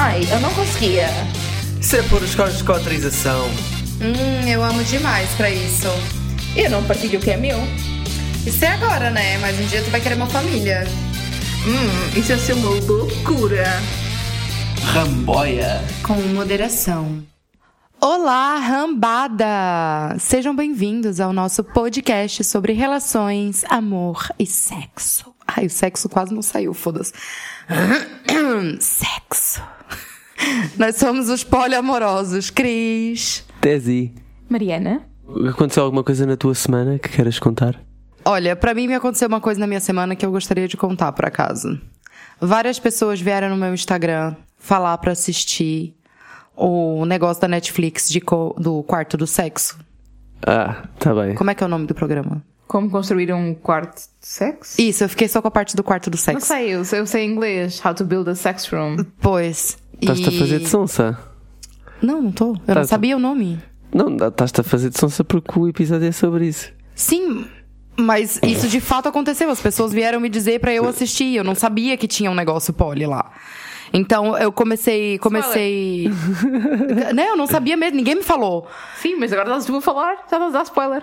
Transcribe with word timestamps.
Ai, 0.00 0.20
eu 0.30 0.38
não 0.38 0.54
conseguia. 0.54 1.08
Isso 1.80 1.96
é 1.96 2.02
por 2.02 2.22
autorização. 2.72 3.48
Hum, 4.00 4.48
eu 4.48 4.62
amo 4.62 4.84
demais 4.84 5.28
pra 5.30 5.50
isso. 5.50 5.88
E 6.54 6.60
eu 6.60 6.70
não 6.70 6.84
partilho 6.84 7.18
o 7.18 7.22
que 7.22 7.32
é 7.32 7.36
meu. 7.36 7.58
Isso 8.46 8.64
é 8.64 8.68
agora, 8.68 9.10
né? 9.10 9.38
Mas 9.38 9.58
um 9.58 9.66
dia 9.66 9.82
tu 9.82 9.90
vai 9.90 10.00
querer 10.00 10.14
uma 10.14 10.28
família. 10.28 10.84
Hum, 11.66 12.16
isso 12.16 12.30
ia 12.30 12.38
ser 12.38 12.52
uma 12.52 12.70
loucura. 12.70 13.64
Ramboia. 14.84 15.82
Com 16.04 16.14
moderação. 16.32 17.20
Olá, 18.00 18.56
rambada! 18.56 20.16
Sejam 20.20 20.54
bem-vindos 20.54 21.18
ao 21.18 21.32
nosso 21.32 21.64
podcast 21.64 22.44
sobre 22.44 22.72
relações, 22.72 23.64
amor 23.68 24.28
e 24.38 24.46
sexo. 24.46 25.34
Ai, 25.44 25.66
o 25.66 25.70
sexo 25.70 26.08
quase 26.08 26.32
não 26.32 26.42
saiu, 26.42 26.72
foda-se. 26.72 27.12
Sexo. 28.78 29.77
Nós 30.78 30.96
somos 30.96 31.28
os 31.28 31.42
poliamorosos, 31.44 32.50
Cris. 32.50 33.44
Desi, 33.60 34.12
Mariana? 34.48 35.02
aconteceu 35.50 35.82
alguma 35.84 36.02
coisa 36.02 36.24
na 36.24 36.36
tua 36.36 36.54
semana 36.54 36.98
que 36.98 37.08
queiras 37.10 37.38
contar? 37.38 37.78
Olha, 38.24 38.56
pra 38.56 38.72
mim 38.74 38.86
me 38.86 38.94
aconteceu 38.94 39.28
uma 39.28 39.40
coisa 39.40 39.60
na 39.60 39.66
minha 39.66 39.80
semana 39.80 40.14
que 40.16 40.24
eu 40.24 40.30
gostaria 40.30 40.66
de 40.68 40.76
contar, 40.76 41.12
por 41.12 41.24
acaso. 41.26 41.78
Várias 42.40 42.78
pessoas 42.78 43.20
vieram 43.20 43.48
no 43.50 43.56
meu 43.56 43.74
Instagram 43.74 44.34
falar 44.58 44.96
pra 44.98 45.12
assistir 45.12 45.94
o 46.56 47.04
negócio 47.04 47.40
da 47.40 47.48
Netflix 47.48 48.08
de 48.08 48.20
co- 48.20 48.54
do 48.58 48.82
quarto 48.82 49.16
do 49.16 49.26
sexo. 49.26 49.78
Ah, 50.46 50.84
tá 50.98 51.14
bem. 51.14 51.34
Como 51.34 51.50
é 51.50 51.54
que 51.54 51.62
é 51.62 51.66
o 51.66 51.70
nome 51.70 51.86
do 51.86 51.94
programa? 51.94 52.42
Como 52.66 52.90
construir 52.90 53.32
um 53.32 53.54
quarto 53.54 53.96
de 53.96 54.26
sexo? 54.26 54.80
Isso, 54.80 55.02
eu 55.04 55.08
fiquei 55.08 55.26
só 55.26 55.40
com 55.40 55.48
a 55.48 55.50
parte 55.50 55.74
do 55.74 55.82
quarto 55.82 56.10
do 56.10 56.14
Não 56.16 56.22
sexo. 56.22 56.46
sei, 56.46 56.70
eu 56.74 56.84
sei, 56.84 57.00
eu 57.00 57.06
sei 57.06 57.24
inglês. 57.24 57.80
How 57.84 57.94
to 57.94 58.04
build 58.04 58.28
a 58.30 58.34
sex 58.34 58.66
room. 58.68 58.96
Pois. 59.20 59.78
Estás-te 60.00 60.24
e- 60.30 60.36
a 60.36 60.38
fazer 60.40 60.58
de 60.60 60.68
sonsa? 60.68 61.18
Não, 62.00 62.22
não 62.22 62.32
tô. 62.32 62.46
Eu 62.46 62.52
não 62.66 62.74
Tá- 62.74 62.84
sabia 62.84 63.16
o 63.16 63.18
nome. 63.20 63.58
Não, 63.92 64.14
estás-te 64.28 64.60
a 64.60 64.64
fazer 64.64 64.90
de 64.90 64.98
sonsa 64.98 65.24
porque 65.24 65.58
o 65.58 65.66
episódio 65.68 66.06
é 66.08 66.12
sobre 66.12 66.46
isso. 66.46 66.70
Sim, 66.94 67.46
mas 67.96 68.38
isso 68.42 68.68
de 68.68 68.80
fato 68.80 69.08
aconteceu. 69.08 69.50
As 69.50 69.60
pessoas 69.60 69.92
vieram 69.92 70.20
me 70.20 70.28
dizer 70.28 70.60
pra 70.60 70.72
eu 70.72 70.86
assistir. 70.86 71.34
Eu 71.36 71.44
não 71.44 71.54
sabia 71.54 71.96
que 71.96 72.06
tinha 72.06 72.30
um 72.30 72.34
negócio 72.34 72.72
poli 72.72 73.06
lá. 73.06 73.32
Então 73.92 74.36
eu 74.36 74.52
comecei. 74.52 75.18
Comecei. 75.18 76.08
né, 77.14 77.28
eu 77.30 77.36
não 77.36 77.46
sabia 77.46 77.76
mesmo, 77.76 77.96
ninguém 77.96 78.16
me 78.16 78.22
falou. 78.22 78.68
Sim, 79.00 79.16
mas 79.16 79.32
agora 79.32 79.58
tu 79.60 79.76
a 79.76 79.80
falar, 79.80 80.26
já 80.30 80.36
a 80.36 80.50
dar 80.50 80.62
spoiler. 80.64 81.02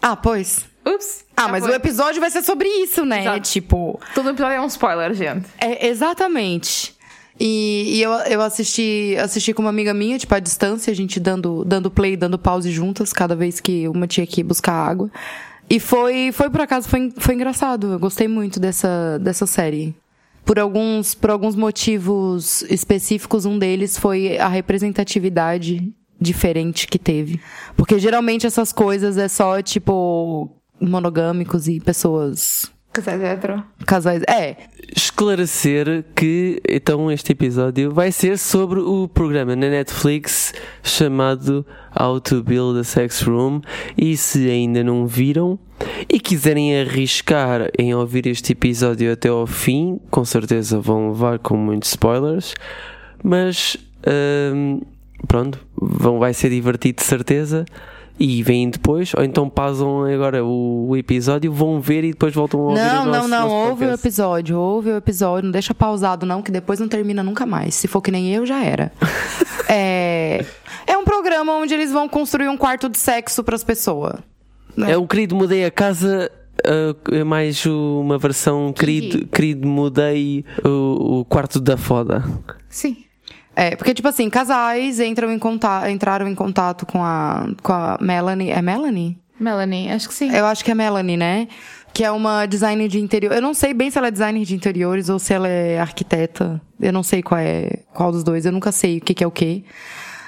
Ah, 0.00 0.16
pois. 0.16 0.64
Ups. 0.84 1.24
Ah, 1.36 1.46
mas 1.46 1.62
foi. 1.62 1.72
o 1.72 1.76
episódio 1.76 2.20
vai 2.20 2.30
ser 2.30 2.42
sobre 2.42 2.66
isso, 2.68 3.04
né? 3.04 3.20
Exato. 3.20 3.40
Tipo. 3.40 4.00
Todo 4.14 4.30
episódio 4.30 4.56
é 4.56 4.60
um 4.60 4.66
spoiler, 4.66 5.14
gente. 5.14 5.46
É, 5.58 5.86
exatamente. 5.86 6.96
E, 7.44 7.96
e 7.96 8.02
eu, 8.02 8.12
eu 8.12 8.40
assisti, 8.40 9.16
assisti 9.20 9.52
com 9.52 9.62
uma 9.62 9.70
amiga 9.70 9.92
minha, 9.92 10.16
tipo, 10.16 10.32
à 10.32 10.38
distância, 10.38 10.92
a 10.92 10.94
gente 10.94 11.18
dando, 11.18 11.64
dando 11.64 11.90
play, 11.90 12.16
dando 12.16 12.38
pause 12.38 12.70
juntas, 12.70 13.12
cada 13.12 13.34
vez 13.34 13.58
que 13.58 13.88
uma 13.88 14.06
tinha 14.06 14.24
que 14.24 14.44
buscar 14.44 14.74
água. 14.74 15.10
E 15.68 15.80
foi, 15.80 16.30
foi 16.30 16.48
por 16.48 16.60
acaso, 16.60 16.88
foi, 16.88 17.12
foi 17.18 17.34
engraçado. 17.34 17.94
Eu 17.94 17.98
gostei 17.98 18.28
muito 18.28 18.60
dessa, 18.60 19.18
dessa 19.18 19.44
série. 19.44 19.92
Por 20.44 20.56
alguns, 20.56 21.16
por 21.16 21.30
alguns 21.30 21.56
motivos 21.56 22.62
específicos, 22.70 23.44
um 23.44 23.58
deles 23.58 23.98
foi 23.98 24.38
a 24.38 24.46
representatividade 24.46 25.92
diferente 26.20 26.86
que 26.86 26.98
teve. 26.98 27.40
Porque 27.76 27.98
geralmente 27.98 28.46
essas 28.46 28.72
coisas 28.72 29.18
é 29.18 29.26
só, 29.26 29.60
tipo, 29.60 30.48
monogâmicos 30.80 31.66
e 31.66 31.80
pessoas. 31.80 32.70
Casais 32.92 33.22
hetero. 33.22 33.64
Casais. 33.86 34.22
É, 34.28 34.56
Esclarecer 34.94 36.04
que 36.14 36.60
então 36.68 37.10
este 37.10 37.32
episódio 37.32 37.90
vai 37.90 38.12
ser 38.12 38.36
sobre 38.36 38.80
o 38.80 39.08
programa 39.08 39.56
na 39.56 39.70
Netflix 39.70 40.52
chamado 40.82 41.64
How 41.98 42.20
to 42.20 42.42
Build 42.42 42.78
a 42.80 42.84
Sex 42.84 43.22
Room 43.22 43.62
e 43.96 44.14
se 44.16 44.50
ainda 44.50 44.84
não 44.84 45.06
viram 45.06 45.58
e 46.06 46.20
quiserem 46.20 46.78
arriscar 46.78 47.70
em 47.78 47.94
ouvir 47.94 48.26
este 48.26 48.52
episódio 48.52 49.10
até 49.10 49.28
ao 49.28 49.46
fim, 49.46 49.98
com 50.10 50.24
certeza 50.24 50.78
vão 50.78 51.08
levar 51.08 51.38
com 51.38 51.56
muitos 51.56 51.90
spoilers, 51.90 52.54
mas 53.24 53.76
hum, 54.54 54.82
pronto, 55.26 55.58
vão, 55.74 56.18
vai 56.18 56.34
ser 56.34 56.50
divertido 56.50 56.96
de 56.96 57.04
certeza. 57.04 57.64
E 58.18 58.42
vêm 58.42 58.70
depois, 58.70 59.12
ou 59.16 59.24
então 59.24 59.48
pausam 59.48 60.04
agora 60.04 60.44
o, 60.44 60.88
o 60.90 60.96
episódio, 60.96 61.52
vão 61.52 61.80
ver 61.80 62.04
e 62.04 62.12
depois 62.12 62.34
voltam 62.34 62.60
a 62.60 62.62
ouvir 62.64 62.80
Não, 62.80 63.02
o 63.02 63.06
não, 63.06 63.12
nosso, 63.12 63.28
não. 63.28 63.40
nosso 63.48 63.54
Ouve 63.70 63.84
o 63.86 63.92
episódio, 63.92 64.58
ouve 64.58 64.90
o 64.90 64.96
episódio. 64.96 65.44
Não 65.44 65.50
deixa 65.50 65.74
pausado, 65.74 66.24
não, 66.26 66.42
que 66.42 66.50
depois 66.52 66.78
não 66.78 66.88
termina 66.88 67.22
nunca 67.22 67.44
mais. 67.46 67.74
Se 67.74 67.88
for 67.88 68.00
que 68.00 68.10
nem 68.10 68.32
eu, 68.32 68.46
já 68.46 68.62
era. 68.62 68.92
é, 69.68 70.44
é 70.86 70.96
um 70.96 71.04
programa 71.04 71.52
onde 71.54 71.74
eles 71.74 71.90
vão 71.90 72.08
construir 72.08 72.48
um 72.48 72.56
quarto 72.56 72.88
de 72.88 72.98
sexo 72.98 73.42
pras 73.42 73.64
pessoas. 73.64 74.20
É 74.86 74.96
o 74.96 75.06
querido 75.06 75.34
mudei 75.34 75.64
a 75.64 75.70
casa. 75.70 76.30
uh, 76.64 77.14
é 77.14 77.24
mais 77.24 77.64
uma 77.66 78.18
versão 78.18 78.72
querido, 78.72 79.26
querido 79.26 79.66
mudei 79.66 80.44
o, 80.64 81.20
o 81.20 81.24
quarto 81.24 81.60
da 81.60 81.76
foda. 81.76 82.22
Sim. 82.68 82.96
É, 83.54 83.76
porque, 83.76 83.92
tipo 83.92 84.08
assim, 84.08 84.30
casais 84.30 84.98
entram 84.98 85.30
em 85.30 85.38
contato, 85.38 85.88
entraram 85.88 86.26
em 86.26 86.34
contato 86.34 86.86
com 86.86 87.02
a, 87.04 87.48
com 87.62 87.72
a 87.72 87.98
Melanie. 88.00 88.50
É 88.50 88.62
Melanie? 88.62 89.18
Melanie, 89.38 89.90
acho 89.90 90.08
que 90.08 90.14
sim. 90.14 90.34
Eu 90.34 90.46
acho 90.46 90.64
que 90.64 90.70
é 90.70 90.74
Melanie, 90.74 91.16
né? 91.16 91.48
Que 91.92 92.04
é 92.04 92.10
uma 92.10 92.46
designer 92.46 92.88
de 92.88 92.98
interior. 92.98 93.32
Eu 93.34 93.42
não 93.42 93.52
sei 93.52 93.74
bem 93.74 93.90
se 93.90 93.98
ela 93.98 94.08
é 94.08 94.10
designer 94.10 94.44
de 94.44 94.54
interiores 94.54 95.08
ou 95.08 95.18
se 95.18 95.34
ela 95.34 95.48
é 95.48 95.78
arquiteta. 95.78 96.60
Eu 96.80 96.92
não 96.92 97.02
sei 97.02 97.22
qual 97.22 97.38
é 97.38 97.80
qual 97.92 98.10
dos 98.10 98.24
dois. 98.24 98.46
Eu 98.46 98.52
nunca 98.52 98.72
sei 98.72 98.98
o 98.98 99.00
que, 99.00 99.12
que 99.12 99.24
é 99.24 99.26
o 99.26 99.30
que. 99.30 99.64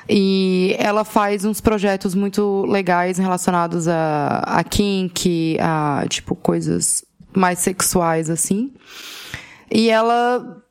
E 0.08 0.76
ela 0.78 1.04
faz 1.04 1.46
uns 1.46 1.62
projetos 1.62 2.14
muito 2.14 2.66
legais 2.66 3.16
relacionados 3.16 3.88
a, 3.88 4.42
a 4.44 4.62
kink, 4.62 5.56
a, 5.58 6.04
tipo, 6.08 6.34
coisas 6.34 7.02
mais 7.34 7.60
sexuais, 7.60 8.28
assim. 8.28 8.72
E 9.72 9.88
ela 9.88 10.62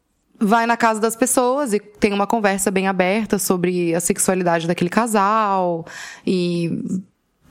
vai 0.43 0.65
na 0.65 0.77
casa 0.77 0.99
das 0.99 1.15
pessoas 1.15 1.73
e 1.73 1.79
tem 1.79 2.13
uma 2.13 2.27
conversa 2.27 2.69
bem 2.69 2.87
aberta 2.87 3.39
sobre 3.39 3.95
a 3.95 3.99
sexualidade 3.99 4.67
daquele 4.67 4.89
casal 4.89 5.85
e 6.25 6.71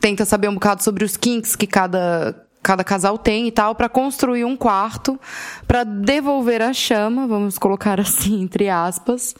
tenta 0.00 0.24
saber 0.24 0.48
um 0.48 0.54
bocado 0.54 0.82
sobre 0.82 1.04
os 1.04 1.16
kinks 1.16 1.56
que 1.56 1.66
cada 1.66 2.34
cada 2.62 2.84
casal 2.84 3.18
tem 3.18 3.48
e 3.48 3.50
tal 3.50 3.74
pra 3.74 3.88
construir 3.88 4.44
um 4.44 4.56
quarto 4.56 5.18
pra 5.66 5.82
devolver 5.82 6.62
a 6.62 6.72
chama, 6.72 7.26
vamos 7.26 7.58
colocar 7.58 7.98
assim 8.00 8.42
entre 8.42 8.68
aspas, 8.68 9.34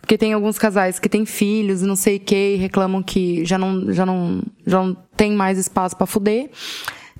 porque 0.00 0.16
tem 0.16 0.32
alguns 0.32 0.58
casais 0.58 0.98
que 0.98 1.08
têm 1.08 1.26
filhos 1.26 1.82
e 1.82 1.86
não 1.86 1.96
sei 1.96 2.16
o 2.16 2.20
que 2.20 2.54
e 2.54 2.56
reclamam 2.56 3.02
que 3.02 3.44
já 3.44 3.58
não 3.58 3.92
já 3.92 4.06
não 4.06 4.42
já 4.66 4.82
não 4.82 4.96
tem 5.16 5.32
mais 5.32 5.58
espaço 5.58 5.96
pra 5.96 6.06
fuder. 6.06 6.50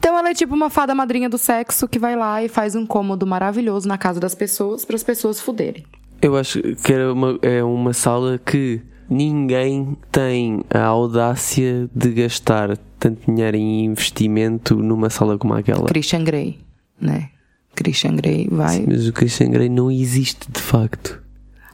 Então 0.08 0.18
ela 0.18 0.30
é 0.30 0.34
tipo 0.34 0.54
uma 0.54 0.70
fada 0.70 0.94
madrinha 0.94 1.28
do 1.28 1.36
sexo 1.36 1.86
que 1.86 1.98
vai 1.98 2.16
lá 2.16 2.42
e 2.42 2.48
faz 2.48 2.74
um 2.74 2.86
cômodo 2.86 3.26
maravilhoso 3.26 3.86
na 3.86 3.98
casa 3.98 4.18
das 4.18 4.34
pessoas 4.34 4.82
para 4.82 4.96
as 4.96 5.02
pessoas 5.02 5.38
fuderem. 5.38 5.84
Eu 6.22 6.34
acho 6.34 6.62
que 6.76 6.94
era 6.94 7.12
uma, 7.12 7.38
é 7.42 7.62
uma 7.62 7.92
sala 7.92 8.38
que 8.38 8.80
ninguém 9.06 9.98
tem 10.10 10.64
a 10.70 10.82
audácia 10.82 11.90
de 11.94 12.10
gastar 12.12 12.78
tanto 12.98 13.30
dinheiro 13.30 13.58
em 13.58 13.84
investimento 13.84 14.76
numa 14.76 15.10
sala 15.10 15.36
como 15.36 15.52
aquela. 15.52 15.84
Christian 15.84 16.24
Grey, 16.24 16.58
né? 16.98 17.28
Christian 17.74 18.16
Grey 18.16 18.48
vai. 18.50 18.86
Mas 18.88 19.06
o 19.06 19.12
Christian 19.12 19.50
Grey 19.50 19.68
não 19.68 19.90
existe 19.90 20.50
de 20.50 20.62
facto. 20.62 21.22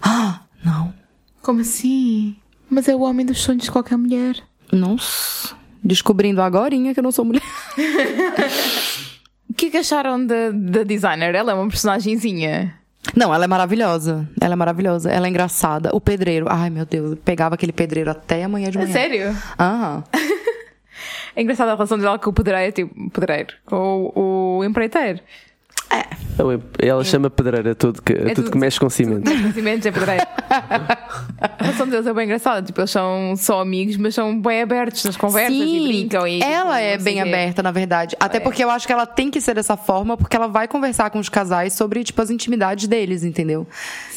Ah, 0.02 0.40
não. 0.64 0.92
Como 1.40 1.60
assim? 1.60 2.34
Mas 2.68 2.88
é 2.88 2.96
o 2.96 3.02
homem 3.02 3.24
dos 3.24 3.40
sonhos 3.40 3.62
de 3.62 3.70
qualquer 3.70 3.96
mulher. 3.96 4.42
Nossa. 4.72 5.54
Descobrindo 5.84 6.40
agorinha 6.40 6.94
que 6.94 7.00
eu 7.00 7.04
não 7.04 7.12
sou 7.12 7.24
mulher. 7.24 7.42
O 9.48 9.54
que 9.54 9.66
é 9.66 9.70
que 9.70 9.76
acharam 9.76 10.24
da, 10.26 10.50
da 10.52 10.82
designer? 10.82 11.34
Ela 11.34 11.52
é 11.52 11.54
uma 11.54 11.68
personagenzinha. 11.68 12.74
Não, 13.14 13.32
ela 13.34 13.44
é 13.44 13.48
maravilhosa. 13.48 14.26
Ela 14.40 14.54
é 14.54 14.56
maravilhosa. 14.56 15.10
Ela 15.10 15.26
é 15.26 15.30
engraçada. 15.30 15.90
O 15.92 16.00
pedreiro. 16.00 16.46
Ai, 16.48 16.70
meu 16.70 16.86
Deus. 16.86 17.10
Eu 17.10 17.16
pegava 17.18 17.54
aquele 17.54 17.72
pedreiro 17.72 18.10
até 18.10 18.42
amanhã 18.44 18.70
de 18.70 18.78
É 18.78 18.80
manhã. 18.80 18.92
sério? 18.92 19.36
Aham. 19.58 20.02
É 21.36 21.42
engraçada 21.42 21.72
a 21.72 21.74
relação 21.74 21.98
dela 21.98 22.16
com 22.16 22.30
o 22.30 22.32
pedreiro, 22.32 22.70
tipo, 22.70 23.10
pedreiro, 23.10 23.52
com 23.66 24.12
o, 24.14 24.58
o 24.60 24.64
empreiteiro. 25.98 26.24
Não, 26.36 26.50
é- 26.52 26.58
Ela 26.80 27.04
chama 27.04 27.30
pedreira 27.30 27.70
a 27.72 27.74
tudo 27.74 28.02
que, 28.02 28.12
a 28.12 28.16
tudo 28.16 28.34
tudo- 28.34 28.50
que 28.50 28.58
mexe 28.58 28.78
com 28.80 28.90
cimento. 28.90 29.30
Conhecimentos 29.30 29.86
é 29.86 29.92
pedreiro. 29.92 30.22
a 31.40 31.62
relação 31.64 31.86
deles 31.88 32.06
é 32.06 32.12
bem 32.12 32.24
engraçada. 32.24 32.62
Tipo, 32.66 32.80
eles 32.80 32.90
são 32.90 33.34
só 33.36 33.60
amigos, 33.60 33.96
mas 33.96 34.14
são 34.14 34.40
bem 34.40 34.62
abertos 34.62 35.04
nas 35.04 35.16
conversas 35.16 35.54
e 35.56 35.86
brincam. 35.86 36.26
E, 36.26 36.40
ela 36.42 36.76
tipo, 36.78 36.86
é 36.86 36.98
bem 36.98 37.20
aberta, 37.20 37.62
na 37.62 37.70
verdade. 37.70 38.16
Até 38.18 38.38
É. 38.38 38.40
porque 38.40 38.62
eu 38.64 38.70
acho 38.70 38.86
que 38.86 38.92
ela 38.92 39.06
tem 39.06 39.30
que 39.30 39.40
ser 39.40 39.54
dessa 39.54 39.76
forma, 39.76 40.16
porque 40.16 40.36
ela 40.36 40.48
vai 40.48 40.66
conversar 40.66 41.10
com 41.10 41.18
os 41.18 41.28
casais 41.28 41.72
sobre, 41.74 42.02
tipo, 42.02 42.20
as 42.20 42.30
intimidades 42.30 42.86
deles, 42.88 43.22
entendeu? 43.24 43.66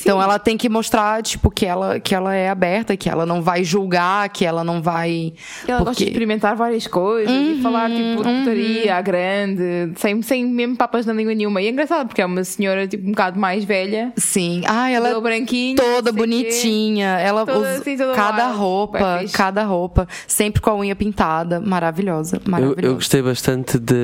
Então 0.02 0.22
ela 0.22 0.40
tem 0.40 0.58
que 0.58 0.70
mostrar, 0.70 1.22
tipo, 1.22 1.52
que 1.52 1.66
ela, 1.66 2.00
que 2.00 2.16
ela 2.16 2.34
é 2.34 2.50
aberta, 2.50 2.96
que 2.98 3.10
ela 3.10 3.26
não 3.26 3.42
vai 3.42 3.64
julgar, 3.64 4.30
que 4.30 4.46
ela 4.46 4.64
não 4.64 4.82
vai. 4.82 5.34
Ela 5.68 5.80
gosta 5.80 5.92
de 5.92 5.98
porque... 5.98 6.04
experimentar 6.06 6.56
várias 6.56 6.88
coisas 6.88 7.32
e 7.32 7.62
falar 7.62 7.90
tipo 7.90 8.24
de 8.24 8.30
putaria 8.40 8.96
à 8.96 9.02
grande, 9.02 9.92
sem, 9.98 10.22
sem 10.22 10.46
mesmo 10.46 10.76
papas 10.76 11.06
na 11.06 11.14
língua 11.14 11.34
nenhuma. 11.36 11.62
E 11.62 11.67
E 11.68 11.70
é 11.70 11.74
engraçado 11.74 12.08
porque 12.08 12.22
é 12.22 12.26
uma 12.26 12.44
senhora 12.46 12.88
tipo 12.88 13.06
um 13.06 13.12
bocado 13.12 13.38
mais 13.38 13.66
velha. 13.66 14.14
Sim. 14.16 14.62
Ah, 14.66 14.90
ela 14.90 15.20
branquinho, 15.20 15.76
toda 15.76 15.90
não 15.90 16.02
sei 16.02 16.12
o 16.12 16.14
quê. 16.14 16.20
bonitinha. 16.22 17.20
Ela 17.20 17.46
Toda 17.46 17.60
usa 17.60 17.72
assim, 17.82 17.98
toda 17.98 18.14
cada 18.14 18.46
wild. 18.48 18.58
roupa, 18.60 19.18
fixe. 19.20 19.34
cada 19.34 19.64
roupa, 19.66 20.08
sempre 20.26 20.62
com 20.62 20.70
a 20.70 20.76
unha 20.78 20.96
pintada, 20.96 21.60
maravilhosa, 21.60 22.38
Eu, 22.46 22.50
maravilhosa. 22.52 22.82
eu 22.88 22.94
gostei 22.96 23.22
bastante 23.22 23.78
de, 23.78 23.96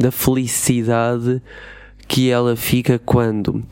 da 0.00 0.10
felicidade 0.10 1.40
que 2.08 2.30
ela 2.30 2.56
fica 2.56 2.98
quando 2.98 3.62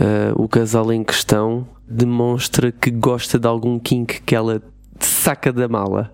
ah, 0.00 0.32
o 0.36 0.46
casal 0.48 0.92
em 0.92 1.02
questão 1.02 1.66
demonstra 1.88 2.70
que 2.72 2.90
gosta 2.90 3.38
de 3.38 3.46
algum 3.48 3.78
kink 3.78 4.22
que 4.22 4.34
ela 4.34 4.62
saca 5.00 5.52
da 5.52 5.68
mala. 5.68 6.12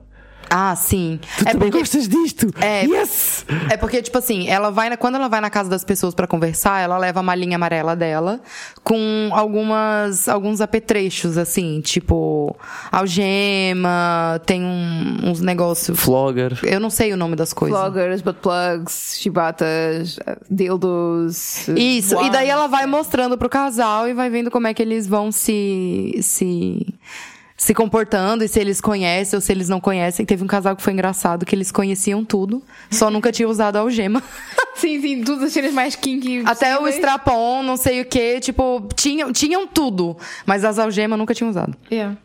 Ah, 0.50 0.74
sim. 0.76 1.20
Tu 1.38 1.42
é 1.48 1.52
também 1.52 1.70
porque 1.70 1.78
gostas 1.78 2.08
disto? 2.08 2.46
É. 2.60 2.84
Yes! 2.84 3.44
É 3.70 3.76
porque, 3.76 4.00
tipo 4.02 4.16
assim, 4.18 4.48
ela 4.48 4.70
vai 4.70 4.88
na, 4.90 4.96
quando 4.96 5.16
ela 5.16 5.28
vai 5.28 5.40
na 5.40 5.50
casa 5.50 5.68
das 5.68 5.84
pessoas 5.84 6.14
pra 6.14 6.26
conversar, 6.26 6.80
ela 6.80 6.96
leva 6.98 7.20
a 7.20 7.22
malinha 7.22 7.56
amarela 7.56 7.94
dela 7.94 8.40
com 8.82 9.30
algumas 9.32 10.28
alguns 10.28 10.60
apetrechos, 10.60 11.36
assim, 11.36 11.80
tipo 11.80 12.56
algema, 12.90 14.40
tem 14.46 14.62
um- 14.62 15.30
uns 15.30 15.40
negócios. 15.40 15.98
Flogger. 15.98 16.58
Eu 16.62 16.80
não 16.80 16.90
sei 16.90 17.12
o 17.12 17.16
nome 17.16 17.36
das 17.36 17.52
coisas. 17.52 17.78
Vloggers, 17.78 18.22
butt 18.22 18.38
plugs, 18.40 19.18
chibatas, 19.20 20.18
dildos. 20.50 21.68
Isso, 21.68 22.20
e 22.22 22.30
daí 22.30 22.48
ela 22.48 22.66
vai 22.66 22.86
mostrando 22.86 23.36
pro 23.36 23.48
casal 23.48 24.08
e 24.08 24.14
vai 24.14 24.30
vendo 24.30 24.50
como 24.50 24.66
é 24.66 24.74
que 24.74 24.82
eles 24.82 25.06
vão 25.06 25.30
se. 25.32 26.18
se. 26.22 26.86
Se 27.58 27.74
comportando 27.74 28.44
e 28.44 28.48
se 28.48 28.58
eles 28.60 28.80
conhecem 28.80 29.36
ou 29.36 29.40
se 29.40 29.50
eles 29.52 29.68
não 29.68 29.80
conhecem. 29.80 30.24
Teve 30.24 30.44
um 30.44 30.46
casal 30.46 30.76
que 30.76 30.82
foi 30.82 30.92
engraçado, 30.92 31.44
que 31.44 31.54
eles 31.54 31.72
conheciam 31.72 32.24
tudo, 32.24 32.62
só 32.90 33.10
nunca 33.10 33.30
tinha 33.32 33.48
usado 33.48 33.76
algema. 33.76 34.22
Sim, 34.76 35.02
sim, 35.02 35.24
todas 35.24 35.42
as 35.42 35.52
cenas 35.52 35.72
mais 35.74 35.96
kinky. 35.96 36.44
Até 36.46 36.68
o 36.76 36.78
possíveis. 36.78 36.94
strapon, 36.94 37.64
não 37.64 37.76
sei 37.76 38.00
o 38.00 38.04
que, 38.04 38.38
tipo, 38.38 38.86
tinham, 38.94 39.32
tinham 39.32 39.66
tudo, 39.66 40.16
mas 40.46 40.64
as 40.64 40.78
algemas 40.78 41.18
nunca 41.18 41.34
tinham 41.34 41.50
usado. 41.50 41.76
Yeah. 41.90 42.16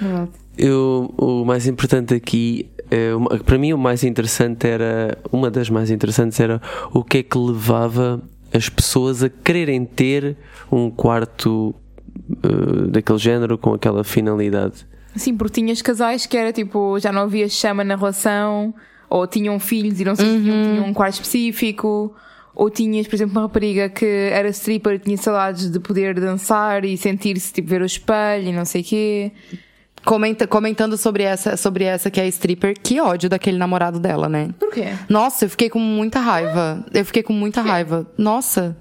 Verdade. 0.00 0.30
Eu, 0.56 1.12
o 1.18 1.44
mais 1.44 1.66
importante 1.66 2.14
aqui, 2.14 2.70
é, 2.90 3.14
uma- 3.14 3.28
para 3.40 3.58
mim, 3.58 3.74
o 3.74 3.78
mais 3.78 4.02
interessante 4.02 4.66
era. 4.66 5.18
Uma 5.30 5.50
das 5.50 5.68
mais 5.68 5.90
interessantes 5.90 6.40
era 6.40 6.58
o 6.90 7.04
que 7.04 7.18
é 7.18 7.22
que 7.22 7.36
levava 7.36 8.18
as 8.50 8.70
pessoas 8.70 9.22
a 9.22 9.28
quererem 9.28 9.84
ter 9.84 10.38
um 10.72 10.90
quarto 10.90 11.74
eh, 12.42 12.88
daquele 12.90 13.18
género 13.18 13.58
com 13.58 13.74
aquela 13.74 14.02
finalidade. 14.04 14.86
Sim, 15.16 15.36
porque 15.36 15.60
tinhas 15.60 15.82
casais 15.82 16.26
que 16.26 16.36
era 16.36 16.52
tipo, 16.52 16.98
já 17.00 17.10
não 17.10 17.22
havia 17.22 17.48
chama 17.48 17.82
na 17.82 17.96
relação, 17.96 18.72
ou 19.08 19.26
tinham 19.26 19.58
filhos 19.58 20.00
e 20.00 20.04
não 20.04 20.14
sei 20.14 20.24
se 20.26 20.40
tinham, 20.42 20.62
tinham 20.74 20.86
um 20.86 20.94
quarto 20.94 21.14
específico, 21.14 22.14
ou 22.54 22.70
tinhas, 22.70 23.06
por 23.08 23.16
exemplo, 23.16 23.32
uma 23.34 23.42
rapariga 23.42 23.88
que 23.88 24.04
era 24.06 24.48
stripper 24.50 24.94
e 24.94 24.98
tinha 25.00 25.16
saudades 25.16 25.70
de 25.70 25.80
poder 25.80 26.14
dançar 26.20 26.84
e 26.84 26.96
sentir-se, 26.96 27.52
tipo, 27.52 27.68
ver 27.68 27.82
o 27.82 27.86
espelho 27.86 28.48
e 28.48 28.52
não 28.52 28.64
sei 28.64 28.82
o 28.82 28.84
quê. 28.84 29.32
Comenta- 30.04 30.46
comentando 30.46 30.96
sobre 30.96 31.24
essa, 31.24 31.56
sobre 31.58 31.84
essa 31.84 32.10
que 32.10 32.18
é 32.18 32.22
a 32.22 32.26
stripper, 32.26 32.74
que 32.82 32.98
ódio 33.00 33.28
daquele 33.28 33.58
namorado 33.58 34.00
dela, 34.00 34.28
né? 34.30 34.48
Por 34.58 34.70
quê? 34.72 34.86
Nossa, 35.10 35.44
eu 35.44 35.50
fiquei 35.50 35.68
com 35.68 35.78
muita 35.78 36.20
raiva. 36.20 36.84
Eu 36.94 37.04
fiquei 37.04 37.22
com 37.22 37.34
muita 37.34 37.60
raiva. 37.60 38.06
Nossa. 38.16 38.76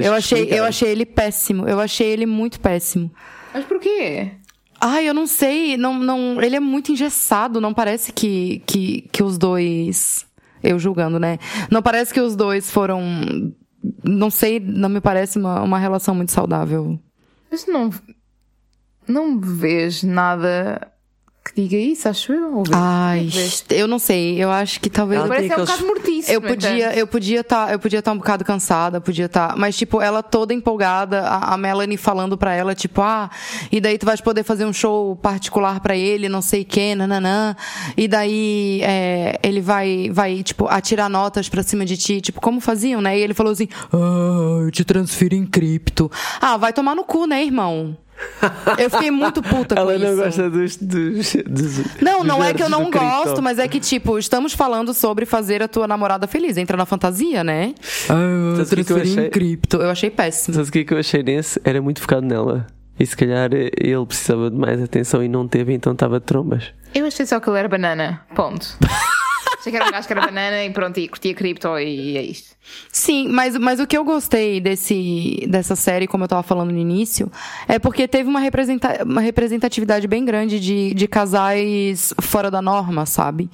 Eu 0.00 0.12
achei, 0.12 0.48
eu 0.50 0.64
achei 0.64 0.90
ele 0.90 1.06
péssimo. 1.06 1.68
Eu 1.68 1.80
achei 1.80 2.08
ele 2.08 2.26
muito 2.26 2.60
péssimo. 2.60 3.10
Mas 3.52 3.64
porquê? 3.64 4.32
Ai, 4.80 5.08
eu 5.08 5.14
não 5.14 5.26
sei. 5.26 5.76
Não, 5.76 5.94
não, 5.98 6.42
ele 6.42 6.56
é 6.56 6.60
muito 6.60 6.92
engessado. 6.92 7.60
Não 7.60 7.72
parece 7.72 8.12
que, 8.12 8.62
que, 8.66 9.08
que 9.12 9.22
os 9.22 9.38
dois. 9.38 10.26
Eu 10.62 10.78
julgando, 10.78 11.18
né? 11.18 11.38
Não 11.70 11.82
parece 11.82 12.12
que 12.12 12.20
os 12.20 12.36
dois 12.36 12.70
foram. 12.70 13.52
Não 14.04 14.30
sei, 14.30 14.60
não 14.60 14.88
me 14.88 15.00
parece 15.00 15.38
uma, 15.38 15.62
uma 15.62 15.78
relação 15.78 16.14
muito 16.14 16.32
saudável. 16.32 16.98
Mas 17.50 17.66
não. 17.66 17.90
Não 19.08 19.40
vês 19.40 20.02
nada 20.02 20.91
que 21.44 21.60
diga 21.60 21.76
isso, 21.76 22.08
acho 22.08 22.32
eu. 22.32 22.58
Ou? 22.58 22.64
Ai, 22.72 23.28
eu 23.70 23.88
não 23.88 23.98
sei. 23.98 24.42
Eu 24.42 24.50
acho 24.50 24.80
que 24.80 24.88
talvez. 24.88 25.18
Ela 25.18 25.26
eu 25.26 25.28
Parece 25.28 25.48
que 25.48 25.52
é 25.52 25.56
um 25.56 25.66
bocado 25.66 25.86
mortiço. 25.86 26.30
Eu 26.30 26.40
podia, 26.40 26.70
entanto. 26.70 26.98
eu 26.98 27.06
podia 27.06 27.40
estar, 27.40 27.72
eu 27.72 27.78
podia 27.78 27.98
estar 27.98 28.12
um 28.12 28.16
bocado 28.16 28.44
cansada, 28.44 29.00
podia 29.00 29.26
estar, 29.26 29.56
mas 29.56 29.76
tipo, 29.76 30.00
ela 30.00 30.22
toda 30.22 30.54
empolgada, 30.54 31.22
a, 31.22 31.54
a 31.54 31.56
Melanie 31.56 31.96
falando 31.96 32.38
pra 32.38 32.54
ela, 32.54 32.74
tipo, 32.74 33.02
ah, 33.02 33.28
e 33.70 33.80
daí 33.80 33.98
tu 33.98 34.06
vais 34.06 34.20
poder 34.20 34.44
fazer 34.44 34.64
um 34.64 34.72
show 34.72 35.16
particular 35.16 35.80
pra 35.80 35.96
ele, 35.96 36.28
não 36.28 36.40
sei 36.40 36.62
o 36.62 36.64
que, 36.64 36.94
nananã, 36.94 37.56
e 37.96 38.06
daí 38.06 38.80
é, 38.82 39.38
ele 39.42 39.60
vai, 39.60 40.10
vai, 40.12 40.42
tipo, 40.42 40.68
atirar 40.68 41.10
notas 41.10 41.48
pra 41.48 41.62
cima 41.62 41.84
de 41.84 41.96
ti, 41.96 42.20
tipo, 42.20 42.40
como 42.40 42.60
faziam, 42.60 43.00
né? 43.00 43.18
E 43.18 43.22
ele 43.22 43.34
falou 43.34 43.52
assim, 43.52 43.68
ah, 43.92 44.60
eu 44.62 44.70
te 44.70 44.84
transfiro 44.84 45.34
em 45.34 45.44
cripto. 45.44 46.10
Ah, 46.40 46.56
vai 46.56 46.72
tomar 46.72 46.94
no 46.94 47.04
cu, 47.04 47.26
né, 47.26 47.42
irmão? 47.44 47.96
Eu 48.78 48.90
fiquei 48.90 49.10
muito 49.10 49.42
puta 49.42 49.74
com 49.74 49.80
Ela 49.80 49.98
não 49.98 50.08
isso. 50.12 50.16
gosta 50.22 50.50
dos. 50.50 50.76
dos, 50.76 51.34
dos 51.46 51.78
Não, 52.00 52.18
dos 52.18 52.26
não 52.26 52.42
é 52.44 52.52
que 52.52 52.62
eu 52.62 52.68
não 52.68 52.90
gosto, 52.90 53.40
mas 53.42 53.58
é 53.58 53.68
que, 53.68 53.78
tipo, 53.80 54.18
estamos 54.18 54.52
falando 54.52 54.92
sobre 54.92 55.24
fazer 55.26 55.62
a 55.62 55.68
tua 55.68 55.86
namorada 55.86 56.26
feliz. 56.26 56.56
Entra 56.56 56.76
na 56.76 56.86
fantasia, 56.86 57.44
né? 57.44 57.74
Ah, 58.08 58.14
eu 58.58 58.64
transferir 58.66 59.12
achei? 59.12 59.26
em 59.26 59.30
cripto. 59.30 59.76
Eu 59.76 59.90
achei 59.90 60.10
péssimo. 60.10 60.54
Sabe 60.56 60.68
o 60.68 60.72
que 60.72 60.84
que 60.84 60.94
eu 60.94 60.98
achei 60.98 61.22
nesse? 61.22 61.60
Era 61.64 61.80
muito 61.80 62.00
focado 62.00 62.26
nela. 62.26 62.66
E 62.98 63.06
se 63.06 63.16
calhar 63.16 63.50
ele 63.52 64.06
precisava 64.06 64.50
de 64.50 64.56
mais 64.56 64.80
atenção 64.82 65.22
e 65.22 65.28
não 65.28 65.48
teve, 65.48 65.72
então 65.72 65.92
estava 65.92 66.20
de 66.20 66.26
trombas. 66.26 66.64
Eu 66.94 67.06
achei 67.06 67.24
só 67.24 67.40
que 67.40 67.48
ele 67.48 67.58
era 67.58 67.68
banana. 67.68 68.20
Ponto. 68.34 68.76
achei 69.62 69.70
que 69.70 69.76
era 69.76 69.86
um 69.86 69.92
gajo 69.92 70.06
que 70.06 70.12
era 70.12 70.22
banana 70.22 70.64
e 70.64 70.70
pronto, 70.70 70.98
e 70.98 71.08
curtia 71.08 71.32
cripto 71.34 71.78
e 71.78 72.16
é 72.16 72.22
isto. 72.22 72.56
Sim, 72.90 73.28
mas, 73.28 73.56
mas 73.56 73.78
o 73.78 73.86
que 73.86 73.96
eu 73.96 74.04
gostei 74.04 74.60
desse, 74.60 75.46
dessa 75.48 75.76
série, 75.76 76.06
como 76.06 76.24
eu 76.24 76.28
tava 76.28 76.42
falando 76.42 76.72
no 76.72 76.78
início, 76.78 77.30
é 77.68 77.78
porque 77.78 78.08
teve 78.08 78.28
uma, 78.28 78.40
representa 78.40 79.04
uma 79.04 79.20
representatividade 79.20 80.06
bem 80.08 80.24
grande 80.24 80.58
de, 80.58 80.92
de 80.94 81.06
casais 81.06 82.12
fora 82.20 82.50
da 82.50 82.60
norma, 82.60 83.06
sabe? 83.06 83.48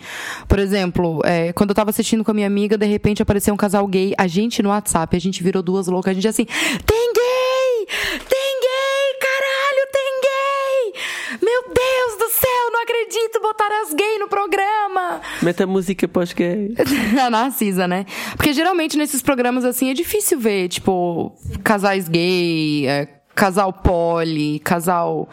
Por 0.46 0.58
exemplo, 0.58 1.20
é, 1.24 1.52
quando 1.52 1.70
eu 1.70 1.74
tava 1.74 1.90
assistindo 1.90 2.24
com 2.24 2.30
a 2.30 2.34
minha 2.34 2.46
amiga, 2.46 2.78
de 2.78 2.86
repente 2.86 3.22
apareceu 3.22 3.52
um 3.52 3.56
casal 3.56 3.86
gay, 3.86 4.14
a 4.16 4.26
gente 4.26 4.62
no 4.62 4.70
WhatsApp, 4.70 5.14
a 5.14 5.20
gente 5.20 5.42
virou 5.42 5.62
duas 5.62 5.88
loucas, 5.88 6.12
a 6.12 6.14
gente 6.14 6.28
assim, 6.28 6.46
tem 6.86 7.12
gay! 7.12 7.86
Tem 8.18 8.60
gay! 8.60 9.18
Caralho, 9.20 9.88
tem 9.92 10.20
gay! 10.22 11.38
Meu 11.42 11.62
Deus 11.64 12.18
do 12.18 12.30
céu, 12.30 12.72
não 12.72 12.77
acredito, 12.92 13.40
botaram 13.40 13.82
as 13.86 13.92
gay 13.94 14.18
no 14.18 14.28
programa! 14.28 15.20
Mete 15.42 15.62
a 15.62 15.66
música 15.66 16.08
pós-gay. 16.08 16.74
a 17.22 17.28
Narcisa, 17.28 17.86
né? 17.86 18.06
Porque 18.36 18.52
geralmente 18.52 18.96
nesses 18.96 19.20
programas 19.20 19.64
assim 19.64 19.90
é 19.90 19.94
difícil 19.94 20.38
ver, 20.40 20.68
tipo, 20.68 21.34
casais 21.62 22.08
gay, 22.08 22.86
é, 22.86 23.06
casal 23.34 23.72
poli, 23.72 24.58
casal. 24.60 25.28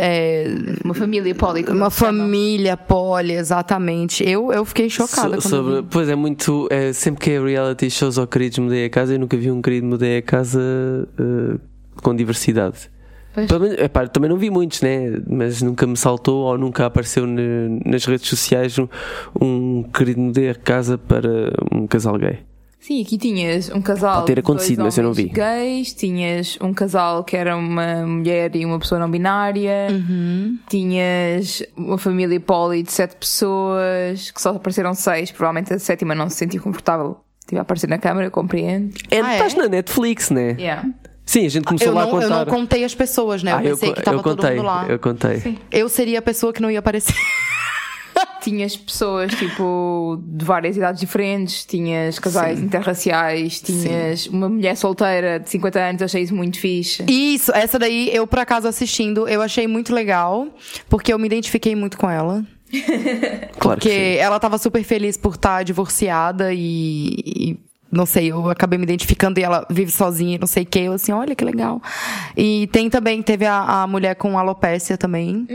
é, 0.00 0.44
Uma 0.84 0.94
família 0.94 1.34
poli. 1.34 1.64
uma 1.64 1.90
família 1.90 2.76
poli, 2.76 3.32
exatamente. 3.32 4.22
Eu, 4.28 4.52
eu 4.52 4.64
fiquei 4.64 4.88
chocada 4.90 5.40
So- 5.40 5.48
sobre, 5.48 5.82
pois 5.90 6.08
é 6.08 6.14
muito. 6.14 6.68
É, 6.70 6.92
sempre 6.92 7.20
que 7.24 7.30
é 7.30 7.40
reality 7.42 7.90
shows 7.90 8.18
ou 8.18 8.26
queridos 8.26 8.58
mudei 8.58 8.84
a 8.84 8.90
casa, 8.90 9.14
eu 9.14 9.18
nunca 9.18 9.36
vi 9.36 9.50
um 9.50 9.62
querido 9.62 9.86
mudei 9.86 10.18
a 10.18 10.22
casa 10.22 10.60
eh, 11.18 11.58
com 12.02 12.14
diversidade. 12.14 12.90
Menos- 13.36 13.78
epá, 13.78 14.06
também 14.08 14.28
não 14.28 14.36
vi 14.36 14.50
muitos, 14.50 14.80
né? 14.82 15.20
Mas 15.28 15.62
nunca 15.62 15.86
me 15.86 15.96
saltou 15.96 16.44
ou 16.46 16.58
nunca 16.58 16.86
apareceu 16.86 17.26
ne- 17.26 17.80
nas 17.84 18.04
redes 18.04 18.28
sociais 18.28 18.78
um, 18.78 18.88
um 19.40 19.82
querido 19.84 20.32
a 20.50 20.54
casa 20.54 20.98
para 20.98 21.52
um 21.72 21.86
casal 21.86 22.18
gay. 22.18 22.38
Sim, 22.80 23.02
aqui 23.02 23.18
tinhas 23.18 23.70
um 23.70 23.82
casal. 23.82 24.14
Pode 24.14 24.26
ter 24.28 24.34
de 24.36 24.40
acontecido, 24.40 24.82
mas 24.82 24.96
eu 24.96 25.04
não 25.04 25.12
vi. 25.12 25.24
Gays, 25.28 25.92
tinhas 25.92 26.56
um 26.62 26.72
casal 26.72 27.22
que 27.22 27.36
era 27.36 27.54
uma 27.54 28.06
mulher 28.06 28.56
e 28.56 28.64
uma 28.64 28.78
pessoa 28.78 28.98
não 28.98 29.10
binária, 29.10 29.88
Uhum. 29.90 30.58
tinhas 30.66 31.62
uma 31.76 31.98
família 31.98 32.40
poli 32.40 32.82
de 32.82 32.90
sete 32.90 33.16
pessoas, 33.16 34.30
que 34.30 34.40
só 34.40 34.50
apareceram 34.56 34.94
seis, 34.94 35.30
provavelmente 35.30 35.74
a 35.74 35.78
sétima 35.78 36.14
não 36.14 36.30
se 36.30 36.36
sentiu 36.36 36.62
confortável. 36.62 37.18
Tive 37.46 37.58
a 37.58 37.62
aparecer 37.62 37.88
na 37.88 37.98
câmara, 37.98 38.26
eu 38.28 38.30
compreendo. 38.30 38.94
É, 39.10 39.20
Ah, 39.20 39.30
é? 39.32 39.36
estás 39.36 39.54
na 39.54 39.68
Netflix, 39.68 40.30
né? 40.30 40.56
Yeah. 40.58 40.88
Sim, 41.30 41.46
a 41.46 41.48
gente 41.48 41.64
começou 41.64 41.88
Eu 41.88 41.94
lá 41.94 42.02
a 42.02 42.06
não, 42.06 42.14
eu 42.14 42.20
contar. 42.22 42.38
não 42.38 42.44
contei 42.46 42.82
as 42.84 42.92
pessoas, 42.94 43.40
né? 43.44 43.52
Eu 43.52 43.56
Ah, 43.56 43.62
pensei 43.62 43.88
co- 43.90 43.94
que 43.94 44.02
tava 44.02 44.16
eu 44.16 44.22
todo 44.24 44.36
contei, 44.38 44.56
mundo 44.56 44.66
lá. 44.66 44.86
Eu 44.88 44.98
contei. 44.98 45.36
Sim. 45.38 45.58
Eu 45.70 45.88
seria 45.88 46.18
a 46.18 46.22
pessoa 46.22 46.52
que 46.52 46.60
não 46.60 46.68
ia 46.68 46.80
aparecer. 46.80 47.14
Tinhas 48.42 48.76
pessoas 48.76 49.32
tipo 49.34 50.18
de 50.26 50.44
várias 50.44 50.76
idades 50.76 50.98
diferentes, 51.00 51.64
tinhas 51.66 52.18
casais 52.18 52.58
interraciais, 52.58 53.60
tinhas 53.60 54.26
uma 54.26 54.48
mulher 54.48 54.74
solteira 54.76 55.38
de 55.38 55.48
50 55.50 55.78
anos, 55.78 56.00
eu 56.00 56.06
achei 56.06 56.22
isso 56.22 56.34
muito 56.34 56.58
fixe. 56.58 57.04
Isso, 57.06 57.52
essa 57.54 57.78
daí, 57.78 58.10
eu 58.12 58.26
por 58.26 58.38
acaso 58.38 58.66
assistindo, 58.66 59.28
eu 59.28 59.42
achei 59.42 59.66
muito 59.68 59.94
legal, 59.94 60.48
porque 60.88 61.12
eu 61.12 61.18
me 61.18 61.26
identifiquei 61.26 61.76
muito 61.76 61.96
com 61.98 62.08
ela. 62.10 62.42
Claro 63.58 63.78
Porque 63.78 63.88
que 63.90 63.94
sim. 63.94 64.16
ela 64.16 64.40
tava 64.40 64.56
super 64.56 64.82
feliz 64.84 65.16
por 65.18 65.34
estar 65.34 65.62
divorciada 65.62 66.50
e, 66.54 67.14
e 67.26 67.58
não 67.90 68.06
sei, 68.06 68.30
eu 68.30 68.48
acabei 68.48 68.78
me 68.78 68.84
identificando 68.84 69.40
e 69.40 69.42
ela 69.42 69.66
vive 69.68 69.90
sozinha, 69.90 70.38
não 70.38 70.46
sei 70.46 70.62
o 70.62 70.66
que. 70.66 70.78
Eu 70.80 70.92
assim, 70.92 71.12
olha 71.12 71.34
que 71.34 71.44
legal. 71.44 71.82
E 72.36 72.68
tem 72.68 72.88
também, 72.88 73.22
teve 73.22 73.44
a, 73.44 73.82
a 73.82 73.86
mulher 73.86 74.14
com 74.14 74.38
alopécia 74.38 74.96
também. 74.96 75.46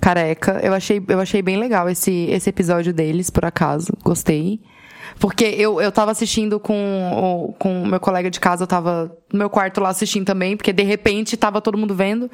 Careca. 0.00 0.60
Eu 0.62 0.74
achei, 0.74 1.02
eu 1.08 1.18
achei 1.18 1.40
bem 1.40 1.56
legal 1.56 1.88
esse, 1.88 2.26
esse 2.30 2.50
episódio 2.50 2.92
deles, 2.92 3.30
por 3.30 3.44
acaso. 3.46 3.92
Gostei. 4.02 4.60
Porque 5.18 5.44
eu, 5.44 5.80
eu 5.80 5.92
tava 5.92 6.10
assistindo 6.10 6.58
com 6.58 7.48
o 7.48 7.52
com 7.54 7.82
o 7.82 7.86
meu 7.86 8.00
colega 8.00 8.30
de 8.30 8.40
casa, 8.40 8.64
eu 8.64 8.66
tava 8.66 9.16
no 9.32 9.38
meu 9.38 9.48
quarto 9.48 9.80
lá 9.80 9.90
assistindo 9.90 10.24
também, 10.24 10.56
porque 10.56 10.72
de 10.72 10.82
repente 10.82 11.36
tava 11.36 11.60
todo 11.60 11.78
mundo 11.78 11.94
vendo. 11.94 12.30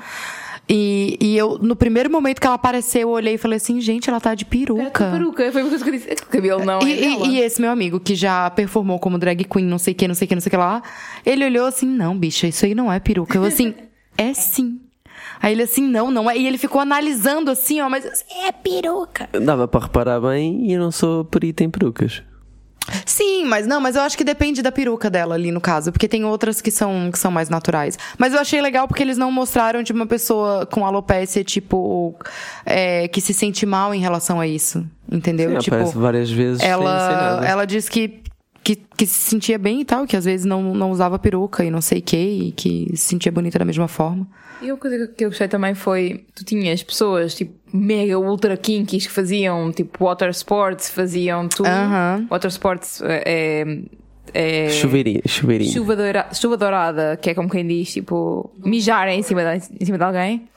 E, 0.73 1.19
e 1.21 1.37
eu, 1.37 1.59
no 1.61 1.75
primeiro 1.75 2.09
momento 2.09 2.41
que 2.41 2.47
ela 2.47 2.55
apareceu, 2.55 3.01
eu 3.03 3.09
olhei 3.09 3.35
e 3.35 3.39
falei 3.39 3.57
assim, 3.57 3.81
gente, 3.81 4.09
ela 4.09 4.21
tá 4.21 4.37
de 4.37 4.45
peruca. 4.45 5.05
com 5.07 5.19
peruca. 5.19 5.51
Foi 5.51 5.63
uma 5.63 5.69
coisa 5.71 5.83
que 5.85 5.91
eu 5.91 5.95
disse. 5.95 6.15
Cabelo 6.27 6.65
não 6.65 6.81
E, 6.87 6.93
é 6.93 6.97
e- 6.97 7.01
dela. 7.19 7.27
e 7.27 7.41
esse 7.41 7.61
meu 7.61 7.73
amigo, 7.73 7.99
que 7.99 8.15
já 8.15 8.49
performou 8.51 9.01
como 9.01 9.19
drag 9.19 9.43
queen, 9.45 9.67
não 9.67 9.79
sei 9.79 9.95
o 9.95 9.97
que, 9.97 10.07
não 10.07 10.15
sei 10.15 10.27
o 10.27 10.29
que, 10.29 10.35
não 10.37 10.41
sei 10.41 10.49
o 10.49 10.51
que 10.53 10.57
lá, 10.57 10.81
ele 11.27 11.45
olhou 11.45 11.67
assim, 11.67 11.87
não, 11.87 12.17
bicha, 12.17 12.47
isso 12.47 12.65
aí 12.65 12.73
não 12.73 12.93
é 12.93 13.01
peruca. 13.01 13.37
Eu 13.37 13.43
assim, 13.43 13.75
é 14.17 14.33
sim. 14.33 14.79
Aí 15.43 15.53
ele 15.55 15.63
assim, 15.63 15.83
não, 15.83 16.09
não 16.11 16.31
é. 16.31 16.39
E 16.39 16.47
ele 16.47 16.57
ficou 16.57 16.81
analisando 16.81 17.51
assim, 17.51 17.81
ó, 17.81 17.89
mas 17.89 18.07
assim, 18.07 18.25
é 18.47 18.53
peruca. 18.53 19.29
Dava 19.43 19.67
para 19.67 19.81
reparar 19.87 20.21
bem 20.21 20.67
e 20.69 20.75
eu 20.75 20.81
não 20.81 20.93
sou 20.93 21.25
perito 21.25 21.65
em 21.65 21.71
perucas. 21.71 22.23
Sim, 23.05 23.45
mas 23.45 23.67
não, 23.67 23.81
mas 23.81 23.97
eu 23.97 24.03
acho 24.03 24.17
que 24.17 24.25
depende 24.25 24.63
da 24.63 24.73
peruca 24.73 25.11
dela 25.11 25.35
ali 25.35 25.51
no 25.51 25.61
caso, 25.61 25.93
porque 25.93 26.09
tem 26.09 26.25
outras 26.25 26.61
que 26.61 26.71
são, 26.71 27.11
que 27.11 27.19
são 27.19 27.31
mais 27.31 27.49
naturais. 27.49 27.99
Mas 28.19 28.33
eu 28.33 28.41
achei 28.41 28.61
legal 28.61 28.89
porque 28.89 29.03
eles 29.03 29.19
não 29.19 29.31
mostraram 29.31 29.83
de 29.83 29.93
uma 29.93 30.07
pessoa 30.07 30.67
com 30.67 30.85
alopecia, 30.85 31.45
tipo, 31.45 32.15
é, 32.65 33.09
que 33.09 33.21
se 33.21 33.33
sente 33.33 33.65
mal 33.67 33.95
em 33.95 34.01
relação 34.01 34.41
a 34.41 34.47
isso. 34.47 34.85
Entendeu? 35.11 35.51
Sim, 35.51 35.59
tipo, 35.59 35.87
várias 35.99 36.31
vezes 36.31 36.63
ela, 36.63 37.43
ela 37.45 37.65
disse 37.65 37.91
que, 37.91 38.21
que, 38.63 38.77
que 38.77 39.07
se 39.07 39.31
sentia 39.31 39.59
bem 39.59 39.81
e 39.81 39.85
tal, 39.85 40.07
que 40.07 40.17
às 40.17 40.25
vezes 40.25 40.47
não, 40.47 40.75
não 40.75 40.91
usava 40.91 41.19
peruca 41.19 41.65
e 41.65 41.71
não 41.71 41.81
sei 41.81 41.99
o 41.99 42.03
que, 42.03 42.17
e 42.17 42.53
que 42.53 42.93
se 42.97 43.09
sentia 43.09 43.33
bonita 43.33 43.59
da 43.59 43.65
mesma 43.65 43.89
forma. 43.89 44.27
E 44.63 44.71
uma 44.71 44.79
coisa 44.79 45.07
que 45.09 45.25
eu 45.25 45.31
gostei 45.31 45.49
também 45.49 45.75
foi, 45.75 46.25
tu 46.35 46.45
tinhas 46.45 46.83
pessoas, 46.83 47.35
tipo, 47.35 47.55
mega 47.73 48.19
ultra 48.19 48.57
kinkies 48.57 49.07
que 49.07 49.13
faziam, 49.13 49.73
tipo, 49.73 50.05
water 50.05 50.31
sports, 50.31 50.91
faziam 50.91 51.49
tudo. 51.49 51.69
Aham. 51.69 52.27
Water 52.31 52.49
sports 52.51 53.01
é... 53.05 53.65
é 54.35 54.69
Chuveirinho, 54.71 55.23
chuveirinho. 55.27 55.73
chuva, 55.73 55.97
doura, 55.97 56.29
chuva 56.35 56.57
dourada, 56.57 57.17
que 57.17 57.31
é 57.31 57.35
como 57.35 57.49
quem 57.49 57.67
diz, 57.67 57.93
tipo, 57.93 58.51
mijar 58.59 59.09
em 59.09 59.23
cima 59.23 59.43
de, 59.43 59.67
em 59.81 59.85
cima 59.85 59.97
de 59.97 60.05
alguém. 60.05 60.49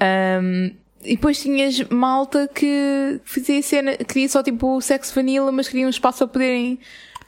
Ahm, 0.00 0.70
e 1.04 1.16
depois 1.16 1.40
tinhas 1.40 1.82
malta 1.90 2.48
que 2.52 3.20
fazia 3.24 3.62
cena, 3.62 3.96
queria 3.96 4.28
só 4.28 4.42
tipo 4.42 4.80
sexo 4.80 5.14
vanilla, 5.14 5.52
mas 5.52 5.68
queria 5.68 5.86
um 5.86 5.90
espaço 5.90 6.18
para 6.18 6.28
poderem 6.28 6.78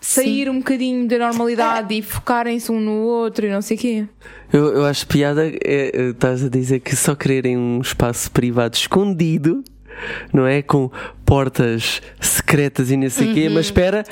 sair 0.01 0.49
um 0.49 0.59
bocadinho 0.59 1.09
da 1.09 1.19
normalidade 1.19 1.95
e 1.95 2.03
focarem-se 2.03 2.71
um 2.71 2.81
no 2.81 3.03
outro 3.03 3.47
e 3.47 3.51
não 3.51 3.63
sei 3.63 3.77
o 3.77 3.81
quê. 3.81 4.07
Eu, 4.53 4.75
eu 4.75 4.85
acho 4.85 5.07
piada, 5.07 5.47
é, 5.47 5.57
é, 5.65 6.11
estás 6.11 6.45
a 6.45 6.49
dizer 6.49 6.81
que 6.81 6.95
só 6.95 7.15
quererem 7.15 7.57
um 7.57 7.81
espaço 7.81 8.31
privado 8.31 8.77
escondido, 8.77 9.65
não 10.33 10.47
é? 10.47 10.63
Com 10.63 10.91
portas 11.27 12.01
secretas 12.21 12.91
e 12.91 12.97
não 12.97 13.11
sei 13.11 13.27
o 13.27 13.29
Uhum. 13.29 13.35
quê, 13.35 13.49
mas 13.49 13.67
espera, 13.67 14.05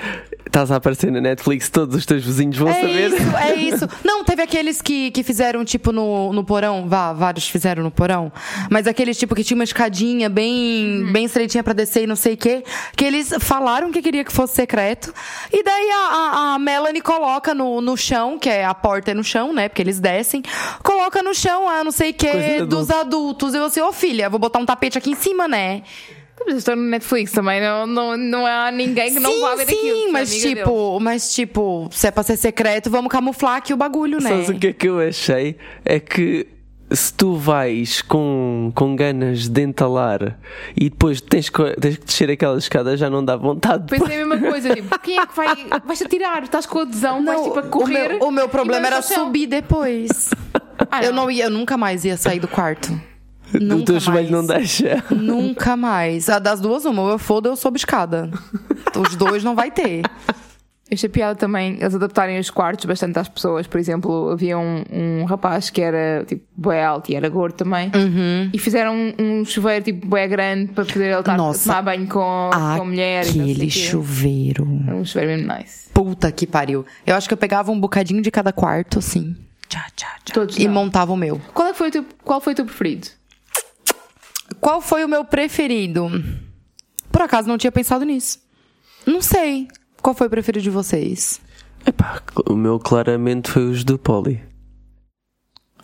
estás 0.45 0.71
a 0.73 0.77
aparecer 0.77 1.11
na 1.13 1.21
Netflix, 1.21 1.69
todos 1.71 1.95
os 1.97 2.05
teus 2.05 2.25
vizinhos 2.25 2.57
vão 2.57 2.69
É 2.69 2.75
saber. 2.81 3.07
isso, 3.13 3.37
é 3.37 3.55
isso. 3.75 3.89
Não, 4.05 4.25
teve 4.25 4.43
aqueles 4.43 4.83
que, 4.83 5.11
que 5.13 5.23
fizeram, 5.23 5.65
tipo, 5.65 5.93
no, 5.93 6.33
no 6.33 6.45
porão. 6.45 6.89
Vá, 6.89 7.13
vários 7.13 7.49
fizeram 7.49 7.83
no 7.85 7.91
porão. 7.91 8.33
Mas 8.71 8.87
aqueles, 8.87 9.17
tipo, 9.17 9.35
que 9.35 9.45
tinha 9.45 9.57
uma 9.57 9.65
escadinha 9.65 10.29
bem, 10.29 11.07
bem 11.13 11.25
estreitinha 11.25 11.63
pra 11.63 11.73
descer 11.73 12.03
e 12.03 12.07
não 12.07 12.17
sei 12.17 12.35
o 12.35 12.37
quê. 12.37 12.65
Que 12.97 13.05
eles 13.05 13.33
falaram 13.41 13.91
que 13.93 14.03
queria 14.03 14.25
que 14.25 14.33
fosse 14.33 14.55
secreto. 14.55 15.15
E 15.53 15.63
daí 15.63 15.91
a, 15.91 15.97
a, 15.97 16.55
a 16.55 16.59
Melanie 16.59 17.01
coloca 17.01 17.55
no, 17.55 17.81
no 17.81 17.97
chão, 17.97 18.39
que 18.39 18.49
é 18.49 18.65
a 18.65 18.75
porta 18.75 19.13
é 19.13 19.15
no 19.15 19.23
chão, 19.25 19.53
né? 19.53 19.69
Porque 19.69 19.83
eles 19.83 20.01
descem. 20.01 20.43
Coloca 20.83 21.23
no 21.23 21.33
chão, 21.35 21.69
ah, 21.69 21.85
não 21.85 21.93
sei 21.93 22.11
o 22.11 22.15
Coisa 22.15 22.37
quê, 22.39 22.55
adulto. 22.57 22.67
dos 22.77 22.91
adultos. 22.91 23.55
Eu 23.55 23.65
assim, 23.67 23.81
ô 23.81 23.93
filha, 23.93 24.29
vou 24.29 24.39
botar 24.41 24.59
um 24.59 24.67
tapete 24.67 24.99
aqui 24.99 25.11
em 25.11 25.15
cima, 25.17 25.47
né? 25.47 25.83
Mas 26.47 26.57
estão 26.59 26.77
no 26.77 26.83
Netflix 26.83 27.33
também, 27.33 27.61
não, 27.61 27.87
não, 27.87 28.17
não 28.17 28.45
há 28.47 28.71
ninguém 28.71 29.15
que 29.15 29.21
não 29.21 29.33
sim, 29.33 29.41
vá 29.41 29.55
ver 29.55 29.67
sim, 29.67 29.75
aquilo. 29.77 30.09
é 30.09 30.13
mas 30.13 30.37
tipo, 30.39 31.01
mas 31.01 31.35
tipo, 31.35 31.89
se 31.91 32.07
é 32.07 32.11
pra 32.11 32.23
ser 32.23 32.37
secreto, 32.37 32.91
vamos 32.91 33.11
camuflar 33.11 33.57
aqui 33.57 33.73
o 33.73 33.77
bagulho, 33.77 34.21
né? 34.21 34.29
Sabes 34.31 34.49
o 34.51 34.55
que 34.55 34.67
é 34.67 34.73
que 34.73 34.87
eu 34.89 35.01
achei? 35.01 35.57
É 35.85 35.99
que 35.99 36.47
se 36.93 37.15
tu 37.15 37.35
vais 37.35 38.03
com, 38.03 38.71
com 38.75 38.95
ganas 38.95 39.49
de 39.49 39.63
entalar 39.63 40.39
e 40.77 40.91
depois 40.91 41.21
tens, 41.21 41.49
que- 41.49 41.75
tens 41.81 41.97
que 41.97 42.05
descer 42.05 42.31
aquelas 42.31 42.65
escadas, 42.65 43.01
já 43.01 43.09
não 43.09 43.25
dá 43.25 43.37
vontade. 43.37 43.87
de 43.87 43.99
Pensei 43.99 44.21
a 44.23 44.27
mesma 44.27 44.51
coisa, 44.51 44.75
tipo, 44.75 44.99
quem 44.99 45.19
é 45.19 45.27
que 45.27 45.35
vai. 45.35 45.47
Vais 45.85 46.03
atirar, 46.03 46.43
estás 46.43 46.67
com 46.67 46.81
a 46.81 46.83
adesão, 46.83 47.25
vais 47.25 47.41
tipo 47.41 47.59
a 47.59 47.63
correr. 47.63 48.07
O 48.17 48.19
meu, 48.19 48.29
o 48.29 48.31
meu 48.31 48.49
problema 48.51 48.87
era 48.87 49.01
subir 49.01 49.47
depois. 49.47 50.31
Ah, 50.91 51.03
Eu 51.03 51.13
não 51.13 51.31
ia, 51.31 51.45
eu 51.45 51.51
nunca 51.51 51.77
mais 51.79 52.05
ia 52.05 52.17
sair 52.19 52.39
do 52.39 52.49
quarto. 52.49 52.93
Nunca 53.61 53.83
o 53.83 53.85
teu 53.85 54.01
joelho 54.01 54.31
mais. 54.31 54.31
não 54.31 54.47
deixa. 54.47 55.05
Nunca 55.11 55.77
mais. 55.77 56.29
A 56.29 56.39
das 56.39 56.61
duas, 56.61 56.85
uma. 56.85 57.03
Ou 57.03 57.11
eu 57.11 57.19
foda 57.19 57.49
ou 57.49 57.53
eu 57.53 57.57
sob 57.57 57.77
escada. 57.77 58.31
Os 58.97 59.17
dois 59.17 59.43
não 59.43 59.55
vai 59.55 59.71
ter. 59.71 60.03
Achei 60.93 61.09
piada 61.09 61.35
também 61.35 61.79
eles 61.81 61.95
adaptarem 61.95 62.39
os 62.39 62.51
quartos 62.51 62.85
bastante 62.85 63.19
às 63.19 63.29
pessoas. 63.29 63.67
Por 63.67 63.81
exemplo, 63.81 64.31
havia 64.31 64.59
um, 64.59 64.85
um 64.93 65.25
rapaz 65.25 65.71
que 65.71 65.81
era 65.81 66.25
tipo 66.27 66.45
bué 66.55 66.85
alto 66.85 67.11
e 67.11 67.15
era 67.15 67.29
gordo 67.29 67.55
também. 67.55 67.91
Uhum. 67.95 68.51
E 68.53 68.59
fizeram 68.59 68.95
um, 68.95 69.15
um 69.19 69.45
chuveiro 69.45 69.85
tipo 69.85 70.07
bué 70.07 70.29
grande 70.29 70.73
para 70.73 70.85
poder 70.85 71.11
ele 71.11 71.19
estar 71.19 71.35
a 71.35 71.37
Nossa. 71.37 71.71
tomar 71.71 71.83
banho 71.83 72.07
com, 72.07 72.51
com 72.51 72.83
a 72.83 72.85
mulher. 72.85 73.25
não 73.25 73.33
sei 73.33 73.43
Aquele 73.43 73.71
chuveiro. 73.71 74.83
Era 74.87 74.97
um 74.97 75.05
chuveiro 75.05 75.31
mesmo 75.33 75.53
nice. 75.59 75.89
Puta 75.93 76.31
que 76.31 76.47
pariu. 76.47 76.85
Eu 77.07 77.17
acho 77.17 77.27
que 77.29 77.35
eu 77.35 77.39
pegava 77.39 77.73
um 77.73 77.81
bocadinho 77.81 78.21
de 78.21 78.31
cada 78.31 78.53
quarto, 78.53 78.99
assim. 78.99 79.35
Tchá, 79.69 79.87
tchá, 79.97 80.09
tchá. 80.25 80.35
Todos 80.35 80.59
e 80.59 80.67
não. 80.67 80.75
montava 80.75 81.13
o 81.13 81.17
meu. 81.17 81.41
Qual, 81.55 81.69
é 81.69 81.75
foi 81.75 81.89
o 81.89 81.91
teu, 81.91 82.05
qual 82.23 82.41
foi 82.41 82.53
o 82.53 82.57
teu 82.57 82.65
preferido? 82.65 83.09
Qual 84.61 84.81
foi 84.81 85.05
o 85.05 85.09
meu 85.09 85.25
preferido? 85.25 86.09
Por 87.11 87.23
acaso 87.23 87.49
não 87.49 87.59
tinha 87.59 87.73
pensado 87.73 88.05
nisso. 88.05 88.39
Não 89.07 89.21
sei. 89.23 89.69
Qual 90.03 90.15
foi 90.15 90.27
o 90.27 90.31
preferido 90.31 90.63
de 90.63 90.71
vocês? 90.71 91.41
Epá, 91.87 92.23
o 92.49 92.55
meu 92.55 92.79
claramente 92.79 93.51
foi 93.51 93.65
os 93.65 93.85
do 93.85 93.99
Poli. 93.99 94.43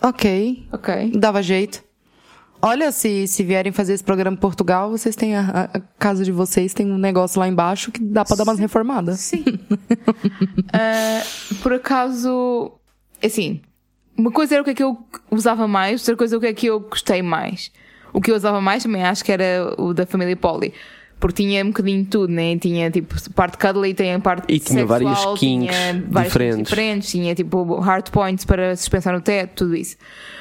Ok. 0.03 0.67
Ok. 0.73 1.13
Dava 1.15 1.43
jeito. 1.43 1.83
Olha, 2.63 2.93
se, 2.93 3.27
se 3.27 3.43
vierem 3.43 3.73
fazer 3.73 3.95
esse 3.95 4.05
programa 4.05 4.37
em 4.37 4.41
Portugal, 4.41 4.91
vocês 4.91 5.17
têm 5.17 5.35
a, 5.35 5.71
a- 5.73 5.81
casa 5.99 6.23
de 6.25 6.31
vocês, 6.33 6.75
tem 6.75 6.91
um 6.93 6.99
negócio 6.99 7.41
lá 7.41 7.49
embaixo 7.49 7.91
que 7.91 8.01
dá 8.03 8.23
pra 8.25 8.37
dar 8.37 8.43
umas 8.45 8.59
reformadas. 8.59 9.21
Sim. 9.21 9.45
Ah, 10.73 11.23
por 11.63 11.73
acaso, 11.73 12.73
assim, 13.25 13.63
uma 14.17 14.31
coisa 14.31 14.55
era 14.55 14.63
o 14.63 14.65
que 14.65 14.73
é 14.73 14.75
que 14.75 14.83
eu 14.83 14.99
usava 15.31 15.67
mais, 15.67 16.03
outra 16.03 16.17
coisa 16.17 16.37
é 16.37 16.39
o 16.39 16.41
que 16.41 16.47
é 16.49 16.53
que 16.53 16.67
eu 16.67 16.81
gostei 16.81 17.23
mais. 17.23 17.73
O 18.13 18.21
que 18.21 18.31
eu 18.31 18.37
usava 18.37 18.61
mais 18.61 18.83
também 18.83 19.03
acho 19.03 19.25
que 19.25 19.33
era 19.33 19.75
o 19.79 19.93
da 19.95 20.07
família 20.07 20.37
Polly. 20.37 20.73
Porque 21.19 21.43
tinha 21.43 21.63
um 21.63 21.69
bocadinho 21.69 22.03
de 22.03 22.09
tudo, 22.09 22.33
né? 22.33 22.57
Tinha 22.57 22.91
tipo 22.91 23.15
parte 23.33 23.59
cuddly, 23.59 23.93
tinha 23.93 24.19
parte 24.19 24.45
E 24.49 24.59
tinha 24.59 24.87
sexual, 24.87 24.87
vários 24.87 25.39
kinks 25.39 25.77
tinha 25.77 26.23
diferentes. 26.23 26.69
diferentes, 26.69 27.11
tinha 27.11 27.35
tipo 27.35 27.75
hard 27.79 28.09
points 28.11 28.47
para 28.47 28.75
suspensar 28.75 29.13
no 29.13 29.21
teto, 29.21 29.65
tudo 29.65 29.77
isso. 29.77 29.97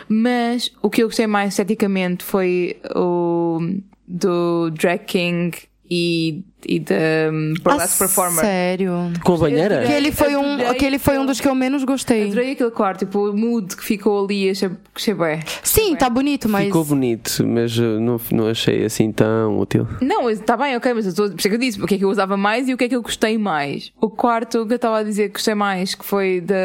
Mas 0.07 0.71
o 0.81 0.89
que 0.89 1.03
eu 1.03 1.07
gostei 1.07 1.27
mais 1.27 1.49
esteticamente 1.49 2.23
foi 2.23 2.77
o 2.95 3.59
do 4.07 4.71
Drag 4.71 4.99
King 4.99 5.51
e, 5.89 6.43
e 6.67 6.79
da 6.79 6.95
um, 7.31 7.53
Burlesque 7.63 7.97
Performer. 7.97 8.45
Sério. 8.45 8.93
Com 9.23 9.33
a 9.33 9.37
banheira? 9.37 9.85
Que 9.85 9.91
ele 9.91 10.11
foi 10.11 10.35
um, 10.35 10.73
que 10.75 10.85
ele 10.85 10.99
foi 10.99 11.17
um 11.17 11.25
dos 11.25 11.41
que 11.41 11.47
eu 11.47 11.55
menos 11.55 11.83
gostei. 11.83 12.27
Adorei 12.27 12.51
aquele 12.51 12.69
quarto, 12.69 12.99
tipo, 12.99 13.29
o 13.29 13.35
mood 13.35 13.75
que 13.75 13.83
ficou 13.83 14.23
ali, 14.23 14.49
achei, 14.49 14.69
achei 14.93 15.13
bem. 15.15 15.39
Sim, 15.63 15.95
tá 15.95 16.07
bonito, 16.07 16.47
mas. 16.47 16.65
Ficou 16.65 16.85
bonito, 16.85 17.43
mas 17.47 17.75
não, 17.77 18.21
não 18.31 18.47
achei 18.47 18.85
assim 18.85 19.11
tão 19.11 19.57
útil. 19.57 19.87
Não, 19.99 20.29
está 20.29 20.55
bem, 20.55 20.75
ok, 20.75 20.93
mas 20.93 21.05
eu 21.05 21.09
estou, 21.09 21.29
por 21.29 21.39
isso 21.39 21.47
é 21.47 21.49
que 21.49 21.55
eu 21.55 21.59
disse 21.59 21.81
o 21.81 21.87
que 21.87 21.95
é 21.95 21.97
que 21.97 22.05
eu 22.05 22.09
usava 22.09 22.37
mais 22.37 22.69
e 22.69 22.73
o 22.73 22.77
que 22.77 22.83
é 22.83 22.89
que 22.89 22.95
eu 22.95 23.01
gostei 23.01 23.37
mais. 23.37 23.91
O 23.99 24.09
quarto 24.09 24.67
que 24.67 24.73
eu 24.73 24.75
estava 24.75 24.99
a 24.99 25.03
dizer 25.03 25.29
que 25.29 25.33
gostei 25.33 25.55
mais, 25.55 25.95
que 25.95 26.05
foi 26.05 26.39
da, 26.39 26.55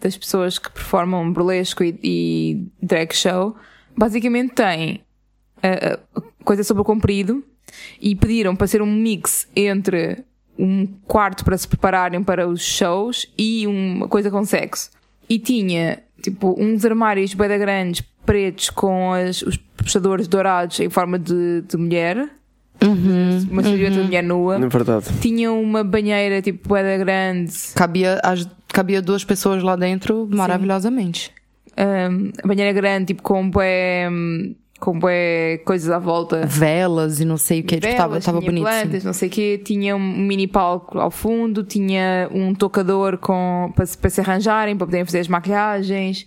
das 0.00 0.16
pessoas 0.16 0.58
que 0.58 0.70
performam 0.70 1.30
burlesco 1.30 1.84
e, 1.84 1.98
e 2.02 2.66
drag 2.82 3.14
show, 3.14 3.54
basicamente 3.94 4.54
tem 4.54 5.02
a, 5.62 5.98
a 6.18 6.22
coisa 6.42 6.64
sobre 6.64 6.80
o 6.80 6.84
comprido 6.84 7.44
e 8.00 8.14
pediram 8.14 8.54
para 8.56 8.66
ser 8.66 8.82
um 8.82 8.86
mix 8.92 9.46
entre 9.54 10.18
um 10.58 10.86
quarto 11.06 11.44
para 11.44 11.56
se 11.56 11.66
prepararem 11.66 12.22
para 12.22 12.46
os 12.46 12.62
shows 12.62 13.26
e 13.38 13.66
uma 13.66 14.06
coisa 14.08 14.30
com 14.30 14.44
sexo. 14.44 14.90
E 15.28 15.38
tinha, 15.38 16.00
tipo, 16.22 16.54
uns 16.58 16.84
armários 16.84 17.32
bem 17.34 17.48
grandes, 17.58 18.02
pretos, 18.26 18.68
com 18.70 19.12
as, 19.12 19.42
os 19.42 19.56
puxadores 19.56 20.28
dourados 20.28 20.78
em 20.80 20.90
forma 20.90 21.18
de, 21.18 21.62
de 21.62 21.76
mulher. 21.76 22.28
Uma 23.50 23.62
silhueta 23.62 23.96
de 23.96 24.02
mulher 24.02 24.22
nua. 24.22 24.58
Na 24.58 24.68
verdade. 24.68 25.06
Tinha 25.20 25.52
uma 25.52 25.84
banheira, 25.84 26.40
tipo, 26.42 26.68
bué 26.68 26.96
grande. 26.98 27.52
Cabia, 27.74 28.18
as- 28.22 28.48
cabia 28.68 29.02
duas 29.02 29.24
pessoas 29.24 29.62
lá 29.62 29.76
dentro 29.76 30.26
maravilhosamente. 30.30 31.30
hum, 31.78 32.30
a 32.42 32.46
banheira 32.46 32.72
grande, 32.72 33.06
tipo, 33.08 33.22
com 33.22 33.50
hum, 34.10 34.54
com 34.80 34.98
bué 34.98 35.58
coisas 35.58 35.90
à 35.90 35.98
volta. 35.98 36.44
Velas 36.46 37.20
e 37.20 37.24
não 37.24 37.36
sei 37.36 37.60
o 37.60 37.64
que. 37.64 37.78
Tipo, 37.78 37.94
tava, 37.96 38.08
Velas, 38.08 38.24
tava 38.24 38.38
tinha 38.40 38.50
bonito. 38.50 38.66
sim. 38.66 38.72
plantas, 38.82 39.04
não 39.04 39.12
sei 39.12 39.28
o 39.28 39.30
quê. 39.30 39.60
Tinha 39.64 39.94
um 39.94 40.00
mini 40.18 40.46
palco 40.48 40.98
ao 40.98 41.10
fundo, 41.10 41.62
tinha 41.62 42.28
um 42.32 42.54
tocador 42.54 43.18
com, 43.18 43.70
para, 43.76 43.84
se- 43.86 43.96
para 43.98 44.10
se 44.10 44.20
arranjarem, 44.20 44.76
para 44.76 44.86
poderem 44.86 45.04
fazer 45.04 45.20
as 45.20 45.28
maquilhagens. 45.28 46.26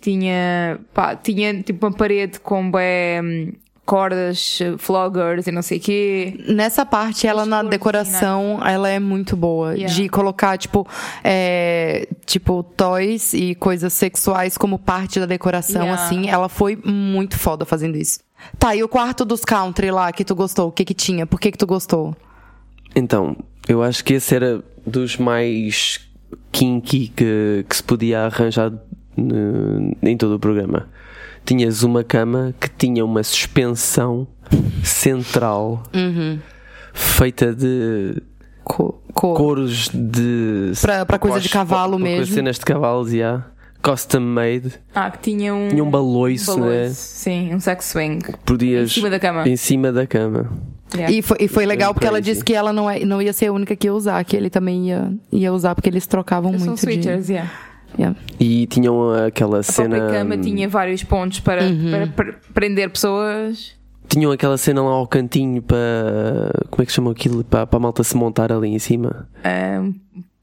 Tinha, 0.00 0.78
pá, 0.92 1.16
tinha 1.16 1.62
tipo 1.62 1.86
uma 1.86 1.92
parede 1.96 2.38
com 2.38 2.70
bué, 2.70 3.20
hum, 3.22 3.52
cordas, 3.84 4.58
eh, 4.62 4.74
floggers 4.78 5.46
e 5.46 5.52
não 5.52 5.60
sei 5.62 5.78
o 5.78 5.80
quê. 5.80 6.44
Nessa 6.48 6.86
parte, 6.86 7.26
ela 7.26 7.44
na 7.44 7.62
decoração, 7.62 8.58
ela 8.64 8.88
é 8.88 8.98
muito 8.98 9.36
boa. 9.36 9.74
Yeah. 9.74 9.94
De 9.94 10.08
colocar, 10.08 10.56
tipo, 10.56 10.86
é, 11.22 12.08
tipo, 12.24 12.62
toys 12.62 13.34
e 13.34 13.54
coisas 13.54 13.92
sexuais 13.92 14.56
como 14.56 14.78
parte 14.78 15.20
da 15.20 15.26
decoração, 15.26 15.82
Yeah. 15.82 16.02
assim. 16.02 16.28
Ela 16.28 16.48
foi 16.48 16.76
muito 16.84 17.38
foda 17.38 17.64
fazendo 17.64 17.96
isso. 17.96 18.20
Tá, 18.58 18.74
e 18.74 18.82
o 18.82 18.88
quarto 18.88 19.24
dos 19.24 19.44
country 19.44 19.90
lá 19.90 20.12
que 20.12 20.24
tu 20.24 20.34
gostou? 20.34 20.68
O 20.68 20.72
que 20.72 20.84
que 20.84 20.94
tinha? 20.94 21.26
Por 21.26 21.38
que 21.40 21.50
que 21.52 21.58
tu 21.58 21.66
gostou? 21.66 22.14
Então, 22.96 23.36
eu 23.68 23.82
acho 23.82 24.04
que 24.04 24.14
esse 24.14 24.34
era 24.34 24.62
dos 24.86 25.16
mais 25.16 26.00
kinky 26.52 27.08
que, 27.08 27.64
que 27.68 27.76
se 27.76 27.82
podia 27.82 28.22
arranjar 28.26 28.72
no- 29.16 29.96
em 30.02 30.16
todo 30.16 30.34
o 30.34 30.38
programa. 30.38 30.88
Tinhas 31.44 31.82
uma 31.82 32.02
cama 32.02 32.54
que 32.58 32.68
tinha 32.70 33.04
uma 33.04 33.22
suspensão 33.22 34.26
central 34.82 35.82
feita 36.92 37.54
de 37.54 38.22
Co 38.62 39.00
cor. 39.12 39.36
couros 39.36 39.90
de. 39.92 40.72
Pra 41.06 41.18
coisa 41.18 41.40
de 41.40 41.48
cavalo 41.48 41.96
pra- 41.98 42.06
pra 42.06 42.16
mesmo. 42.18 42.34
cenas 42.34 42.58
de 42.58 42.64
cavalos, 42.64 43.10
já. 43.10 43.44
Custom 43.82 44.20
made. 44.20 44.72
Ah, 44.94 45.10
que 45.10 45.18
tinha 45.18 45.54
um. 45.54 45.68
Tinha 45.68 45.84
um 45.84 45.90
baloiço, 45.90 46.58
né? 46.58 46.88
Sim, 46.88 47.54
um 47.54 47.60
sex 47.60 47.84
swing. 47.84 48.20
Podias. 48.46 48.90
Em 48.90 48.94
cima 48.94 49.10
da 49.10 49.20
cama. 49.20 49.46
Em 49.48 49.56
cima 49.56 49.92
da 49.92 50.06
cama. 50.06 50.50
Yeah. 50.94 51.12
E 51.14 51.20
foi, 51.22 51.36
e 51.40 51.48
foi 51.48 51.66
legal 51.66 51.92
porque 51.92 52.06
ela 52.06 52.22
disse 52.22 52.42
que 52.42 52.54
ela 52.54 52.72
não, 52.72 52.88
é, 52.88 53.00
não 53.04 53.20
ia 53.20 53.32
ser 53.32 53.46
a 53.48 53.52
única 53.52 53.74
que 53.76 53.88
ia 53.88 53.92
usar, 53.92 54.24
que 54.24 54.34
ele 54.36 54.48
também 54.48 54.88
ia, 54.88 55.12
ia 55.32 55.52
usar, 55.52 55.74
porque 55.74 55.88
eles 55.90 56.06
trocavam 56.06 56.52
São 56.56 56.68
muito 56.68 56.80
switchers, 56.80 57.26
de... 57.26 57.32
yeah. 57.32 57.50
Yeah. 57.98 58.18
E 58.40 58.66
tinham 58.66 59.12
aquela 59.12 59.58
A 59.58 59.62
cena. 59.62 59.96
própria 59.96 60.18
cama 60.18 60.36
tinha 60.38 60.68
vários 60.68 61.02
pontos 61.04 61.40
para, 61.40 61.62
Uhum. 61.64 61.90
para 61.90 62.06
pre- 62.08 62.34
prender 62.52 62.90
pessoas. 62.90 63.72
Tinham 64.08 64.30
aquela 64.32 64.58
cena 64.58 64.82
lá 64.82 64.90
ao 64.90 65.06
cantinho 65.06 65.62
para. 65.62 66.50
Como 66.70 66.82
é 66.82 66.86
que 66.86 66.92
chamam 66.92 67.10
aquilo? 67.12 67.42
Para, 67.44 67.66
para 67.66 67.76
a 67.76 67.80
malta 67.80 68.04
se 68.04 68.16
montar 68.16 68.52
ali 68.52 68.68
em 68.68 68.78
cima. 68.78 69.28
Um, 69.80 69.94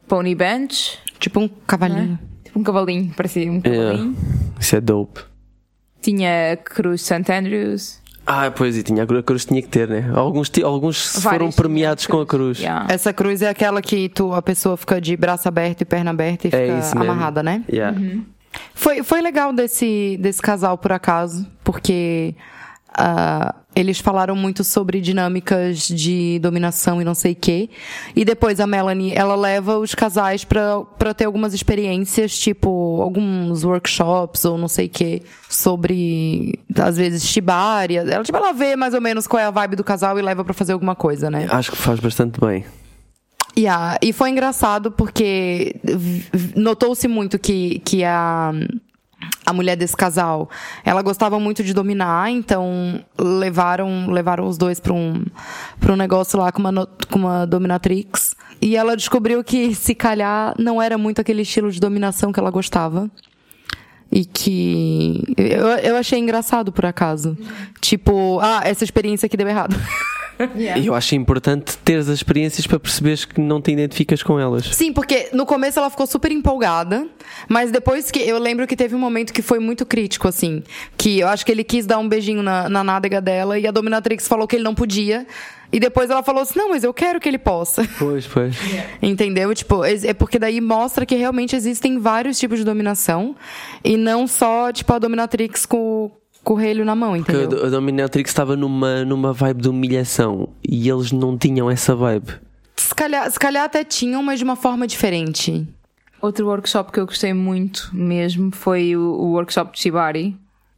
pony 0.07 0.33
bench. 0.33 0.97
Tipo 1.19 1.39
um 1.41 1.47
cavalinho. 1.47 2.17
Tipo 2.43 2.59
um 2.59 2.63
cavalinho, 2.63 3.13
parecia 3.15 3.51
um 3.51 3.61
Yeah. 3.65 3.91
cavalinho. 3.91 4.17
Isso 4.59 4.75
é 4.75 4.81
dope. 4.81 5.21
Tinha 6.01 6.57
Cruz 6.65 7.01
St. 7.03 7.31
Andrews. 7.31 8.00
Ah, 8.33 8.49
pois, 8.49 8.77
e 8.77 8.83
tinha, 8.83 9.03
a 9.03 9.23
cruz 9.23 9.43
tinha 9.45 9.61
que 9.61 9.67
ter, 9.67 9.89
né? 9.89 10.09
Alguns, 10.15 10.49
ti- 10.49 10.63
alguns 10.63 11.15
Vários 11.17 11.23
foram 11.23 11.51
premiados 11.51 12.07
com 12.07 12.21
a 12.21 12.25
cruz. 12.25 12.59
Yeah. 12.59 12.87
Essa 12.89 13.11
cruz 13.11 13.41
é 13.41 13.49
aquela 13.49 13.81
que 13.81 14.07
tu, 14.07 14.33
a 14.33 14.41
pessoa 14.41 14.77
fica 14.77 15.01
de 15.01 15.17
braço 15.17 15.49
aberto 15.49 15.81
e 15.81 15.85
perna 15.85 16.11
aberta 16.11 16.47
e 16.47 16.51
É 16.53 16.81
fica 16.81 16.99
amarrada, 17.01 17.43
né? 17.43 17.63
Yeah. 17.69 17.97
Foi, 18.73 19.03
foi 19.03 19.21
legal 19.21 19.51
desse, 19.51 20.17
desse 20.21 20.41
casal, 20.41 20.77
por 20.77 20.91
acaso, 20.93 21.45
porque 21.63 22.33
ah, 22.93 23.55
eles 23.73 23.99
falaram 23.99 24.35
muito 24.35 24.63
sobre 24.63 24.99
dinâmicas 24.99 25.87
de 25.87 26.39
dominação 26.39 27.01
e 27.01 27.05
não 27.05 27.13
sei 27.13 27.31
o 27.31 27.35
quê. 27.35 27.69
E 28.15 28.25
depois 28.25 28.59
a 28.59 28.67
Melanie, 28.67 29.13
ela 29.15 29.35
leva 29.35 29.77
os 29.77 29.95
casais 29.95 30.43
pra 30.43 31.13
ter 31.15 31.25
algumas 31.25 31.53
experiências, 31.53 32.37
tipo, 32.37 33.01
alguns 33.01 33.63
workshops 33.63 34.43
ou 34.43 34.57
não 34.57 34.67
sei 34.67 34.87
o 34.87 34.89
quê, 34.89 35.21
sobre, 35.49 36.59
às 36.77 36.97
vezes, 36.97 37.23
shibari. 37.23 37.95
Ela, 37.95 38.23
tipo, 38.23 38.37
ela 38.37 38.51
vê 38.51 38.75
mais 38.75 38.93
ou 38.93 39.01
menos 39.01 39.25
qual 39.25 39.41
é 39.41 39.45
a 39.45 39.51
vibe 39.51 39.77
do 39.77 39.83
casal 39.83 40.19
e 40.19 40.21
leva 40.21 40.43
pra 40.43 40.53
fazer 40.53 40.73
alguma 40.73 40.95
coisa, 40.95 41.29
né? 41.29 41.47
Acho 41.49 41.71
que 41.71 41.77
faz 41.77 41.99
bastante 41.99 42.39
bem. 42.39 42.65
Yeah, 43.57 43.97
e 44.01 44.13
foi 44.13 44.29
engraçado 44.29 44.91
porque 44.91 45.75
notou-se 46.55 47.05
muito 47.07 47.37
que, 47.37 47.79
que 47.79 48.03
a, 48.03 48.51
a 49.45 49.53
mulher 49.53 49.75
desse 49.75 49.95
casal, 49.95 50.49
ela 50.83 51.01
gostava 51.01 51.39
muito 51.39 51.63
de 51.63 51.73
dominar, 51.73 52.31
então 52.31 53.03
levaram, 53.19 54.09
levaram 54.09 54.47
os 54.47 54.57
dois 54.57 54.79
para 54.79 54.93
um, 54.93 55.25
pra 55.79 55.93
um 55.93 55.95
negócio 55.95 56.39
lá 56.39 56.51
com 56.51 56.59
uma, 56.59 56.87
com 57.09 57.19
uma 57.19 57.45
dominatrix. 57.45 58.35
E 58.61 58.75
ela 58.75 58.95
descobriu 58.95 59.43
que, 59.43 59.73
se 59.73 59.95
calhar, 59.95 60.53
não 60.57 60.81
era 60.81 60.97
muito 60.97 61.19
aquele 61.19 61.41
estilo 61.41 61.71
de 61.71 61.79
dominação 61.79 62.31
que 62.31 62.39
ela 62.39 62.51
gostava. 62.51 63.09
E 64.11 64.25
que 64.25 65.23
eu, 65.37 65.67
eu 65.67 65.95
achei 65.95 66.19
engraçado, 66.19 66.71
por 66.71 66.85
acaso. 66.85 67.37
Tipo, 67.79 68.39
ah, 68.41 68.61
essa 68.63 68.83
experiência 68.83 69.25
aqui 69.25 69.37
deu 69.37 69.47
errado. 69.47 69.75
E 70.55 70.85
eu 70.85 70.93
acho 70.93 71.15
importante 71.15 71.77
teres 71.79 72.09
as 72.09 72.15
experiências 72.15 72.67
para 72.67 72.79
perceberes 72.79 73.25
que 73.25 73.39
não 73.39 73.61
te 73.61 73.71
identificas 73.71 74.21
com 74.21 74.39
elas. 74.39 74.65
Sim, 74.65 74.93
porque 74.93 75.29
no 75.33 75.45
começo 75.45 75.79
ela 75.79 75.89
ficou 75.89 76.05
super 76.05 76.31
empolgada, 76.31 77.07
mas 77.47 77.71
depois 77.71 78.11
que. 78.11 78.19
Eu 78.19 78.37
lembro 78.37 78.67
que 78.67 78.75
teve 78.75 78.95
um 78.95 78.99
momento 78.99 79.33
que 79.33 79.41
foi 79.41 79.59
muito 79.59 79.85
crítico, 79.85 80.27
assim. 80.27 80.63
Que 80.97 81.19
eu 81.19 81.27
acho 81.27 81.45
que 81.45 81.51
ele 81.51 81.63
quis 81.63 81.85
dar 81.85 81.97
um 81.97 82.07
beijinho 82.07 82.43
na, 82.43 82.67
na 82.69 82.83
nádega 82.83 83.21
dela 83.21 83.57
e 83.57 83.67
a 83.67 83.71
Dominatrix 83.71 84.27
falou 84.27 84.47
que 84.47 84.55
ele 84.55 84.63
não 84.63 84.75
podia. 84.75 85.25
E 85.71 85.79
depois 85.79 86.09
ela 86.09 86.21
falou 86.21 86.41
assim: 86.41 86.59
não, 86.59 86.69
mas 86.69 86.83
eu 86.83 86.93
quero 86.93 87.19
que 87.19 87.29
ele 87.29 87.37
possa. 87.37 87.87
Pois, 87.97 88.27
pois. 88.27 88.55
Entendeu? 89.01 89.53
Tipo, 89.55 89.85
é 89.85 89.91
é 90.03 90.13
porque 90.13 90.39
daí 90.39 90.59
mostra 90.59 91.05
que 91.05 91.15
realmente 91.15 91.55
existem 91.55 91.97
vários 91.99 92.39
tipos 92.39 92.59
de 92.59 92.65
dominação 92.65 93.35
e 93.83 93.97
não 93.97 94.27
só, 94.27 94.71
tipo, 94.71 94.91
a 94.93 94.99
Dominatrix 94.99 95.65
com, 95.65 96.11
com 96.43 96.53
o 96.53 96.57
relho 96.57 96.83
na 96.83 96.95
mão, 96.95 97.13
Porque 97.15 97.31
entendeu? 97.31 97.65
a 97.65 97.69
Dominatrix 97.69 98.29
estava 98.29 98.55
numa, 98.55 99.05
numa 99.05 99.31
vibe 99.33 99.61
de 99.61 99.69
humilhação 99.69 100.49
e 100.67 100.89
eles 100.89 101.11
não 101.11 101.37
tinham 101.37 101.69
essa 101.69 101.95
vibe. 101.95 102.31
Se 102.75 102.95
calhar, 102.95 103.29
se 103.29 103.39
calhar 103.39 103.63
até 103.65 103.83
tinham, 103.83 104.23
mas 104.23 104.39
de 104.39 104.43
uma 104.45 104.55
forma 104.55 104.87
diferente. 104.87 105.67
Outro 106.21 106.47
workshop 106.47 106.91
que 106.91 106.99
eu 106.99 107.05
gostei 107.05 107.33
muito 107.33 107.89
mesmo 107.93 108.51
foi 108.53 108.95
o, 108.95 109.01
o 109.01 109.31
workshop 109.33 109.73
de 109.73 109.79
Shibari. 109.79 110.35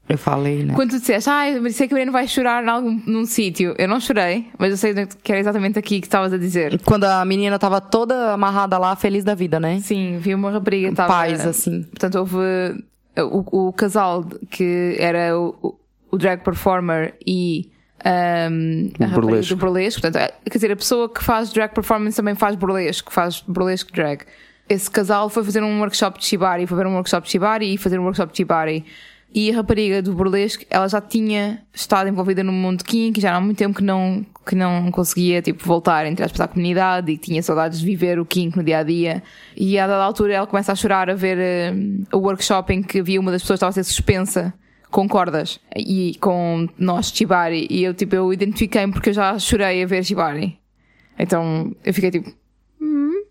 Eu 0.08 0.18
falei, 0.18 0.64
né? 0.64 0.74
Quando 0.74 0.92
tu 0.92 1.00
disseste, 1.00 1.30
ah, 1.30 1.44
mas 1.62 1.76
sei 1.78 1.88
que 1.88 1.94
a 1.94 1.96
Breno 1.98 2.12
vai 2.12 2.28
chorar 2.28 2.62
em 2.64 2.68
algum, 2.68 3.02
num 3.08 3.26
sítio. 3.26 3.74
Eu 3.78 3.88
não 3.88 4.02
chorei, 4.02 4.48
mas 4.60 4.72
eu 4.72 4.78
sei 4.78 4.94
que 5.24 5.32
era 5.32 5.40
exatamente 5.40 5.80
aqui 5.80 6.02
que 6.02 6.08
estavas 6.08 6.34
a 6.34 6.38
dizer. 6.38 6.80
Quando 6.84 7.06
a 7.06 7.24
menina 7.24 7.58
tava 7.58 7.80
toda 7.80 8.34
amarrada 8.34 8.78
lá, 8.78 8.96
feliz 8.98 9.24
da 9.24 9.34
vida, 9.34 9.62
né? 9.62 9.80
Sim, 9.80 10.18
vi 10.20 10.36
uma 10.36 10.52
rapariga 10.52 10.90
estava. 10.90 11.08
Paz, 11.12 11.46
assim. 11.48 11.84
Portanto, 11.84 12.16
houve 12.16 12.38
o, 13.22 13.68
o 13.68 13.74
casal 13.74 14.26
que 14.50 14.96
era 15.00 15.38
o, 15.38 15.78
o- 16.12 16.18
drag 16.18 16.44
performer 16.44 17.16
e 17.26 17.70
um, 18.06 18.92
a 19.04 19.08
burlesco. 19.08 19.56
do 19.56 19.60
burlesco. 19.60 20.02
Portanto, 20.02 20.22
é- 20.24 20.34
quer 20.50 20.58
dizer, 20.58 20.72
a 20.72 20.76
pessoa 20.76 21.08
que 21.10 21.24
faz 21.24 21.52
drag 21.54 21.74
performance 21.74 22.16
também 22.18 22.36
faz 22.36 22.56
burlesco, 22.56 23.12
faz 23.12 23.42
burlesco 23.48 23.92
drag. 23.92 24.22
Esse 24.70 24.90
casal 24.90 25.30
foi 25.30 25.44
fazer 25.44 25.62
um 25.62 25.80
workshop 25.80 26.20
de 26.20 26.26
Shibari, 26.26 26.66
foi 26.66 26.78
ver 26.78 26.88
um 26.88 26.94
workshop 26.96 27.26
de 27.26 27.32
Shibari 27.32 27.74
e 27.74 27.78
fazer 27.78 28.00
um 28.00 28.04
workshop 28.04 28.32
de 28.32 28.38
Shibari. 28.38 28.86
E 29.36 29.52
a 29.52 29.56
rapariga 29.56 30.02
do 30.02 30.14
burlesco, 30.14 30.64
ela 30.70 30.88
já 30.88 31.02
tinha 31.02 31.62
estado 31.74 32.08
envolvida 32.08 32.44
no 32.44 32.52
mundo 32.52 32.84
kink, 32.84 33.20
já 33.20 33.36
há 33.36 33.42
muito 33.42 33.58
tempo 33.58 33.78
que 33.78 33.84
não, 33.84 34.24
que 34.46 34.56
não 34.56 34.92
conseguia, 34.92 35.42
tipo, 35.42 35.64
voltar, 35.66 36.06
entre 36.06 36.24
aspas, 36.24 36.42
à 36.42 36.48
comunidade 36.48 37.12
e 37.12 37.18
tinha 37.18 37.42
saudades 37.42 37.80
de 37.80 37.86
viver 37.86 38.20
o 38.20 38.26
kink 38.26 38.58
no 38.58 38.64
dia 38.64 38.80
a 38.80 38.84
dia. 38.84 39.24
E 39.56 39.78
a 39.80 39.88
dada 39.88 40.04
altura 40.04 40.34
ela 40.34 40.48
começa 40.48 40.72
a 40.72 40.76
chorar 40.76 41.10
a 41.10 41.16
ver 41.16 41.38
eh, 41.38 41.74
o 42.14 42.18
workshop 42.18 42.74
em 42.74 42.82
que 42.82 43.00
havia 43.00 43.20
uma 43.20 43.32
das 43.32 43.42
pessoas 43.42 43.58
que 43.58 43.66
estava 43.66 43.70
a 43.70 43.74
ser 43.74 43.84
suspensa 43.84 44.54
com 44.90 45.08
cordas 45.08 45.60
e 45.76 46.16
com 46.20 46.68
nós 46.78 47.08
Shibari. 47.08 47.68
E 47.70 47.84
eu, 47.84 47.94
tipo, 47.94 48.16
eu 48.16 48.32
identifiquei-me 48.32 48.94
porque 48.94 49.10
eu 49.10 49.14
já 49.14 49.38
chorei 49.40 49.82
a 49.82 49.88
ver 49.88 50.04
Shibari. 50.04 50.60
Então 51.18 51.76
eu 51.84 51.94
fiquei 51.94 52.12
tipo, 52.12 52.32
hum, 52.80 53.24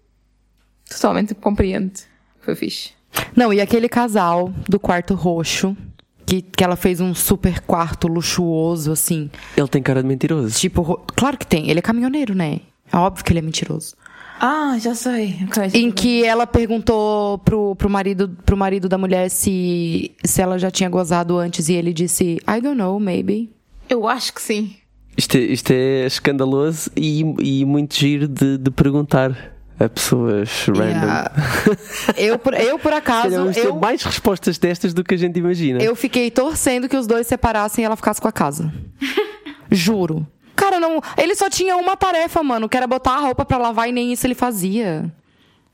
totalmente 0.91 1.35
compreende. 1.35 2.03
Foi 2.41 2.55
fixe. 2.55 2.91
Não, 3.37 3.53
e 3.53 3.61
aquele 3.61 3.89
casal 3.89 4.53
do 4.69 4.81
quarto 4.81 5.15
roxo, 5.15 5.77
que, 6.27 6.43
que 6.43 6.63
ela 6.65 6.77
fez 6.77 7.01
um 7.01 7.15
super 7.15 7.61
quarto 7.61 8.09
luxuoso, 8.09 8.93
assim. 8.93 9.31
Ele 9.57 9.69
tem 9.69 9.83
cara 9.83 10.03
de 10.03 10.09
mentiroso. 10.09 10.59
Tipo, 10.59 10.83
ro- 10.83 11.03
claro 11.17 11.37
que 11.39 11.47
tem. 11.47 11.69
Ele 11.71 11.79
é 11.79 11.83
caminhoneiro, 11.83 12.35
né? 12.35 12.61
É 12.93 12.97
óbvio 12.97 13.25
que 13.25 13.33
ele 13.33 13.39
é 13.39 13.43
mentiroso. 13.43 13.95
Ah, 14.41 14.77
já 14.81 14.93
sei. 14.95 15.37
Em 15.73 15.91
que 15.93 16.25
ela 16.25 16.47
perguntou 16.49 17.39
pro, 17.39 17.77
pro, 17.77 17.89
marido, 17.89 18.29
pro 18.45 18.57
marido 18.57 18.89
da 18.89 18.99
mulher 18.99 19.31
se, 19.31 20.11
se 20.25 20.43
ela 20.43 20.59
já 20.59 20.69
tinha 20.71 20.89
gozado 20.91 21.39
antes 21.39 21.69
e 21.69 21.75
ele 21.75 21.93
disse, 21.93 22.39
I 22.49 22.61
don't 22.61 22.77
know, 22.77 22.99
maybe. 22.99 23.51
Eu 23.89 24.09
acho 24.09 24.33
que 24.35 24.43
sim. 24.43 24.75
Isto 25.17 25.37
é, 25.37 25.41
isto 25.41 25.71
é 25.71 26.07
escandaloso 26.07 26.91
e, 26.97 27.21
e 27.41 27.65
muito 27.65 27.95
giro 27.95 28.27
de, 28.27 28.59
de 28.59 28.71
perguntar 28.71 29.55
a 29.85 29.89
pessoas 29.89 30.67
random. 30.67 30.83
Yeah. 30.85 31.33
eu, 32.17 32.39
por, 32.39 32.55
eu, 32.55 32.79
por 32.79 32.93
acaso, 32.93 33.37
Vamos 33.37 33.57
ter 33.57 33.67
eu, 33.67 33.77
mais 33.77 34.03
respostas 34.03 34.59
destas 34.59 34.95
do 34.95 35.03
que 35.03 35.15
a 35.15 35.19
gente 35.19 35.39
imagina. 35.39 35.83
eu 35.83 35.95
fiquei 35.97 36.31
torcendo 36.31 36.89
que 36.89 36.97
os 36.97 37.07
dois 37.07 37.27
separassem 37.27 37.83
e 37.83 37.87
ela 37.87 37.97
ficasse 37.97 38.21
com 38.21 38.29
a 38.29 38.33
casa. 38.33 38.73
Juro. 39.71 40.27
Cara, 40.55 40.79
não. 40.79 41.01
Ele 41.17 41.35
só 41.35 41.49
tinha 41.49 41.77
uma 41.77 41.97
tarefa, 41.97 42.43
mano, 42.43 42.69
que 42.69 42.77
era 42.77 42.87
botar 42.87 43.13
a 43.13 43.21
roupa 43.21 43.45
pra 43.45 43.59
lavar 43.59 43.89
e 43.89 43.93
nem 43.93 44.13
isso 44.13 44.27
ele 44.27 44.35
fazia. 44.35 45.13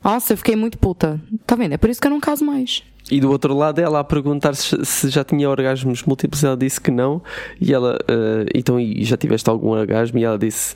Nossa, 0.02 0.32
eu 0.32 0.36
fiquei 0.36 0.56
muito 0.56 0.78
puta. 0.78 1.20
Tá 1.46 1.56
vendo? 1.56 1.72
É 1.72 1.76
por 1.76 1.90
isso 1.90 2.00
que 2.00 2.06
eu 2.06 2.10
não 2.10 2.20
caso 2.20 2.44
mais. 2.44 2.82
E 3.10 3.20
do 3.20 3.30
outro 3.30 3.54
lado, 3.56 3.78
ela 3.80 4.00
a 4.00 4.04
perguntar 4.04 4.54
se, 4.54 4.84
se 4.84 5.08
já 5.08 5.24
tinha 5.24 5.48
orgasmos 5.48 6.02
múltiplos, 6.02 6.44
ela 6.44 6.56
disse 6.56 6.80
que 6.80 6.90
não. 6.90 7.22
E 7.60 7.72
ela, 7.72 7.98
eh, 8.06 8.46
então, 8.54 8.78
e 8.78 9.02
já 9.04 9.16
tiveste 9.16 9.48
algum 9.48 9.68
orgasmo? 9.68 10.18
E 10.18 10.24
ela 10.24 10.38
disse, 10.38 10.74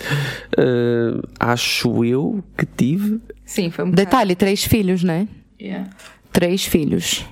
eh, 0.56 1.20
acho 1.38 2.04
eu 2.04 2.42
que 2.56 2.64
tive. 2.66 3.20
Sim, 3.44 3.70
foi 3.70 3.84
um 3.84 3.90
bocado. 3.90 4.04
Detalhe, 4.06 4.34
três 4.34 4.64
filhos, 4.64 5.02
né? 5.04 5.28
Yeah. 5.60 5.90
Três 6.32 6.64
filhos. 6.64 7.24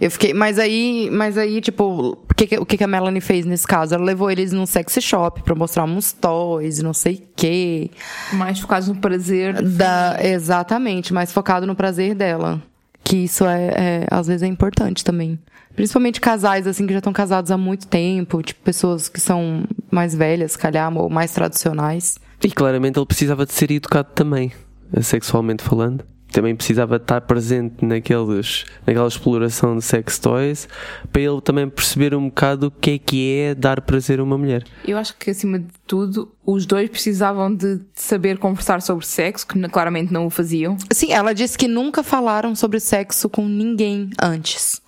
Eu 0.00 0.10
fiquei, 0.10 0.34
mas 0.34 0.58
aí, 0.58 1.08
mas 1.12 1.38
aí, 1.38 1.60
tipo, 1.60 1.84
o 2.28 2.34
que, 2.34 2.46
que- 2.48 2.58
o 2.58 2.66
que, 2.66 2.76
que 2.76 2.82
a 2.82 2.88
Melanie 2.88 3.20
fez 3.20 3.46
nesse 3.46 3.64
caso? 3.66 3.94
Ela 3.94 4.02
levou 4.02 4.28
eles 4.28 4.52
num 4.52 4.66
sexy 4.66 5.00
shop 5.00 5.42
pra 5.44 5.54
mostrar 5.54 5.84
uns 5.84 6.12
toys 6.12 6.80
e 6.80 6.82
não 6.82 6.92
sei 6.92 7.14
o 7.14 7.22
quê. 7.36 7.90
Mais 8.32 8.58
focados 8.58 8.88
no 8.88 8.96
prazer. 8.96 9.62
Da, 9.62 10.18
exatamente, 10.20 11.12
mais 11.14 11.30
focado 11.32 11.66
no 11.68 11.76
prazer 11.76 12.16
dela. 12.16 12.60
Que 13.04 13.16
isso 13.16 13.44
é, 13.44 13.68
é, 13.68 14.06
às 14.10 14.26
vezes 14.26 14.42
é 14.42 14.46
importante 14.46 15.04
também. 15.04 15.38
Principalmente 15.74 16.20
casais, 16.20 16.66
assim, 16.66 16.86
que 16.86 16.92
já 16.92 16.98
estão 16.98 17.12
casados 17.12 17.50
há 17.50 17.56
muito 17.56 17.86
tempo, 17.86 18.42
tipo, 18.42 18.60
pessoas 18.62 19.08
que 19.08 19.20
são 19.20 19.64
mais 19.90 20.14
velhas, 20.14 20.56
calhar, 20.56 20.94
ou 20.96 21.08
mais 21.08 21.32
tradicionais. 21.32 22.18
E 22.44 22.50
claramente 22.50 22.98
ele 22.98 23.06
precisava 23.06 23.46
de 23.46 23.52
ser 23.52 23.70
educado 23.70 24.10
também, 24.14 24.52
sexualmente 25.00 25.62
falando. 25.62 26.04
Também 26.32 26.56
precisava 26.56 26.96
estar 26.96 27.20
presente 27.20 27.84
naqueles, 27.84 28.64
naquela 28.86 29.06
exploração 29.06 29.76
de 29.76 29.84
sex 29.84 30.18
toys 30.18 30.68
para 31.12 31.22
ele 31.22 31.40
também 31.40 31.68
perceber 31.68 32.14
um 32.14 32.26
bocado 32.26 32.68
o 32.68 32.70
que 32.70 32.92
é 32.92 32.98
que 32.98 33.38
é 33.38 33.54
dar 33.54 33.80
prazer 33.82 34.18
a 34.18 34.22
uma 34.22 34.38
mulher. 34.38 34.64
Eu 34.84 34.96
acho 34.96 35.16
que, 35.16 35.30
acima 35.30 35.58
de 35.58 35.68
tudo, 35.86 36.32
os 36.44 36.64
dois 36.64 36.88
precisavam 36.88 37.54
de 37.54 37.80
saber 37.94 38.38
conversar 38.38 38.80
sobre 38.80 39.06
sexo, 39.06 39.46
que 39.46 39.60
claramente 39.68 40.12
não 40.12 40.26
o 40.26 40.30
faziam. 40.30 40.76
Sim, 40.90 41.12
ela 41.12 41.32
disse 41.32 41.56
que 41.58 41.68
nunca 41.68 42.02
falaram 42.02 42.54
sobre 42.54 42.80
sexo 42.80 43.28
com 43.28 43.46
ninguém 43.46 44.10
antes. 44.20 44.80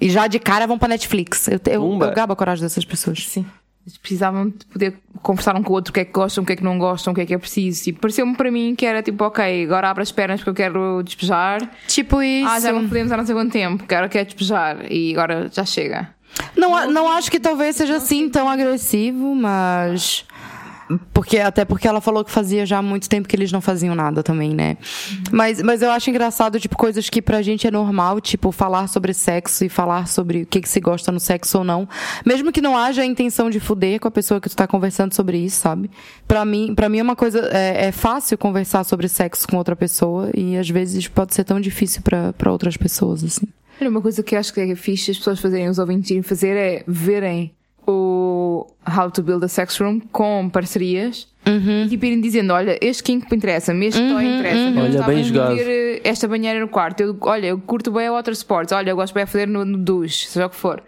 E 0.00 0.08
já 0.08 0.26
de 0.26 0.38
cara 0.38 0.66
vão 0.66 0.78
pra 0.78 0.88
Netflix. 0.88 1.48
Eu, 1.48 1.60
eu, 1.66 2.02
eu 2.02 2.14
gabo 2.14 2.32
a 2.32 2.36
coragem 2.36 2.62
dessas 2.62 2.84
pessoas. 2.84 3.26
Sim. 3.26 3.46
Eles 3.86 3.98
precisavam 3.98 4.48
de 4.48 4.64
poder 4.64 4.94
conversar 5.22 5.54
um 5.56 5.62
com 5.62 5.72
o 5.72 5.76
outro 5.76 5.90
o 5.90 5.94
que 5.94 6.00
é 6.00 6.04
que 6.06 6.12
gostam, 6.12 6.42
o 6.42 6.46
que 6.46 6.54
é 6.54 6.56
que 6.56 6.64
não 6.64 6.78
gostam, 6.78 7.12
o 7.12 7.14
que 7.14 7.20
é 7.20 7.26
que 7.26 7.34
é 7.34 7.38
preciso. 7.38 7.84
Tipo, 7.84 8.00
pareceu-me 8.00 8.34
para 8.34 8.50
mim 8.50 8.74
que 8.74 8.86
era 8.86 9.02
tipo, 9.02 9.22
ok, 9.24 9.64
agora 9.64 9.90
abre 9.90 10.02
as 10.02 10.10
pernas 10.10 10.40
porque 10.40 10.50
eu 10.50 10.54
quero 10.54 11.02
despejar. 11.02 11.60
Tipo 11.86 12.22
isso. 12.22 12.48
Ah, 12.48 12.58
já 12.60 12.72
não 12.72 12.88
podemos 12.88 13.12
há 13.12 13.16
não 13.18 13.26
sei 13.26 13.34
quanto 13.34 13.52
tempo, 13.52 13.84
quero 13.86 14.08
quero 14.08 14.24
despejar. 14.24 14.90
E 14.90 15.12
agora 15.12 15.50
já 15.52 15.64
chega. 15.66 16.08
Não, 16.56 16.74
a- 16.74 16.86
não 16.86 17.08
acho 17.12 17.30
que 17.30 17.38
talvez 17.38 17.76
seja 17.76 17.96
assim 17.96 18.28
tão 18.30 18.48
agressivo, 18.48 19.34
mas. 19.34 20.24
Porque, 21.12 21.38
até 21.38 21.64
porque 21.64 21.88
ela 21.88 22.00
falou 22.00 22.24
que 22.24 22.30
fazia 22.30 22.66
já 22.66 22.78
há 22.78 22.82
muito 22.82 23.08
tempo 23.08 23.26
que 23.26 23.34
eles 23.34 23.50
não 23.50 23.60
faziam 23.60 23.94
nada 23.94 24.22
também, 24.22 24.54
né? 24.54 24.76
Mas, 25.30 25.62
mas 25.62 25.82
eu 25.82 25.90
acho 25.90 26.10
engraçado, 26.10 26.60
tipo, 26.60 26.76
coisas 26.76 27.08
que 27.08 27.22
pra 27.22 27.42
gente 27.42 27.66
é 27.66 27.70
normal, 27.70 28.20
tipo, 28.20 28.52
falar 28.52 28.86
sobre 28.88 29.14
sexo 29.14 29.64
e 29.64 29.68
falar 29.68 30.06
sobre 30.08 30.42
o 30.42 30.46
que, 30.46 30.60
que 30.60 30.68
se 30.68 30.80
gosta 30.80 31.10
no 31.10 31.20
sexo 31.20 31.58
ou 31.58 31.64
não. 31.64 31.88
Mesmo 32.24 32.52
que 32.52 32.60
não 32.60 32.76
haja 32.76 33.02
a 33.02 33.06
intenção 33.06 33.48
de 33.48 33.60
fuder 33.60 33.98
com 34.00 34.08
a 34.08 34.10
pessoa 34.10 34.40
que 34.40 34.48
tu 34.48 34.56
tá 34.56 34.66
conversando 34.66 35.14
sobre 35.14 35.38
isso, 35.38 35.60
sabe? 35.60 35.90
Pra 36.28 36.44
mim, 36.44 36.74
pra 36.74 36.88
mim 36.88 36.98
é 36.98 37.02
uma 37.02 37.16
coisa. 37.16 37.48
É, 37.52 37.86
é 37.86 37.92
fácil 37.92 38.36
conversar 38.36 38.84
sobre 38.84 39.08
sexo 39.08 39.46
com 39.48 39.56
outra 39.56 39.74
pessoa 39.74 40.30
e 40.34 40.56
às 40.56 40.68
vezes 40.68 41.08
pode 41.08 41.34
ser 41.34 41.44
tão 41.44 41.60
difícil 41.60 42.02
pra 42.02 42.52
outras 42.52 42.76
pessoas, 42.76 43.24
assim. 43.24 43.46
Uma 43.80 44.00
coisa 44.00 44.22
que 44.22 44.34
eu 44.34 44.38
acho 44.38 44.52
que 44.52 44.60
é 44.60 44.74
fixe 44.76 45.10
as 45.10 45.18
pessoas 45.18 45.40
fazerem, 45.40 45.68
os 45.68 45.78
ouvintes 45.78 46.26
fazer 46.26 46.56
é 46.56 46.84
verem 46.86 47.52
o 47.86 48.66
How 48.86 49.10
to 49.10 49.22
Build 49.22 49.44
a 49.44 49.48
Sex 49.48 49.78
Room 49.78 50.00
com 50.12 50.48
parcerias 50.50 51.28
e 51.46 51.88
tipo 51.88 52.04
irem 52.06 52.20
dizendo: 52.20 52.52
Olha, 52.52 52.78
este 52.80 53.02
kink 53.02 53.26
me 53.30 53.36
interessa-me, 53.36 53.86
este 53.86 54.00
toy 54.00 54.24
interessa-me. 54.24 54.76
Eu 54.78 54.84
Olha, 54.84 55.02
bem 55.02 55.24
jogado. 55.24 55.56
eh, 55.58 56.00
esta 56.04 56.26
banheira 56.26 56.60
no 56.60 56.68
quarto. 56.68 57.00
Eu, 57.02 57.16
olha, 57.20 57.46
eu 57.48 57.58
curto 57.58 57.90
bem 57.90 58.06
a 58.06 58.12
water 58.12 58.32
sports. 58.32 58.72
Olha, 58.72 58.90
eu 58.90 58.96
gosto 58.96 59.14
bem 59.14 59.24
de 59.24 59.30
fazer 59.30 59.46
no, 59.46 59.64
no 59.64 59.78
duche, 59.78 60.26
seja 60.26 60.46
o 60.46 60.50
que 60.50 60.56
for. 60.56 60.82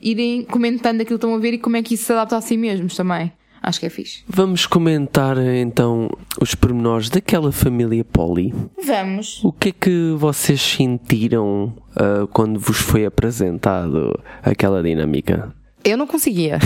Irem 0.00 0.44
comentando 0.44 1.00
aquilo 1.00 1.18
que 1.18 1.26
estão 1.26 1.34
a 1.34 1.38
ver 1.38 1.54
e 1.54 1.58
como 1.58 1.76
é 1.76 1.82
que 1.82 1.94
isso 1.94 2.04
se 2.04 2.12
adapta 2.12 2.36
a 2.36 2.40
si 2.40 2.56
mesmos 2.56 2.96
também. 2.96 3.32
Acho 3.60 3.80
que 3.80 3.86
é 3.86 3.90
fixe. 3.90 4.22
Vamos 4.28 4.66
comentar 4.66 5.36
então 5.36 6.08
os 6.40 6.54
pormenores 6.54 7.10
daquela 7.10 7.50
família 7.50 8.04
Polly. 8.04 8.54
Vamos. 8.82 9.42
O 9.42 9.52
que 9.52 9.70
é 9.70 9.72
que 9.72 10.14
vocês 10.16 10.60
sentiram 10.62 11.74
ah, 11.96 12.26
quando 12.32 12.58
vos 12.60 12.78
foi 12.78 13.04
apresentado 13.04 14.18
aquela 14.42 14.80
dinâmica? 14.82 15.52
Eu 15.84 15.96
não 15.96 16.06
conseguia. 16.06 16.58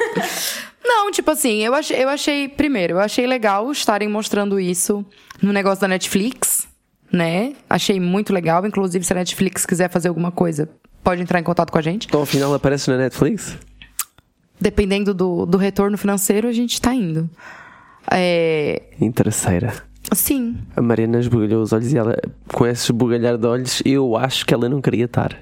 não, 0.84 1.10
tipo 1.10 1.30
assim, 1.30 1.62
eu 1.62 1.74
achei, 1.74 2.02
eu 2.02 2.08
achei. 2.08 2.48
Primeiro, 2.48 2.94
eu 2.94 3.00
achei 3.00 3.26
legal 3.26 3.70
estarem 3.70 4.08
mostrando 4.08 4.58
isso 4.58 5.04
no 5.42 5.52
negócio 5.52 5.80
da 5.80 5.88
Netflix, 5.88 6.68
né? 7.12 7.54
Achei 7.68 7.98
muito 8.00 8.32
legal. 8.32 8.64
Inclusive, 8.66 9.04
se 9.04 9.12
a 9.12 9.16
Netflix 9.16 9.66
quiser 9.66 9.90
fazer 9.90 10.08
alguma 10.08 10.30
coisa, 10.30 10.68
pode 11.02 11.22
entrar 11.22 11.40
em 11.40 11.44
contato 11.44 11.70
com 11.70 11.78
a 11.78 11.82
gente. 11.82 12.06
Então, 12.06 12.20
ao 12.20 12.26
final 12.26 12.54
aparece 12.54 12.90
na 12.90 12.96
Netflix? 12.96 13.56
Dependendo 14.60 15.14
do, 15.14 15.46
do 15.46 15.58
retorno 15.58 15.96
financeiro, 15.96 16.46
a 16.46 16.52
gente 16.52 16.80
tá 16.80 16.94
indo. 16.94 17.28
É. 18.10 18.82
Interesseira. 19.00 19.72
Sim. 20.12 20.58
A 20.76 20.82
Mariana 20.82 21.18
esbugalhou 21.18 21.62
os 21.62 21.72
olhos 21.72 21.92
e 21.92 21.98
ela, 21.98 22.16
com 22.52 22.66
esse 22.66 22.84
esbugalhar 22.84 23.38
de 23.38 23.46
olhos, 23.46 23.82
eu 23.84 24.16
acho 24.16 24.44
que 24.44 24.52
ela 24.52 24.68
não 24.68 24.80
queria 24.80 25.04
estar. 25.04 25.36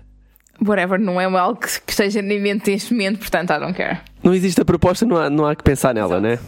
Whatever, 0.61 0.99
não 0.99 1.21
é 1.21 1.25
algo 1.25 1.61
que 1.61 1.81
que 1.81 1.93
esteja 1.93 2.21
na 2.21 2.35
mente 2.35 2.71
neste 2.71 2.93
momento, 2.93 3.19
portanto, 3.19 3.51
I 3.53 3.59
don't 3.59 3.75
care. 3.75 4.01
Não 4.23 4.35
existe 4.35 4.61
a 4.61 4.65
proposta, 4.65 5.07
não 5.07 5.17
há, 5.17 5.31
não 5.31 5.47
há 5.47 5.55
que 5.55 5.63
pensar 5.63 5.95
nela, 5.95 6.21
né? 6.21 6.39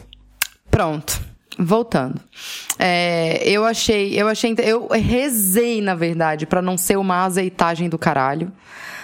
Pronto. 0.71 1.21
Voltando. 1.59 2.21
É, 2.79 3.43
eu 3.45 3.65
achei, 3.65 4.19
eu 4.19 4.27
achei, 4.29 4.55
eu 4.59 4.89
rezei 4.89 5.83
na 5.83 5.95
verdade 5.95 6.47
pra 6.47 6.63
não 6.63 6.79
ser 6.79 6.97
uma 6.97 7.25
azeitagem 7.25 7.89
do 7.89 7.99
caralho. 7.99 8.51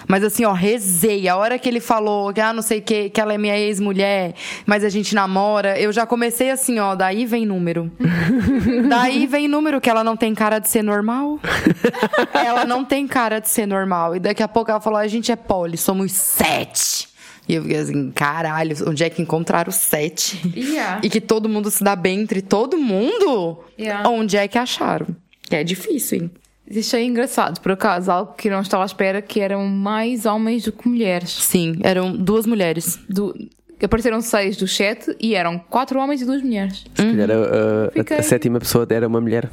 Mas 0.08 0.22
assim, 0.24 0.44
ó, 0.44 0.52
rezei. 0.52 1.28
A 1.28 1.36
hora 1.36 1.58
que 1.58 1.68
ele 1.68 1.80
falou 1.80 2.32
que, 2.32 2.40
ah, 2.40 2.52
não 2.52 2.62
sei 2.62 2.78
o 2.78 2.82
que, 2.82 3.10
que 3.10 3.20
ela 3.20 3.34
é 3.34 3.38
minha 3.38 3.58
ex-mulher, 3.58 4.34
mas 4.64 4.84
a 4.84 4.88
gente 4.88 5.14
namora, 5.14 5.78
eu 5.78 5.92
já 5.92 6.06
comecei 6.06 6.50
assim, 6.50 6.78
ó, 6.78 6.94
daí 6.94 7.26
vem 7.26 7.44
número. 7.44 7.90
daí 8.88 9.26
vem 9.26 9.48
número 9.48 9.80
que 9.80 9.90
ela 9.90 10.04
não 10.04 10.16
tem 10.16 10.34
cara 10.34 10.58
de 10.58 10.68
ser 10.68 10.82
normal. 10.82 11.40
ela 12.32 12.64
não 12.64 12.84
tem 12.84 13.06
cara 13.06 13.40
de 13.40 13.48
ser 13.48 13.66
normal. 13.66 14.16
E 14.16 14.20
daqui 14.20 14.42
a 14.42 14.48
pouco 14.48 14.70
ela 14.70 14.80
falou, 14.80 14.98
a 14.98 15.08
gente 15.08 15.32
é 15.32 15.36
poli, 15.36 15.76
somos 15.76 16.12
sete. 16.12 17.08
E 17.48 17.54
eu 17.54 17.62
fiquei 17.62 17.78
assim, 17.78 18.10
caralho, 18.10 18.76
onde 18.88 19.04
é 19.04 19.10
que 19.10 19.22
encontraram 19.22 19.70
sete? 19.70 20.40
Yeah. 20.56 21.00
E 21.02 21.08
que 21.08 21.20
todo 21.20 21.48
mundo 21.48 21.70
se 21.70 21.82
dá 21.84 21.94
bem 21.94 22.20
entre 22.20 22.42
todo 22.42 22.76
mundo? 22.76 23.60
Yeah. 23.78 24.08
Onde 24.08 24.36
é 24.36 24.48
que 24.48 24.58
acharam? 24.58 25.06
Que 25.42 25.56
é 25.56 25.64
difícil, 25.64 26.18
hein? 26.18 26.30
Achei 26.68 27.04
engraçado, 27.04 27.60
por 27.60 27.72
acaso, 27.72 28.10
algo 28.10 28.32
que 28.34 28.50
não 28.50 28.60
estava 28.60 28.82
à 28.82 28.86
espera, 28.86 29.22
que 29.22 29.40
eram 29.40 29.64
mais 29.66 30.26
homens 30.26 30.64
do 30.64 30.72
que 30.72 30.88
mulheres. 30.88 31.30
Sim, 31.30 31.78
eram 31.82 32.16
duas 32.16 32.44
mulheres. 32.46 32.98
Do- 33.08 33.34
apareceram 33.82 34.20
seis 34.20 34.56
dos 34.56 34.74
sete 34.74 35.14
e 35.20 35.34
eram 35.34 35.58
quatro 35.58 35.98
homens 36.00 36.22
e 36.22 36.24
duas 36.24 36.42
mulheres. 36.42 36.84
Se 36.94 37.02
calhar 37.04 37.30
a, 37.30 37.34
a- 37.34 37.90
Fiquei- 37.92 38.16
a 38.16 38.22
sétima 38.22 38.58
pessoa 38.58 38.86
era 38.90 39.06
uma 39.06 39.20
mulher. 39.20 39.48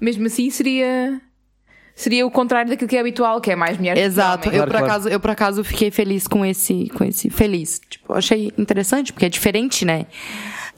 Mesmo 0.00 0.26
assim, 0.26 0.50
seria 0.50 1.20
seria 1.94 2.24
o 2.26 2.30
contrário 2.30 2.70
daquilo 2.70 2.88
que 2.88 2.96
é 2.96 3.00
habitual, 3.00 3.40
que 3.40 3.50
é 3.50 3.56
mais 3.56 3.76
mulheres. 3.78 4.00
Exato. 4.02 4.48
Que 4.50 4.56
Eu 4.56 4.62
por, 4.64 4.70
claro. 4.70 4.84
acaso, 4.86 5.08
eu, 5.08 5.18
por 5.18 5.30
acaso, 5.30 5.64
fiquei 5.64 5.90
feliz 5.90 6.26
com 6.28 6.44
esse. 6.44 6.88
Com 6.90 7.02
esse 7.04 7.30
feliz. 7.30 7.80
Tipo, 7.88 8.12
achei 8.12 8.52
interessante, 8.58 9.12
porque 9.12 9.24
é 9.26 9.28
diferente, 9.28 9.84
né? 9.84 10.06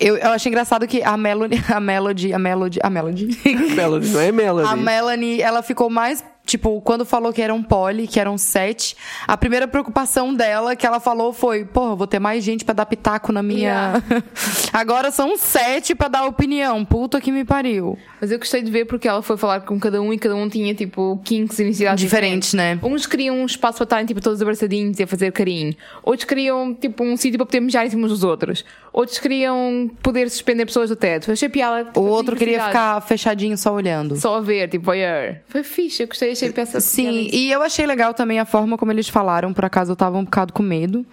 Eu, 0.01 0.17
eu 0.17 0.31
achei 0.31 0.49
engraçado 0.51 0.87
que 0.89 1.03
a 1.05 1.17
Melody. 1.17 1.63
A 1.69 1.79
Melody. 1.79 2.33
A 2.33 2.39
Melody. 2.39 2.79
A 2.83 2.89
Melody. 2.91 3.39
Melody, 3.77 4.09
não 4.09 4.21
é 4.21 4.33
Melody? 4.33 4.69
A 4.69 4.77
Melanie, 4.77 5.43
ela 5.43 5.63
ficou 5.63 5.91
mais, 5.91 6.25
tipo, 6.46 6.81
quando 6.81 7.05
falou 7.05 7.33
que 7.33 7.40
eram 7.40 7.62
poli, 7.62 8.07
que 8.07 8.18
eram 8.18 8.37
sete, 8.37 8.96
a 9.26 9.37
primeira 9.37 9.68
preocupação 9.68 10.35
dela 10.35 10.74
que 10.74 10.87
ela 10.87 11.00
falou 11.00 11.33
foi, 11.33 11.64
porra, 11.64 11.92
eu 11.92 11.96
vou 11.96 12.07
ter 12.07 12.18
mais 12.18 12.42
gente 12.42 12.64
pra 12.64 12.74
dar 12.74 12.87
pitaco 12.87 13.33
na 13.33 13.42
minha. 13.42 14.03
Agora 14.72 15.11
são 15.11 15.37
sete 15.37 15.94
pra 15.94 16.09
dar 16.09 16.24
opinião. 16.24 16.85
Puta 16.85 17.20
que 17.20 17.31
me 17.31 17.44
pariu. 17.44 17.98
Mas 18.20 18.31
eu 18.31 18.38
gostei 18.38 18.62
de 18.62 18.70
ver 18.70 18.85
porque 18.85 19.09
ela 19.09 19.22
foi 19.22 19.37
falar 19.37 19.61
com 19.61 19.79
cada 19.79 20.00
um 20.03 20.12
e 20.12 20.18
cada 20.18 20.35
um 20.35 20.48
tinha 20.48 20.74
tipo 20.74 21.20
kinks 21.24 21.59
e 21.59 21.64
necessidades 21.64 22.03
Diferentes, 22.03 22.55
né? 22.55 22.79
Uns 22.83 23.07
queriam 23.07 23.37
um 23.37 23.46
espaço 23.46 23.79
para 23.79 23.85
estarem 23.85 24.07
tipo 24.07 24.20
todos 24.20 24.42
abraçadinhos 24.42 24.98
e 24.98 25.03
a 25.03 25.07
fazer 25.07 25.33
carinho. 25.33 25.74
Outros 26.03 26.29
queriam 26.29 26.74
tipo 26.74 27.05
um 27.05 27.16
sítio 27.16 27.38
para 27.38 27.46
poder 27.46 27.61
mijar 27.61 27.87
em 27.87 27.90
cima 27.90 28.09
dos 28.09 28.22
outros. 28.24 28.64
Outros 28.92 29.18
queriam 29.18 29.90
poder 30.03 30.29
suspender 30.29 30.66
pessoas 30.66 30.90
do 30.90 30.96
teto. 30.96 31.31
Achei 31.31 31.48
piada. 31.48 31.98
O 31.98 32.03
outro 32.03 32.37
queria 32.37 32.64
ficar 32.66 33.00
fechadinho 33.03 33.57
só 33.57 33.72
olhando. 33.72 34.16
só 34.16 34.37
a 34.37 34.40
ver, 34.40 34.68
tipo, 34.68 34.85
voyeur. 34.85 35.37
Foi 35.46 35.62
fixe, 35.62 36.03
eu 36.03 36.09
gostei, 36.09 36.30
achei 36.33 36.51
peça 36.53 36.81
Sim, 36.81 37.29
e 37.33 37.51
eu 37.51 37.62
achei 37.62 37.87
legal 37.87 38.12
também 38.14 38.38
a 38.38 38.45
forma 38.45 38.77
como 38.79 38.93
eles 38.93 39.09
falaram. 39.09 39.53
Por 39.53 39.64
acaso 39.64 39.93
eu 39.93 39.97
tava 39.97 40.16
um 40.19 40.25
bocado 40.25 40.53
com 40.53 40.62
medo 40.62 41.05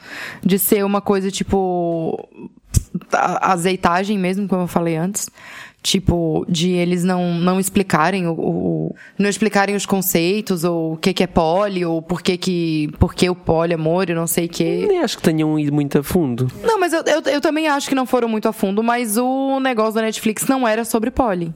de 0.44 0.58
ser 0.60 0.84
uma 0.86 1.02
coisa 1.02 1.30
tipo. 1.32 2.28
azeitagem 3.12 4.18
mesmo, 4.18 4.48
como 4.48 4.64
eu 4.64 4.68
falei 4.68 4.96
antes. 4.96 5.30
Tipo, 5.84 6.46
de 6.50 6.72
eles 6.72 7.04
não, 7.04 7.36
não 7.36 7.60
explicarem 7.60 8.28
o, 8.28 8.34
o- 8.34 8.96
não 9.18 9.30
explicarem 9.30 9.74
os 9.76 9.86
conceitos, 9.86 10.64
ou 10.66 10.94
o 10.94 10.98
que, 10.98 11.14
que 11.14 11.24
é 11.24 11.28
poli, 11.28 11.86
ou 11.86 12.02
por 12.02 12.22
que, 12.22 12.36
que, 12.36 12.90
por 13.00 13.14
que 13.14 13.30
o 13.30 13.36
poliamor 13.36 14.10
e 14.10 14.14
não 14.14 14.28
sei 14.28 14.48
o 14.48 14.50
quê. 14.50 14.86
Nem 14.88 15.00
acho 15.00 15.16
que 15.18 15.24
tenham 15.24 15.58
ido 15.58 15.72
muito 15.72 15.98
a 16.00 16.04
fundo. 16.04 16.52
Não, 16.62 16.78
mas 16.80 16.92
eu, 16.92 17.04
eu, 17.04 17.22
eu 17.32 17.40
também 17.42 17.68
acho 17.70 17.88
que 17.88 17.96
não 17.96 18.06
foram 18.06 18.28
muito 18.28 18.50
a 18.50 18.52
fundo, 18.54 18.84
mas 18.84 19.18
o 19.18 19.60
negócio 19.62 19.94
da 19.94 20.02
Netflix 20.02 20.46
não 20.48 20.68
era 20.68 20.84
sobre 20.84 21.10
poli. 21.10 21.54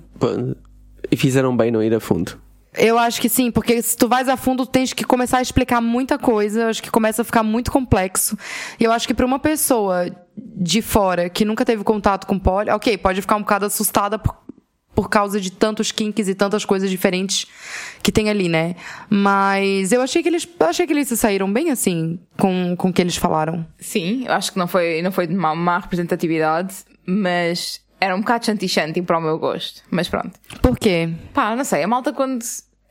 E 1.11 1.17
fizeram 1.17 1.57
bem 1.57 1.71
não 1.71 1.83
ir 1.83 1.93
a 1.93 1.99
fundo. 1.99 2.39
Eu 2.77 2.97
acho 2.97 3.19
que 3.19 3.27
sim, 3.27 3.51
porque 3.51 3.81
se 3.81 3.97
tu 3.97 4.07
vais 4.07 4.29
a 4.29 4.37
fundo, 4.37 4.65
tu 4.65 4.71
tens 4.71 4.93
que 4.93 5.03
começar 5.03 5.39
a 5.39 5.41
explicar 5.41 5.81
muita 5.81 6.17
coisa. 6.17 6.61
Eu 6.61 6.67
acho 6.67 6.81
que 6.81 6.89
começa 6.89 7.21
a 7.21 7.25
ficar 7.25 7.43
muito 7.43 7.71
complexo. 7.71 8.37
E 8.79 8.83
eu 8.83 8.91
acho 8.91 9.07
que 9.07 9.13
para 9.13 9.25
uma 9.25 9.39
pessoa 9.39 10.09
de 10.37 10.81
fora 10.81 11.29
que 11.29 11.43
nunca 11.43 11.65
teve 11.65 11.83
contato 11.83 12.25
com 12.25 12.39
poli, 12.39 12.69
ok, 12.69 12.97
pode 12.97 13.21
ficar 13.21 13.35
um 13.35 13.41
bocado 13.41 13.65
assustada 13.65 14.17
por, 14.17 14.37
por 14.95 15.09
causa 15.09 15.39
de 15.39 15.51
tantos 15.51 15.91
kinks 15.91 16.29
e 16.29 16.35
tantas 16.35 16.63
coisas 16.63 16.89
diferentes 16.89 17.45
que 18.01 18.11
tem 18.11 18.29
ali, 18.29 18.47
né? 18.47 18.75
Mas 19.09 19.91
eu 19.91 20.01
achei 20.01 20.23
que 20.23 20.29
eles, 20.29 20.47
achei 20.59 20.87
que 20.87 20.93
eles 20.93 21.09
se 21.09 21.17
saíram 21.17 21.51
bem 21.51 21.71
assim 21.71 22.19
com, 22.37 22.75
com 22.77 22.89
o 22.89 22.93
que 22.93 23.01
eles 23.01 23.17
falaram. 23.17 23.67
Sim, 23.79 24.23
eu 24.25 24.33
acho 24.33 24.53
que 24.53 24.57
não 24.57 24.67
foi, 24.67 25.01
não 25.01 25.11
foi 25.11 25.27
má, 25.27 25.53
má 25.53 25.79
representatividade, 25.79 26.75
mas 27.05 27.81
era 28.01 28.15
um 28.15 28.19
bocado 28.19 28.47
chanty-chanty 28.47 29.03
para 29.03 29.19
o 29.19 29.21
meu 29.21 29.37
gosto. 29.37 29.83
Mas 29.91 30.09
pronto. 30.09 30.31
Por 30.59 30.77
quê? 30.77 31.07
Pá, 31.33 31.55
não 31.55 31.63
sei, 31.63 31.83
a 31.83 31.87
malta 31.87 32.11
quando. 32.11 32.43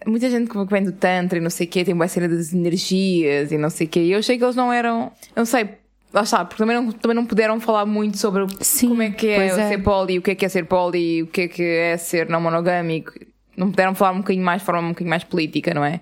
Muita 0.07 0.31
gente 0.31 0.49
que 0.49 0.57
vem 0.65 0.85
do 0.85 0.93
Tantra 0.93 1.39
e 1.39 1.43
não 1.43 1.51
sei 1.51 1.67
o 1.67 1.71
quê, 1.71 1.85
tem 1.85 1.93
uma 1.93 2.09
cena 2.09 2.27
das 2.27 2.55
energias 2.55 3.53
e 3.53 3.59
não 3.59 3.69
sei 3.69 3.87
o 3.87 3.91
quê. 3.91 4.01
E 4.01 4.13
eu 4.13 4.21
achei 4.21 4.39
que 4.39 4.45
eles 4.45 4.57
não 4.57 4.73
eram. 4.73 5.13
Eu 5.37 5.41
não 5.41 5.45
sei, 5.45 5.69
lá 6.11 6.23
está, 6.23 6.43
porque 6.43 6.63
também 6.63 6.75
não, 6.75 6.91
também 6.91 7.15
não 7.15 7.27
puderam 7.27 7.61
falar 7.61 7.85
muito 7.85 8.17
sobre 8.17 8.47
Sim, 8.61 8.89
como 8.89 9.03
é 9.03 9.11
que 9.11 9.27
é, 9.27 9.47
é. 9.47 9.69
ser 9.69 9.83
poli, 9.83 10.19
o 10.19 10.23
que 10.23 10.31
é 10.31 10.35
que 10.35 10.47
é 10.47 10.49
ser 10.49 10.65
poli, 10.65 11.25
o 11.25 11.27
que 11.27 11.43
é 11.43 11.49
que 11.49 11.63
é 11.63 11.97
ser 11.99 12.31
não 12.31 12.41
monogâmico. 12.41 13.13
Não 13.57 13.69
puderam 13.69 13.95
falar 13.95 14.13
um 14.13 14.19
bocadinho 14.19 14.45
mais, 14.45 14.63
de 14.63 14.67
forma 14.67 14.81
um 14.81 14.89
bocadinho 14.91 15.11
mais 15.11 15.25
política, 15.25 15.75
não 15.75 15.85
é? 15.85 16.01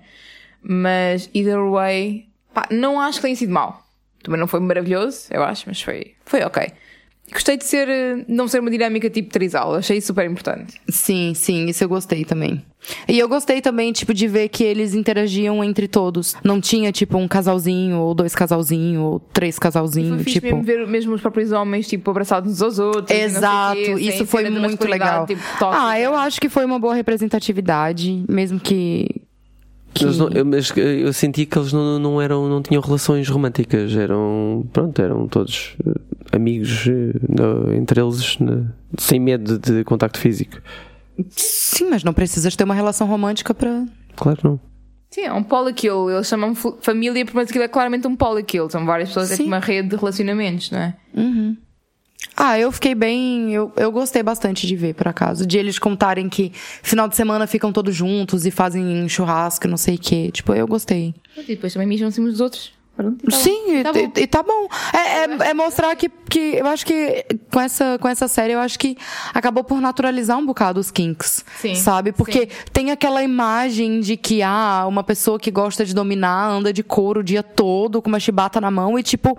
Mas, 0.61 1.29
either 1.33 1.59
way, 1.69 2.29
pá, 2.53 2.67
não 2.71 3.01
acho 3.01 3.17
que 3.17 3.23
tenha 3.23 3.35
sido 3.35 3.51
mau. 3.51 3.83
Também 4.23 4.39
não 4.39 4.47
foi 4.47 4.61
maravilhoso, 4.61 5.27
eu 5.29 5.43
acho, 5.43 5.65
mas 5.67 5.81
foi, 5.81 6.13
foi 6.25 6.41
ok. 6.43 6.71
Gostei 7.31 7.57
de 7.57 7.65
ser, 7.65 7.87
eh, 7.87 8.25
não 8.27 8.47
ser 8.47 8.59
uma 8.59 8.71
dinâmica 8.71 9.09
tipo 9.09 9.29
trisal, 9.29 9.75
achei 9.75 10.01
super 10.01 10.29
importante. 10.29 10.75
Sim, 10.89 11.33
sim, 11.35 11.67
isso 11.67 11.83
eu 11.83 11.89
gostei 11.89 12.25
também. 12.25 12.61
E 13.07 13.19
eu 13.19 13.27
gostei 13.27 13.61
também, 13.61 13.91
tipo, 13.91 14.13
de 14.13 14.27
ver 14.27 14.47
que 14.49 14.63
eles 14.63 14.93
interagiam 14.95 15.63
entre 15.63 15.87
todos. 15.87 16.35
Não 16.43 16.61
tinha, 16.61 16.91
tipo, 16.91 17.17
um 17.17 17.27
casalzinho, 17.27 17.97
ou 17.99 18.13
dois 18.15 18.33
casalzinhos, 18.33 19.03
ou 19.03 19.19
três 19.19 19.59
casalzinhos, 19.59 20.23
tipo. 20.25 20.47
mesmo 20.47 20.63
ver 20.63 20.87
mesmo 20.87 21.13
os 21.13 21.21
próprios 21.21 21.51
homens, 21.51 21.87
tipo, 21.87 22.09
abraçados 22.09 22.51
uns 22.53 22.61
aos 22.61 22.79
outros. 22.79 23.11
Exato, 23.17 23.75
quê, 23.75 23.93
isso 23.99 24.25
foi 24.25 24.49
muito 24.49 24.87
legal. 24.87 25.25
tipo, 25.25 25.41
tóxica. 25.59 25.87
ah, 25.87 25.99
eu 25.99 26.15
acho 26.15 26.39
que 26.39 26.49
foi 26.49 26.65
uma 26.65 26.79
boa 26.79 26.93
representatividade, 26.95 28.23
mesmo 28.27 28.59
que. 28.59 29.07
que... 29.93 30.05
Não- 30.05 30.29
eu, 30.29 30.45
mas 30.45 30.71
eu 30.75 31.11
senti 31.13 31.45
que 31.45 31.57
eles 31.57 31.73
não, 31.73 31.99
não 31.99 32.21
eram, 32.21 32.47
não 32.47 32.61
tinham 32.61 32.81
relações 32.81 33.27
românticas, 33.27 33.95
eram, 33.95 34.65
pronto, 34.71 34.99
eram 35.01 35.27
todos 35.27 35.75
eh, 35.85 35.91
amigos 36.31 36.87
eh, 36.87 37.13
no- 37.27 37.73
entre 37.73 38.01
eles, 38.01 38.37
né, 38.39 38.65
sem 38.97 39.19
medo 39.19 39.57
de 39.57 39.83
contacto 39.83 40.19
físico. 40.19 40.61
Sim, 41.31 41.89
mas 41.89 42.03
não 42.03 42.13
precisas 42.13 42.55
ter 42.55 42.63
uma 42.63 42.73
relação 42.75 43.07
romântica 43.07 43.53
pra. 43.53 43.85
Claro, 44.15 44.39
não. 44.43 44.59
Sim, 45.11 45.21
é 45.21 45.33
um 45.33 45.43
polykill. 45.43 46.09
Eles 46.09 46.27
chamam 46.27 46.53
família, 46.55 47.25
mas 47.33 47.49
aquilo 47.49 47.63
é 47.63 47.67
claramente 47.67 48.07
um 48.07 48.15
polykill. 48.15 48.69
São 48.69 48.85
várias 48.85 49.09
pessoas, 49.09 49.31
é 49.31 49.35
Sim. 49.35 49.43
tipo 49.43 49.47
uma 49.49 49.59
rede 49.59 49.89
de 49.89 49.95
relacionamentos, 49.95 50.69
não 50.71 50.79
é? 50.79 50.95
Ah, 52.35 52.57
eu 52.59 52.71
fiquei 52.71 52.93
bem. 52.95 53.51
Eu, 53.53 53.71
eu 53.75 53.91
gostei 53.91 54.21
bastante 54.23 54.65
de 54.67 54.75
ver, 54.75 54.93
por 54.93 55.07
acaso. 55.07 55.45
De 55.45 55.57
eles 55.57 55.77
contarem 55.79 56.29
que 56.29 56.51
final 56.53 57.07
de 57.07 57.15
semana 57.15 57.47
ficam 57.47 57.71
todos 57.73 57.93
juntos 57.95 58.45
e 58.45 58.51
fazem 58.51 59.07
churrasco, 59.09 59.67
não 59.67 59.77
sei 59.77 59.95
o 59.95 59.99
quê. 59.99 60.29
Tipo, 60.31 60.53
eu 60.53 60.67
gostei. 60.67 61.13
E 61.37 61.43
depois 61.43 61.73
também 61.73 61.87
mijam 61.87 62.09
cima 62.11 62.29
dos 62.29 62.39
outros. 62.39 62.71
Pronto, 62.99 63.25
tá. 63.25 63.31
Sim, 63.37 63.77
e 63.77 63.81
Tá 63.83 63.91
e- 63.91 64.07
bom. 64.07 64.11
e 64.17 64.27
tá 64.27 64.43
bom. 64.43 64.67
É, 64.93 64.97
é, 65.47 65.49
é 65.51 65.53
mostrar 65.53 65.95
que, 65.95 66.09
que 66.29 66.55
eu 66.57 66.67
acho 66.67 66.85
que 66.85 67.25
com 67.49 67.61
essa, 67.61 67.97
com 67.97 68.09
essa 68.09 68.27
série, 68.27 68.51
eu 68.51 68.59
acho 68.59 68.77
que 68.77 68.97
acabou 69.33 69.63
por 69.63 69.79
naturalizar 69.79 70.37
um 70.37 70.45
bocado 70.45 70.81
os 70.81 70.91
kinks. 70.91 71.45
Sim, 71.61 71.75
Sabe? 71.75 72.11
Porque 72.11 72.49
tem 72.73 72.91
aquela 72.91 73.23
imagem 73.23 74.01
de 74.01 74.17
que, 74.17 74.41
ah, 74.43 74.83
uma 74.85 75.01
pessoa 75.01 75.39
que 75.39 75.49
gosta 75.49 75.85
de 75.85 75.93
dominar 75.95 76.49
anda 76.49 76.73
de 76.73 76.83
couro 76.83 77.21
o 77.21 77.23
dia 77.23 77.41
todo, 77.41 78.01
com 78.01 78.09
uma 78.09 78.19
chibata 78.19 78.59
na 78.59 78.69
mão, 78.69 78.99
e 78.99 79.03
tipo, 79.03 79.37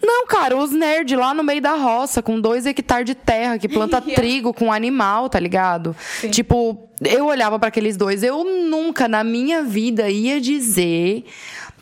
não, 0.00 0.24
cara, 0.28 0.56
os 0.56 0.70
nerds 0.70 1.18
lá 1.18 1.34
no 1.34 1.42
meio 1.42 1.60
da 1.60 1.74
roça, 1.74 2.22
com 2.22 2.40
dois 2.40 2.64
hectares 2.64 3.06
de 3.06 3.16
terra, 3.16 3.58
que 3.58 3.66
planta 3.68 4.00
trigo 4.14 4.54
com 4.54 4.72
animal, 4.72 5.28
tá 5.28 5.40
ligado? 5.40 5.96
Tipo, 6.30 6.88
eu 7.02 7.26
olhava 7.26 7.58
pra 7.58 7.68
aqueles 7.68 7.96
dois, 7.96 8.22
eu 8.22 8.44
nunca 8.44 9.08
na 9.08 9.24
minha 9.24 9.62
vida 9.64 10.08
ia 10.10 10.40
dizer 10.40 11.24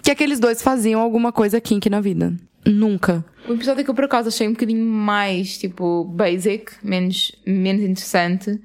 que 0.03 0.11
aqueles 0.11 0.41
dois 0.41 0.63
faziam 0.63 1.01
alguma 1.01 1.33
coisa 1.33 1.61
kink 1.61 1.89
na 1.89 2.01
vida. 2.01 2.33
Nunca. 2.67 3.25
O 3.49 3.55
episódio 3.55 3.85
que 3.85 3.91
eu 3.91 3.95
por 3.95 4.05
acaso 4.05 4.29
achei 4.29 4.47
um 4.47 4.53
bocadinho 4.53 4.85
mais, 4.85 5.57
tipo, 5.57 6.05
basic, 6.05 6.73
menos, 6.83 7.33
menos 7.47 7.83
interessante, 7.83 8.61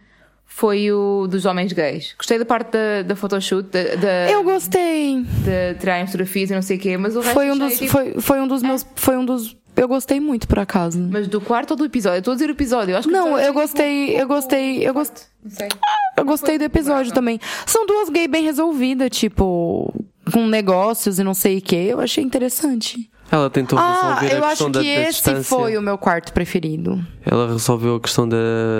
foi 0.46 0.91
o 0.91 1.26
dos 1.28 1.46
homens 1.46 1.72
gays. 1.72 2.13
Gostei 2.17 2.38
da 2.38 2.46
parte 2.46 2.72
da, 2.72 3.02
da 3.02 3.15
photoshoot, 3.15 3.69
da, 3.69 3.96
da, 3.96 4.32
Eu 4.32 4.43
gostei. 4.43 5.24
de 5.24 5.80
tirarem 5.80 6.06
fotografias 6.06 6.52
e 6.52 6.54
não 6.54 6.62
sei 6.62 6.78
o 6.78 6.80
quê, 6.80 6.98
mas 6.98 7.15
o 7.15 7.22
resto 7.22 7.34
Foi 7.34 7.50
um 7.50 7.54
achei, 7.54 7.67
dos, 7.67 7.78
tipo, 7.80 7.91
foi, 7.91 8.22
foi 8.22 8.41
um 8.41 8.48
dos 8.48 8.62
meus, 8.62 8.86
foi 8.96 9.17
um 9.17 9.26
dos, 9.26 9.56
eu 9.76 9.88
gostei 9.88 10.19
muito 10.19 10.48
por 10.48 10.60
acaso. 10.60 11.00
Mas 11.12 11.28
do 11.28 11.41
quarto 11.41 11.72
ou 11.72 11.78
do 11.78 11.86
episódio? 11.86 12.17
Eu 12.17 12.19
estou 12.19 12.34
a 12.34 12.36
dizer 12.36 12.50
o 12.50 12.54
episódio. 12.54 12.93
Eu 12.93 12.98
acho 12.98 13.08
que 13.08 13.13
Não, 13.13 13.30
eu 13.30 13.36
achei, 13.36 13.54
gostei, 13.54 14.06
tipo, 14.08 14.19
eu 14.22 14.28
gostei, 14.28 14.88
eu 14.88 14.93
gostei. 14.93 15.24
Não 15.43 15.52
sei. 15.52 15.69
Eu 16.17 16.26
gostei 16.26 16.58
do 16.60 16.63
episódio 16.63 17.12
também. 17.12 17.39
São 17.65 17.86
duas 17.88 18.10
gays 18.10 18.28
bem 18.30 18.43
resolvidas, 18.43 19.10
tipo, 19.10 19.91
com 20.32 20.48
negócios 20.48 21.20
e 21.20 21.24
não 21.24 21.34
sei 21.34 21.58
o 21.58 21.62
que. 21.62 21.76
Eu 21.76 22.00
achei 22.00 22.24
interessante. 22.24 23.10
Ela 23.32 23.50
tentou 23.50 23.80
Ah, 23.80 24.16
resolver 24.20 24.38
eu 24.38 24.44
a 24.44 24.48
acho 24.48 24.50
questão 24.50 24.72
da, 24.72 24.80
que 24.82 24.96
da 24.96 25.02
esse 25.02 25.12
distância. 25.14 25.44
foi 25.44 25.76
o 25.76 25.82
meu 25.82 25.98
quarto 25.98 26.32
preferido. 26.34 27.04
Ela 27.26 27.48
resolveu 27.52 27.96
a 27.96 28.00
questão 28.00 28.30
da, 28.30 28.38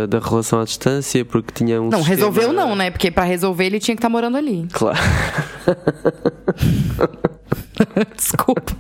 da 0.08 0.20
relação 0.20 0.62
à 0.62 0.64
distância 0.64 1.26
porque 1.26 1.52
tinha 1.54 1.82
um 1.82 1.90
Não, 1.90 1.98
sistema- 2.00 2.16
resolveu 2.16 2.54
não, 2.54 2.76
né? 2.76 2.92
Porque 2.92 3.10
pra 3.10 3.24
resolver 3.24 3.66
ele 3.66 3.80
tinha 3.80 3.96
que 3.96 4.00
estar 4.00 4.10
morando 4.10 4.38
ali. 4.38 4.68
Claro. 4.72 5.00
Desculpa. 8.16 8.76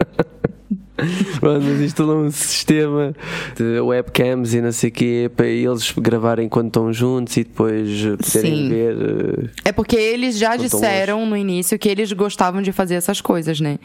Pronto, 1.39 1.63
mas 1.65 1.79
isto 1.79 2.03
é 2.03 2.05
um 2.15 2.29
sistema 2.31 3.13
de 3.55 3.79
webcams 3.79 4.53
e 4.53 4.61
não 4.61 4.71
sei 4.71 4.89
o 4.89 4.93
quê 4.93 5.31
para 5.35 5.47
eles 5.47 5.91
gravarem 5.97 6.47
quando 6.47 6.67
estão 6.67 6.93
juntos 6.93 7.35
e 7.37 7.43
depois 7.43 7.89
poderem 7.99 8.55
Sim. 8.55 8.69
ver. 8.69 8.95
eh, 8.95 9.49
É 9.65 9.71
porque 9.71 9.95
eles 9.95 10.37
já 10.37 10.55
disseram 10.55 11.25
no 11.25 11.35
início 11.35 11.77
que 11.79 11.89
eles 11.89 12.11
gostavam 12.13 12.61
de 12.61 12.71
fazer 12.71 12.95
essas 12.95 13.19
coisas, 13.21 13.59
né? 13.59 13.79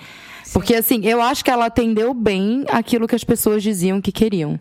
Porque 0.52 0.74
assim, 0.74 1.00
eu 1.04 1.20
acho 1.22 1.44
que 1.44 1.50
ela 1.50 1.66
atendeu 1.66 2.12
bem 2.12 2.64
aquilo 2.68 3.06
que 3.06 3.14
as 3.14 3.24
pessoas 3.24 3.62
diziam 3.62 4.00
que 4.00 4.12
queriam. 4.12 4.58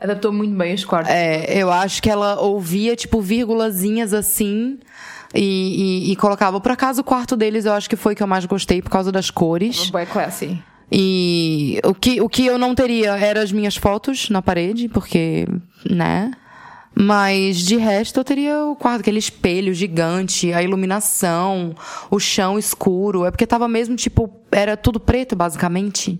Adaptou 0.00 0.32
muito 0.32 0.56
bem 0.56 0.74
os 0.74 0.84
quartos. 0.84 1.12
É, 1.12 1.60
eu 1.60 1.70
acho 1.72 2.00
que 2.02 2.08
ela 2.08 2.40
ouvia, 2.40 2.94
tipo, 2.94 3.20
vírgulazinhas 3.20 4.12
assim. 4.14 4.78
E, 5.34 6.06
e, 6.08 6.12
e 6.12 6.16
colocava. 6.16 6.60
Por 6.60 6.72
acaso, 6.72 7.02
o 7.02 7.04
quarto 7.04 7.36
deles 7.36 7.64
eu 7.66 7.72
acho 7.72 7.90
que 7.90 7.96
foi 7.96 8.14
que 8.14 8.22
eu 8.22 8.26
mais 8.26 8.46
gostei 8.46 8.80
por 8.80 8.90
causa 8.90 9.12
das 9.12 9.30
cores. 9.30 9.90
Bem 9.90 10.06
classy. 10.06 10.58
E 10.90 11.80
o 11.84 11.94
que, 11.94 12.20
o 12.20 12.28
que 12.28 12.46
eu 12.46 12.58
não 12.58 12.74
teria 12.74 13.16
eram 13.16 13.42
as 13.42 13.52
minhas 13.52 13.76
fotos 13.76 14.30
na 14.30 14.40
parede, 14.40 14.88
porque, 14.88 15.46
né? 15.88 16.32
Mas 16.94 17.58
de 17.58 17.76
resto 17.76 18.18
eu 18.18 18.24
teria 18.24 18.64
o 18.64 18.74
quarto, 18.74 19.00
aquele 19.02 19.18
espelho 19.18 19.72
gigante, 19.72 20.52
a 20.52 20.62
iluminação, 20.62 21.74
o 22.10 22.18
chão 22.18 22.58
escuro. 22.58 23.24
É 23.24 23.30
porque 23.30 23.46
tava 23.46 23.68
mesmo, 23.68 23.94
tipo, 23.94 24.28
era 24.50 24.76
tudo 24.76 24.98
preto, 24.98 25.36
basicamente. 25.36 26.18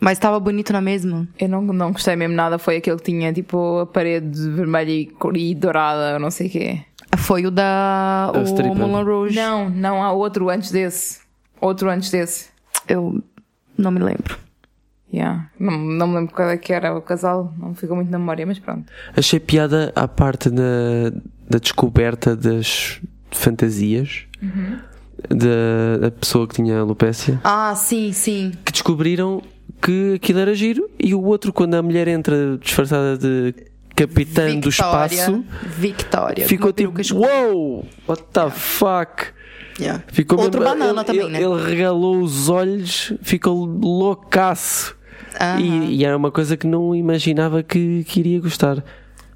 Mas 0.00 0.18
tava 0.18 0.38
bonito 0.38 0.72
na 0.74 0.80
mesma. 0.80 1.26
Eu 1.40 1.48
não, 1.48 1.62
não 1.62 1.90
gostei 1.90 2.14
mesmo 2.14 2.36
nada. 2.36 2.58
Foi 2.58 2.76
aquele 2.76 2.98
que 2.98 3.04
tinha 3.04 3.32
tipo 3.32 3.78
a 3.80 3.86
parede 3.86 4.48
vermelha 4.50 4.90
e, 4.90 5.06
cor- 5.06 5.36
e 5.36 5.54
dourada, 5.54 6.14
ou 6.14 6.20
não 6.20 6.30
sei 6.30 6.48
o 6.48 6.50
quê. 6.50 6.80
Foi 7.16 7.46
o 7.46 7.50
da 7.50 8.30
o 8.34 8.42
stripper. 8.42 8.76
Moulin 8.86 9.04
Rouge. 9.04 9.34
Não, 9.34 9.70
não, 9.70 10.02
há 10.02 10.12
outro 10.12 10.50
antes 10.50 10.70
desse. 10.70 11.20
Outro 11.60 11.88
antes 11.88 12.10
desse. 12.10 12.50
Eu 12.86 13.22
não 13.78 13.90
me 13.90 14.00
lembro. 14.00 14.38
Yeah. 15.12 15.48
Não, 15.58 15.78
não 15.78 16.08
me 16.08 16.14
lembro 16.16 16.34
qual 16.34 16.50
é 16.50 16.56
que 16.56 16.72
era 16.72 16.94
o 16.96 17.00
casal, 17.00 17.54
não 17.58 17.70
me 17.70 17.74
ficou 17.74 17.96
muito 17.96 18.10
na 18.10 18.18
memória, 18.18 18.44
mas 18.44 18.58
pronto. 18.58 18.90
Achei 19.16 19.38
piada 19.40 19.92
à 19.94 20.06
parte 20.08 20.50
da, 20.50 21.10
da 21.48 21.58
descoberta 21.58 22.34
das 22.36 23.00
fantasias 23.30 24.24
da, 25.30 25.98
da 26.00 26.10
pessoa 26.10 26.46
que 26.46 26.54
tinha 26.54 26.80
alopecia 26.80 27.40
Ah, 27.44 27.74
sim, 27.74 28.12
sim. 28.12 28.52
que 28.64 28.72
descobriram 28.72 29.42
que 29.80 30.14
aquilo 30.14 30.38
era 30.40 30.54
giro 30.54 30.88
e 30.98 31.14
o 31.14 31.22
outro, 31.22 31.52
quando 31.52 31.74
a 31.74 31.82
mulher 31.82 32.08
entra 32.08 32.58
disfarçada 32.58 33.16
de 33.16 33.54
capitã 33.96 34.54
do 34.60 34.68
espaço, 34.68 35.44
Victória. 35.62 36.46
ficou 36.46 36.72
tipo. 36.72 36.92
Wow, 37.14 37.86
what 38.06 38.22
the 38.32 38.50
fuck? 38.50 39.24
Yeah. 39.80 40.02
Ficou 40.08 40.40
Outro 40.40 40.60
mesmo- 40.60 40.74
banana 40.78 41.00
ele, 41.00 41.04
também, 41.04 41.22
ele, 41.22 41.32
né? 41.32 41.42
Ele 41.42 41.62
regalou 41.68 42.20
os 42.20 42.48
olhos, 42.48 43.12
ficou 43.22 43.64
loucaço. 43.64 44.96
Aham. 45.40 45.60
E, 45.60 45.96
e 45.96 46.04
era 46.04 46.16
uma 46.16 46.30
coisa 46.30 46.56
que 46.56 46.66
não 46.66 46.94
imaginava 46.94 47.62
que, 47.62 48.04
que 48.04 48.20
iria 48.20 48.40
gostar. 48.40 48.82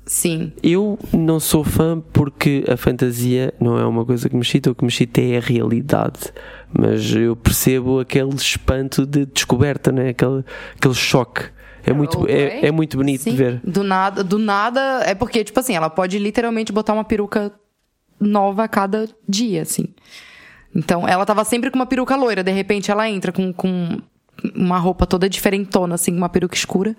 Sim. 0.06 0.52
Eu 0.62 0.98
não 1.12 1.38
sou 1.38 1.62
fã 1.62 2.02
porque 2.12 2.64
a 2.68 2.76
fantasia 2.76 3.52
não 3.60 3.78
é 3.78 3.84
uma 3.86 4.04
coisa 4.04 4.28
que 4.28 4.34
me 4.34 4.42
excita, 4.42 4.70
o 4.70 4.74
que 4.74 4.82
me 4.82 4.88
excita 4.88 5.20
é 5.20 5.36
a 5.36 5.40
realidade. 5.40 6.32
Mas 6.72 7.14
eu 7.14 7.36
percebo 7.36 8.00
aquele 8.00 8.34
espanto 8.34 9.04
de 9.06 9.26
descoberta, 9.26 9.92
né? 9.92 10.08
aquele, 10.08 10.42
aquele 10.76 10.94
choque. 10.94 11.44
É 11.84 11.92
muito, 11.92 12.26
é, 12.28 12.66
é 12.66 12.70
muito 12.70 12.96
bonito 12.96 13.22
Sim. 13.22 13.30
de 13.30 13.36
ver. 13.36 13.60
Do 13.64 13.82
nada, 13.82 14.22
do 14.22 14.38
nada. 14.38 15.02
É 15.04 15.14
porque, 15.14 15.44
tipo 15.44 15.58
assim, 15.58 15.74
ela 15.74 15.88
pode 15.90 16.18
literalmente 16.18 16.72
botar 16.72 16.92
uma 16.92 17.04
peruca 17.04 17.52
nova 18.18 18.64
a 18.64 18.68
cada 18.68 19.08
dia, 19.28 19.62
assim. 19.62 19.88
Então, 20.74 21.06
ela 21.08 21.24
tava 21.24 21.44
sempre 21.44 21.70
com 21.70 21.78
uma 21.78 21.86
peruca 21.86 22.14
loira. 22.16 22.44
De 22.44 22.52
repente, 22.52 22.90
ela 22.90 23.08
entra 23.08 23.32
com, 23.32 23.52
com 23.52 23.98
uma 24.54 24.78
roupa 24.78 25.06
toda 25.06 25.28
diferentona, 25.28 25.94
assim, 25.94 26.16
uma 26.16 26.28
peruca 26.28 26.54
escura. 26.54 26.96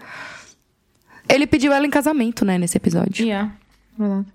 Ele 1.30 1.48
pediu 1.48 1.72
ela 1.72 1.86
em 1.86 1.89
casamento, 1.89 2.44
né, 2.44 2.58
nesse 2.58 2.78
episódio. 2.78 3.26
Yeah, 3.26 3.54
verdade. 3.98 4.28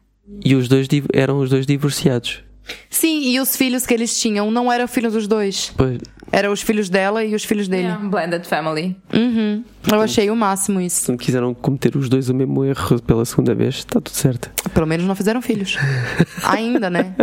E 0.45 0.55
os 0.55 0.69
dois 0.69 0.89
eram 1.13 1.39
os 1.39 1.51
dois 1.51 1.67
divorciados. 1.67 2.43
Sim, 2.91 3.21
e 3.31 3.39
os 3.39 3.57
filhos 3.57 3.87
que 3.87 3.95
eles 3.95 4.19
tinham 4.19 4.51
não 4.51 4.73
eram 4.73 4.89
filhos 4.89 5.13
dos 5.13 5.29
dois. 5.29 5.73
Pois, 5.77 5.99
Eram 6.39 6.53
os 6.53 6.61
filhos 6.61 6.91
dela 6.91 7.25
e 7.25 7.35
os 7.35 7.45
filhos 7.45 7.67
dele. 7.67 7.85
Yeah, 7.85 8.09
blended 8.11 8.47
family. 8.47 8.95
Uhum. 9.11 9.65
Eu 9.91 10.01
achei 10.03 10.29
o 10.31 10.37
máximo 10.37 10.79
isso. 10.83 11.05
se 11.05 11.11
não 11.11 11.17
quiseram 11.17 11.55
cometer 11.55 11.97
os 11.97 12.11
dois 12.11 12.29
o 12.29 12.35
mesmo 12.35 12.63
erro 12.63 13.01
pela 13.01 13.25
segunda 13.25 13.55
vez, 13.55 13.77
está 13.77 14.03
tudo 14.03 14.15
certo. 14.15 14.51
Pelo 14.75 14.87
menos 14.87 15.07
não 15.07 15.15
fizeram 15.17 15.41
filhos. 15.41 15.79
Ainda, 16.45 16.91
né? 16.91 17.15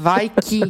Vai 0.00 0.28
que. 0.28 0.62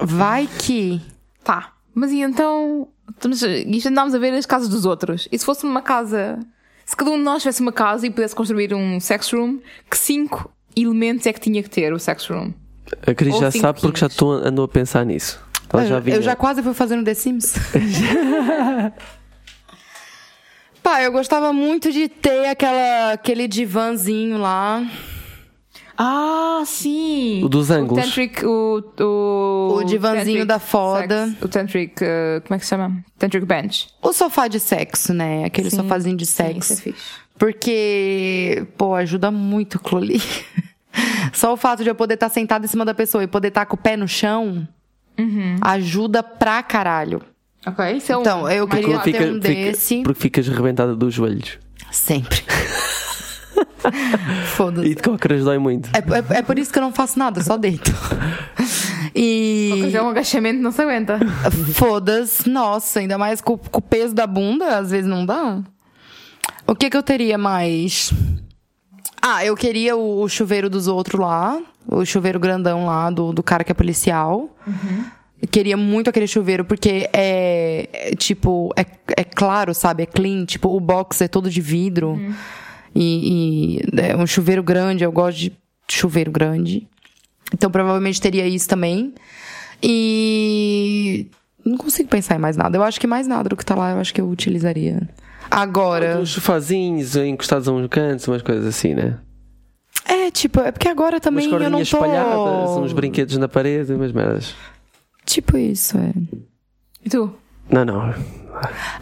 Vai 0.00 0.48
que. 0.58 1.00
Tá. 1.44 1.72
Mas 1.94 2.10
e 2.10 2.20
então. 2.20 2.88
estamos- 3.10 3.42
Isto 3.42 3.88
andámos 3.88 4.12
a 4.12 4.18
ver 4.18 4.32
as 4.34 4.44
casas 4.46 4.68
dos 4.68 4.84
outros. 4.84 5.28
E 5.30 5.38
se 5.38 5.44
fosse 5.44 5.64
uma 5.64 5.82
casa. 5.82 6.38
Se 6.84 6.96
cada 6.96 7.12
um 7.12 7.16
de 7.16 7.22
nós 7.22 7.42
tivesse 7.42 7.62
uma 7.62 7.72
casa 7.72 8.08
e 8.08 8.10
pudesse 8.10 8.34
construir 8.34 8.74
um 8.74 8.98
sex 8.98 9.30
room, 9.32 9.60
que 9.88 9.96
cinco 9.96 10.50
elementos 10.76 11.24
é 11.28 11.32
que 11.32 11.38
tinha 11.40 11.62
que 11.62 11.70
ter 11.70 11.92
o 11.92 11.98
sex 12.00 12.26
room? 12.26 12.52
A 13.06 13.14
Cris 13.14 13.38
já 13.38 13.52
sabe 13.52 13.80
porque 13.80 14.00
já 14.00 14.08
estou, 14.08 14.32
andou 14.32 14.64
a 14.64 14.68
pensar 14.68 15.06
nisso. 15.06 15.40
Ela 15.72 15.86
já 15.86 15.98
vinha. 16.00 16.16
Eu 16.16 16.22
já 16.22 16.36
quase 16.36 16.62
fui 16.62 16.74
fazendo 16.74 17.04
The 17.04 17.14
Sims. 17.14 17.54
Pá, 20.82 21.00
eu 21.02 21.12
gostava 21.12 21.52
muito 21.52 21.92
de 21.92 22.08
ter 22.08 22.46
aquela, 22.46 23.12
aquele 23.12 23.46
divãzinho 23.46 24.36
lá. 24.38 24.84
Ah, 25.96 26.62
sim! 26.66 27.42
O 27.44 27.48
dos 27.48 27.70
ângulos. 27.70 28.02
O 28.02 28.06
tantric, 28.08 28.44
o... 28.44 28.82
O, 28.98 29.74
O 29.76 29.84
divãzinho 29.84 30.24
tantric 30.24 30.44
da 30.46 30.58
foda. 30.58 31.26
sex- 31.26 31.42
o 31.42 31.48
tantric, 31.48 32.02
uh, 32.02 32.40
como 32.42 32.56
é 32.56 32.58
que 32.58 32.64
se 32.64 32.70
chama? 32.70 33.04
Tantric 33.18 33.46
bench. 33.46 33.88
O 34.02 34.12
sofá 34.12 34.48
de 34.48 34.58
sexo, 34.58 35.14
né? 35.14 35.44
Aquele 35.44 35.70
Sim. 35.70 35.76
sofazinho 35.76 36.16
de 36.16 36.26
Sim, 36.26 36.32
sexo. 36.32 36.72
isso 36.72 36.88
é. 36.88 36.92
Porque, 37.38 38.66
pô, 38.76 38.94
ajuda 38.94 39.30
muito 39.30 39.80
ali. 39.96 40.20
Só 41.32 41.52
o 41.52 41.56
fato 41.56 41.84
de 41.84 41.90
eu 41.90 41.94
poder 41.94 42.14
estar 42.14 42.28
sentada 42.28 42.64
em 42.64 42.68
cima 42.68 42.84
da 42.84 42.94
pessoa 42.94 43.22
e 43.22 43.26
poder 43.28 43.48
estar 43.48 43.66
com 43.66 43.76
o 43.76 43.78
pé 43.78 43.96
no 43.96 44.08
chão 44.08 44.66
ajuda 45.60 46.22
pra 46.22 46.62
caralho. 46.62 47.22
Ok, 47.66 47.96
isso 47.96 48.12
é 48.12 48.16
um... 48.16 48.20
Então, 48.20 48.50
eu 48.50 48.66
queria 48.66 48.98
ter 49.00 49.32
um 49.32 49.38
desse. 49.38 50.02
porque 50.02 50.20
ficas 50.20 50.48
rebentada 50.48 50.96
dos 50.96 51.14
joelhos. 51.14 51.58
Sempre. 51.90 52.42
Foda-se. 54.54 54.88
E 54.88 54.94
de 54.94 55.02
cócoras 55.02 55.44
dói 55.44 55.58
muito. 55.58 55.90
É, 55.94 55.98
é, 55.98 56.38
é 56.38 56.42
por 56.42 56.58
isso 56.58 56.72
que 56.72 56.78
eu 56.78 56.82
não 56.82 56.92
faço 56.92 57.18
nada, 57.18 57.42
só 57.42 57.56
deito. 57.56 57.92
E. 59.14 59.90
É 59.92 60.02
um 60.02 60.08
agachamento, 60.08 60.62
não 60.62 60.72
se 60.72 60.80
aguenta. 60.80 61.18
Foda-se, 61.74 62.48
nossa, 62.48 63.00
ainda 63.00 63.18
mais 63.18 63.40
com, 63.40 63.58
com 63.58 63.78
o 63.78 63.82
peso 63.82 64.14
da 64.14 64.26
bunda, 64.26 64.78
às 64.78 64.90
vezes 64.90 65.06
não 65.06 65.26
dá. 65.26 65.60
O 66.66 66.74
que 66.74 66.88
que 66.88 66.96
eu 66.96 67.02
teria 67.02 67.36
mais? 67.36 68.12
Ah, 69.24 69.44
eu 69.44 69.54
queria 69.54 69.96
o, 69.96 70.22
o 70.22 70.28
chuveiro 70.28 70.68
dos 70.68 70.88
outros 70.88 71.20
lá, 71.20 71.62
o 71.86 72.04
chuveiro 72.04 72.40
grandão 72.40 72.86
lá 72.86 73.08
do, 73.08 73.32
do 73.32 73.42
cara 73.42 73.62
que 73.62 73.70
é 73.70 73.74
policial. 73.74 74.50
Eu 75.40 75.48
Queria 75.48 75.76
muito 75.76 76.10
aquele 76.10 76.26
chuveiro, 76.26 76.64
porque 76.64 77.08
é, 77.12 77.88
é, 77.92 78.14
tipo, 78.16 78.72
é, 78.76 78.84
é 79.16 79.24
claro, 79.24 79.72
sabe? 79.74 80.02
É 80.02 80.06
clean, 80.06 80.44
tipo, 80.44 80.68
o 80.68 80.80
box 80.80 81.20
é 81.20 81.28
todo 81.28 81.48
de 81.48 81.60
vidro. 81.60 82.16
E, 82.94 83.78
e 83.94 84.00
é 84.00 84.16
um 84.16 84.26
chuveiro 84.26 84.62
grande, 84.62 85.04
eu 85.04 85.12
gosto 85.12 85.38
de 85.38 85.52
chuveiro 85.88 86.30
grande. 86.30 86.86
Então 87.54 87.70
provavelmente 87.70 88.20
teria 88.20 88.46
isso 88.46 88.68
também. 88.68 89.14
E 89.82 91.26
não 91.64 91.76
consigo 91.76 92.08
pensar 92.08 92.36
em 92.36 92.38
mais 92.38 92.56
nada. 92.56 92.76
Eu 92.76 92.82
acho 92.82 93.00
que 93.00 93.06
mais 93.06 93.26
nada 93.26 93.48
do 93.48 93.56
que 93.56 93.64
tá 93.64 93.74
lá, 93.74 93.92
eu 93.92 93.98
acho 93.98 94.12
que 94.12 94.20
eu 94.20 94.28
utilizaria. 94.28 95.08
Agora. 95.54 96.18
Uns 96.18 96.30
sofazinhos 96.32 97.14
encostados 97.16 97.68
a 97.68 97.72
uns 97.72 97.86
cantos, 97.88 98.26
umas 98.26 98.40
coisas 98.42 98.66
assim, 98.66 98.94
né? 98.94 99.18
É, 100.06 100.30
tipo, 100.30 100.60
é 100.60 100.72
porque 100.72 100.88
agora 100.88 101.16
Umas 101.16 101.22
também 101.22 101.50
eu 101.50 101.70
não 101.70 101.78
tô. 101.78 101.82
espalhadas, 101.82 102.70
uns 102.78 102.92
brinquedos 102.92 103.36
na 103.36 103.48
parede, 103.48 103.92
umas 103.92 104.12
merdas. 104.12 104.54
Tipo 105.26 105.56
isso, 105.58 105.96
é. 105.98 106.12
E 107.04 107.10
tu? 107.10 107.32
Não, 107.70 107.84
não. 107.84 108.14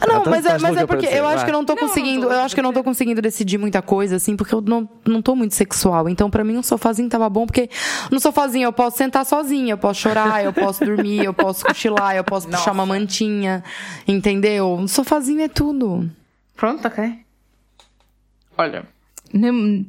Ah, 0.01 0.07
não, 0.07 0.23
tá- 0.23 0.31
mas, 0.31 0.47
é, 0.47 0.59
mas 0.59 0.77
é 0.77 0.87
para 0.87 0.87
porque 0.87 1.07
dizer, 1.07 1.19
eu 1.19 1.27
acho 1.27 1.45
que 1.45 1.51
eu 1.51 1.55
não 1.55 1.65
tô 1.65 1.75
Não, 1.75 1.83
não 1.83 1.89
conseguindo. 1.89 2.27
tô 2.27 2.33
eu 2.33 2.41
acho 2.41 2.55
que 2.55 2.61
eu 2.61 2.63
não 2.65 2.73
tô 2.73 2.85
conseguindo 2.85 3.21
decidir 3.21 3.59
muita 3.59 3.83
coisa, 3.83 4.17
assim, 4.17 4.37
porque 4.37 4.55
eu 4.55 4.61
não, 4.61 4.89
não 5.07 5.21
tô 5.23 5.35
muito 5.35 5.55
sexual. 5.55 6.09
Então, 6.09 6.31
pra 6.31 6.45
mim, 6.45 6.57
um 6.57 6.63
sofazinho 6.63 7.09
tava 7.09 7.29
bom, 7.29 7.47
porque 7.47 7.69
no 8.11 8.21
sofazinho 8.21 8.65
eu 8.67 8.73
posso 8.73 8.97
sentar 8.99 9.25
sozinha, 9.27 9.73
eu 9.73 9.79
posso 9.79 10.01
chorar, 10.01 10.45
eu 10.45 10.53
posso 10.53 10.85
dormir, 10.85 11.25
eu 11.25 11.35
posso 11.35 11.65
cochilar, 11.65 12.15
eu 12.17 12.25
posso 12.25 12.49
puxar 12.49 12.73
uma 12.73 12.87
mantinha. 12.87 13.63
Entendeu? 14.07 14.75
Um 14.75 14.87
sofazinho 14.89 15.41
é 15.43 15.49
tudo. 15.49 16.09
Pronto, 16.61 16.87
ok. 16.87 17.21
Olha, 18.59 18.85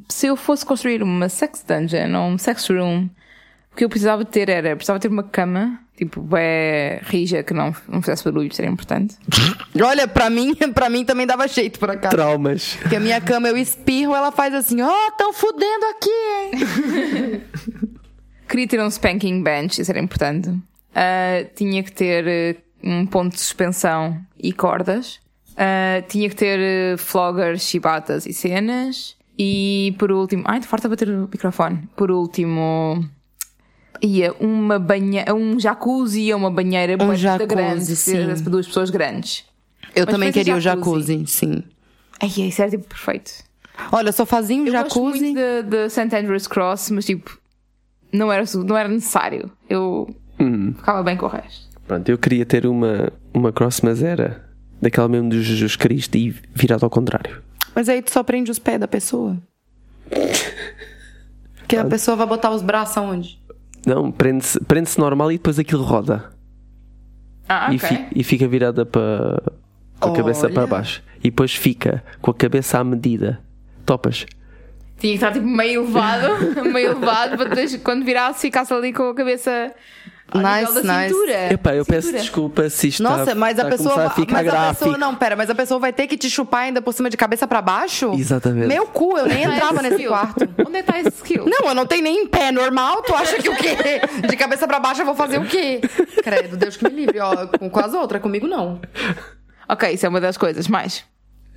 se 0.08 0.28
eu 0.28 0.38
fosse 0.38 0.66
construir 0.66 1.04
uma 1.04 1.28
sex 1.28 1.66
dungeon 1.68 2.16
ou 2.16 2.30
um 2.30 2.38
sex 2.38 2.66
room, 2.70 3.10
o 3.74 3.76
que 3.76 3.84
eu 3.84 3.90
precisava 3.90 4.24
ter 4.24 4.48
era, 4.48 4.74
precisava 4.74 4.98
ter 4.98 5.10
uma 5.10 5.22
cama, 5.22 5.82
tipo, 5.98 6.26
é 6.38 7.02
rija, 7.04 7.44
que 7.44 7.54
não, 7.54 7.76
não 7.90 8.02
fizesse 8.02 8.24
barulho, 8.24 8.56
seria 8.56 8.72
importante. 8.72 9.18
Olha, 9.84 10.08
pra 10.08 10.30
mim, 10.30 10.56
pra 10.74 10.90
mim 10.90 11.04
também 11.04 11.28
dava 11.28 11.46
jeito 11.46 11.78
por 11.78 11.92
acaso. 11.92 12.16
Traumas. 12.16 12.78
Porque 12.82 12.96
a 12.96 13.02
minha 13.02 13.20
cama 13.20 13.50
eu 13.50 13.58
espirro, 13.58 14.16
ela 14.16 14.32
faz 14.32 14.54
assim, 14.54 14.82
ó, 14.82 14.90
oh, 14.90 15.12
tão 15.18 15.34
fudendo 15.34 15.86
aqui, 15.88 16.10
hein? 16.10 17.44
Queria 18.48 18.68
ter 18.70 18.82
um 18.82 18.88
spanking 18.90 19.44
bench, 19.44 19.82
isso 19.82 19.92
era 19.92 20.00
importante. 20.00 20.58
Ah, 20.96 21.44
tinha 21.54 21.84
que 21.84 21.92
ter 21.92 22.26
eh, 22.26 22.56
um 22.82 23.06
ponto 23.06 23.34
de 23.34 23.42
suspensão 23.42 24.18
e 24.42 24.54
cordas. 24.54 25.20
Ah, 25.58 26.02
tinha 26.08 26.30
que 26.30 26.36
ter 26.36 26.60
eh, 26.60 26.98
floggers, 26.98 27.64
chibatas 27.64 28.26
e 28.26 28.34
cenas. 28.34 29.16
E 29.38 29.96
por 29.98 30.12
último. 30.12 30.44
Ai, 30.46 30.62
farta 30.62 30.88
bater 30.90 31.10
o 31.10 31.22
microfone. 31.32 31.88
Por 31.96 32.12
último. 32.12 33.04
Ia 34.04 34.34
uma 34.40 34.80
banha, 34.80 35.26
um 35.34 35.60
jacuzzi 35.60 36.34
uma 36.34 36.50
banheira 36.50 36.94
Um 37.04 37.16
jacuzzi, 37.16 37.46
grande, 37.48 37.96
sim. 37.96 38.26
para 38.44 38.52
duas 38.52 38.66
pessoas 38.66 38.90
grandes. 38.90 39.46
Eu 39.96 40.06
Mas 40.06 40.14
também 40.16 40.32
queria 40.32 40.56
o 40.56 40.60
jacuzzi. 40.60 41.14
jacuzzi, 41.18 41.28
sim. 41.28 41.64
Ai, 42.20 42.28
isso 42.30 42.62
era 42.62 42.72
tipo 42.72 42.86
perfeito. 42.86 43.32
Olha, 43.92 44.12
sofazinho, 44.12 44.68
Eu 44.68 44.72
gosto 44.74 44.96
jacuzzi. 44.96 45.20
muito 45.24 45.38
de, 45.40 45.64
de 45.64 45.90
St. 45.90 46.16
Andrew's 46.16 46.48
Cross, 46.48 46.90
mas 46.92 47.06
tipo, 47.06 47.38
não 48.12 48.32
era, 48.32 48.44
não 48.66 48.76
era 48.78 48.90
necessário. 48.90 49.52
Eu 49.70 50.10
Hum. 50.40 50.74
ficava 50.76 51.04
bem 51.04 51.16
com 51.16 51.28
o 51.28 51.30
resto. 51.30 51.68
Pronto, 51.88 52.10
eu 52.10 52.18
queria 52.18 52.46
ter 52.46 52.66
uma, 52.66 53.12
uma 53.34 53.52
cross, 53.52 53.82
mas 53.82 54.02
era 54.02 54.44
daquela 54.82 55.08
mesmo 55.08 55.30
do 55.30 55.42
Jesus 55.42 55.76
Cristo 55.76 56.16
e 56.18 56.30
virado 56.54 56.84
ao 56.84 56.90
contrário. 56.90 57.42
Mas 57.76 57.88
aí 57.88 58.02
tu 58.02 58.12
só 58.12 58.24
prende 58.24 58.50
os 58.52 58.60
pés 58.60 58.80
da 58.80 58.88
pessoa. 58.88 59.38
Porque 61.58 61.76
a 61.78 61.86
pessoa 61.86 62.18
vai 62.18 62.28
botar 62.28 62.52
os 62.52 62.62
braços 62.62 62.98
aonde? 62.98 63.40
Não, 63.86 64.12
prende-se 64.12 64.60
prende 64.66 64.90
normal 64.98 65.32
e 65.32 65.38
depois 65.38 65.58
aquilo 65.58 65.84
roda. 65.84 66.32
Ah, 67.48 67.72
E, 67.74 67.78
ok. 67.78 67.88
fi- 67.90 68.08
e 68.16 68.24
fica 68.24 68.48
virada 68.48 68.86
para 68.86 69.42
com 70.00 70.10
a 70.10 70.16
cabeça 70.16 70.46
Olha. 70.48 70.54
para 70.54 70.68
baixo. 70.68 71.04
E 71.20 71.24
depois 71.30 71.54
fica 71.54 72.04
com 72.22 72.32
a 72.32 72.34
cabeça 72.34 72.80
à 72.80 72.84
medida. 72.84 73.40
Topas? 73.86 74.26
Tinha 75.00 75.14
que 75.14 75.16
estar 75.18 75.32
tipo 75.32 75.48
meio 75.48 75.84
elevado, 75.84 76.28
meio 76.72 76.92
elevado, 76.92 77.36
para 77.38 77.50
depois, 77.50 77.76
quando 77.78 78.04
virasse, 78.06 78.42
ficasse 78.42 78.74
ali 78.74 78.94
com 78.94 79.10
a 79.10 79.16
cabeça 79.16 79.74
ao 80.32 80.42
Nice, 80.42 80.60
nível 80.68 80.84
da 80.84 80.98
nice. 81.02 81.14
cintura. 81.14 81.54
Epá, 81.54 81.76
eu 81.76 81.86
peço 81.86 82.08
Cintura. 82.08 82.22
desculpa 82.24 82.70
se 82.70 82.88
isto 82.88 83.04
Nossa, 83.04 83.22
está, 83.24 83.36
mas 83.36 83.60
a 83.60 83.64
está 83.64 83.78
pessoa. 83.78 84.06
a 84.06 84.10
ficar 84.10 84.34
mas 84.44 84.48
a 84.48 84.74
pessoa. 84.74 84.98
Não, 84.98 85.14
pera, 85.16 85.36
mas 85.36 85.50
a 85.50 85.56
pessoa 85.56 85.80
vai 85.80 85.92
ter 85.94 86.08
que 86.08 86.18
te 86.18 86.30
chupar 86.30 86.62
ainda 86.64 86.82
por 86.82 86.94
cima 86.94 87.10
de 87.10 87.18
cabeça 87.18 87.46
pra 87.48 87.62
baixo? 87.62 88.14
Exatamente. 88.18 88.68
Meu 88.68 88.88
cu, 88.88 89.18
eu 89.18 89.26
nem 89.28 89.44
é 89.46 89.48
entrava 89.56 89.74
esse 89.76 89.84
nesse 89.84 89.96
skill? 89.96 90.10
quarto. 90.10 90.50
Onde 90.66 90.78
é 90.78 90.80
está 90.80 91.00
esse 91.00 91.10
skill? 91.10 91.46
Não, 91.46 91.68
eu 91.70 91.76
não 91.76 91.86
tenho 91.86 92.04
nem 92.04 92.24
em 92.24 92.28
pé 92.28 92.52
normal. 92.52 93.02
Tu 93.04 93.14
acha 93.14 93.38
que 93.38 93.50
o 93.50 93.56
quê? 93.58 93.76
De 94.28 94.38
cabeça 94.38 94.68
pra 94.68 94.80
baixo 94.80 95.02
eu 95.02 95.06
vou 95.06 95.16
fazer 95.16 95.38
o 95.40 95.46
quê? 95.46 95.82
Credo, 96.24 96.56
Deus 96.58 96.78
que 96.78 96.84
me 96.86 96.92
livre. 96.96 97.20
Ó, 97.20 97.48
com, 97.48 97.70
com 97.70 97.80
as 97.80 97.94
outras, 97.94 98.22
comigo 98.22 98.48
não. 98.48 98.80
Ok, 99.68 99.92
isso 99.92 100.06
é 100.06 100.10
uma 100.10 100.22
das 100.22 100.38
coisas. 100.38 100.68
Mais? 100.68 101.04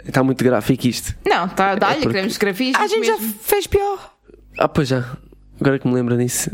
Está 0.05 0.23
muito 0.23 0.43
gráfico 0.45 0.87
isto. 0.87 1.15
Não, 1.27 1.49
tá, 1.49 1.75
dá-lhe, 1.77 2.01
porque- 2.03 2.09
queremos 2.15 2.37
grafismos 2.37 2.81
A 2.83 2.87
gente 2.87 3.07
já 3.07 3.17
mesmo. 3.17 3.35
fez 3.43 3.67
pior. 3.67 4.13
Ah, 4.59 4.69
pois 4.69 4.89
já. 4.89 5.05
Agora 5.61 5.79
que 5.79 5.87
me 5.89 5.95
lembro 5.95 6.17
disso. 6.19 6.51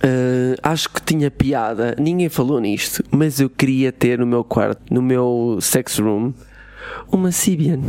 Ah, 0.00 0.70
acho 0.72 0.88
que 0.90 1.02
tinha 1.02 1.30
piada. 1.30 1.94
Ninguém 1.98 2.28
falou 2.28 2.60
nisto. 2.60 3.02
Mas 3.10 3.40
eu 3.40 3.50
queria 3.50 3.92
ter 3.92 4.18
no 4.18 4.26
meu 4.26 4.42
quarto, 4.44 4.80
no 4.92 5.02
meu 5.02 5.58
sex 5.60 5.98
room, 5.98 6.32
uma 7.10 7.30
Sibian. 7.32 7.80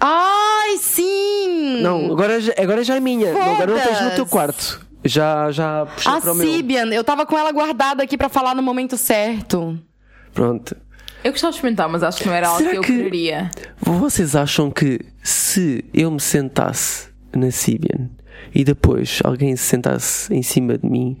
Ai, 0.00 0.78
sim! 0.78 1.80
Não, 1.80 2.10
agora, 2.12 2.40
já- 2.40 2.52
agora 2.58 2.82
já 2.82 2.96
é 2.96 3.00
minha. 3.00 3.32
Não, 3.32 3.40
agora 3.54 3.72
não 3.72 3.80
tens 3.80 4.00
no 4.02 4.10
teu 4.10 4.26
quarto. 4.26 4.84
Já, 5.04 5.50
já 5.50 5.86
puxei 5.86 6.12
A 6.12 6.20
para 6.20 6.32
o 6.32 6.34
meu. 6.34 6.46
Sibian, 6.46 6.86
eu 6.92 7.02
tava 7.04 7.24
com 7.26 7.36
ela 7.38 7.50
guardada 7.52 8.02
aqui 8.02 8.16
pra 8.16 8.28
falar 8.28 8.54
no 8.54 8.62
momento 8.62 8.96
certo. 8.96 9.78
Pronto. 10.32 10.76
Eu 11.24 11.30
gostava 11.30 11.52
de 11.52 11.56
experimentar, 11.58 11.88
mas 11.88 12.02
acho 12.02 12.20
que 12.20 12.26
não 12.26 12.34
era 12.34 12.48
algo 12.48 12.68
que 12.68 12.76
eu 12.76 12.82
que- 12.82 12.96
quereria. 12.96 13.50
Vocês 13.80 14.34
acham 14.34 14.70
que 14.70 15.00
se 15.22 15.84
eu 15.94 16.10
me 16.10 16.20
sentasse 16.20 17.08
na 17.34 17.50
Sibian 17.52 18.10
e 18.54 18.64
depois 18.64 19.20
alguém 19.24 19.54
se 19.56 19.64
sentasse 19.64 20.32
em 20.34 20.42
cima 20.42 20.76
de 20.78 20.88
mim, 20.88 21.16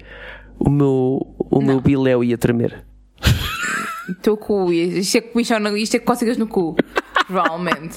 o 0.58 0.68
meu, 0.70 1.34
o 1.38 1.60
meu 1.60 1.80
biléu 1.80 2.22
ia 2.24 2.36
tremer? 2.38 2.84
Teu 4.20 4.36
cu, 4.36 4.72
isto 4.72 5.16
é 5.16 5.20
comichão, 5.20 5.58
no- 5.60 5.76
isto 5.76 5.96
é 5.96 5.98
cócegas 5.98 6.36
no 6.36 6.46
cu. 6.46 6.76
Provavelmente. 7.26 7.94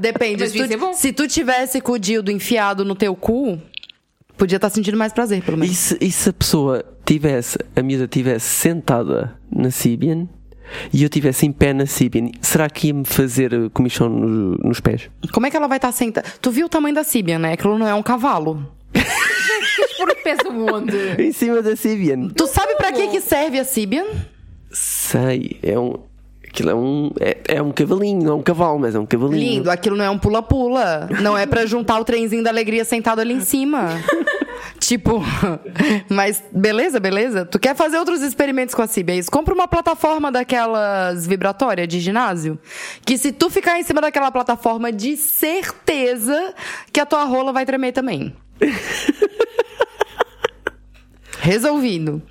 Depende. 0.00 0.48
Se 0.48 0.62
é 0.62 0.68
tu, 0.68 0.78
bom. 0.78 0.92
se 0.94 1.12
tu 1.12 1.26
tivesse 1.28 1.80
com 1.80 1.92
o 1.92 1.98
dildo 1.98 2.30
enfiado 2.30 2.84
no 2.84 2.94
teu 2.94 3.14
cu, 3.14 3.58
Podia 4.34 4.56
estar 4.56 4.70
sentindo 4.70 4.96
mais 4.96 5.12
prazer, 5.12 5.42
pelo 5.42 5.58
E 5.58 5.60
menos. 5.60 5.76
se, 5.76 5.98
e 6.00 6.10
se 6.10 6.30
a 6.30 6.32
pessoa 6.32 6.82
tivesse, 7.04 7.58
a 7.76 7.82
miúda 7.82 8.08
tivesse 8.08 8.46
sentada 8.46 9.38
na 9.54 9.70
Sibian 9.70 10.26
e 10.92 11.02
eu 11.02 11.08
tivesse 11.08 11.46
em 11.46 11.52
pé 11.52 11.72
na 11.72 11.86
Sibian, 11.86 12.30
será 12.40 12.68
que 12.70 12.88
ia-me 12.88 13.04
fazer 13.04 13.52
uh, 13.54 13.70
comichão 13.70 14.08
no- 14.08 14.56
nos 14.58 14.80
pés? 14.80 15.10
Como 15.32 15.46
é 15.46 15.50
que 15.50 15.56
ela 15.56 15.68
vai 15.68 15.78
estar 15.78 15.92
sentada? 15.92 16.26
Tu 16.40 16.50
viu 16.50 16.66
o 16.66 16.68
tamanho 16.68 16.94
da 16.94 17.04
Sibian, 17.04 17.38
né? 17.38 17.52
Aquilo 17.52 17.78
não 17.78 17.86
é 17.86 17.94
um 17.94 18.02
cavalo. 18.02 18.66
Por 19.96 20.14
pés 20.22 20.38
aonde? 20.46 20.96
Em 21.18 21.32
cima 21.32 21.62
da 21.62 21.74
Sibian. 21.76 22.28
Tu 22.28 22.46
sabe 22.46 22.74
pra 22.76 22.92
que 22.92 23.08
que 23.08 23.20
serve 23.20 23.58
a 23.58 23.64
Sibian? 23.64 24.04
Sei, 24.70 25.58
é 25.62 25.78
um. 25.78 25.94
Aquilo 26.48 26.70
é 26.70 26.74
um. 26.74 27.10
É, 27.20 27.36
é 27.56 27.62
um 27.62 27.70
cavalinho, 27.72 28.22
não 28.24 28.32
é 28.32 28.34
um 28.36 28.42
cavalo, 28.42 28.78
mas 28.78 28.94
é 28.94 28.98
um 28.98 29.06
cavalinho. 29.06 29.38
Lindo, 29.54 29.70
aquilo 29.70 29.96
não 29.96 30.04
é 30.04 30.10
um 30.10 30.18
pula-pula. 30.18 31.08
Não 31.22 31.36
é 31.36 31.46
pra 31.46 31.64
juntar 31.66 31.98
o 31.98 32.04
trenzinho 32.04 32.42
da 32.42 32.50
alegria 32.50 32.84
sentado 32.84 33.20
ali 33.20 33.32
em 33.34 33.40
cima. 33.40 33.88
tipo, 34.78 35.22
mas 36.08 36.42
beleza, 36.52 36.98
beleza. 37.00 37.44
Tu 37.44 37.58
quer 37.58 37.74
fazer 37.74 37.98
outros 37.98 38.22
experimentos 38.22 38.74
com 38.74 38.82
a 38.82 38.88
é 39.06 39.16
isso? 39.16 39.30
Compra 39.30 39.54
uma 39.54 39.66
plataforma 39.66 40.30
daquelas 40.30 41.26
vibratórias 41.26 41.88
de 41.88 42.00
ginásio. 42.00 42.58
Que 43.04 43.16
se 43.16 43.32
tu 43.32 43.48
ficar 43.50 43.78
em 43.78 43.82
cima 43.82 44.00
daquela 44.00 44.30
plataforma, 44.30 44.92
de 44.92 45.16
certeza 45.16 46.54
que 46.92 47.00
a 47.00 47.06
tua 47.06 47.24
rola 47.24 47.52
vai 47.52 47.64
tremer 47.64 47.92
também. 47.92 48.34
Resolvido. 51.40 52.22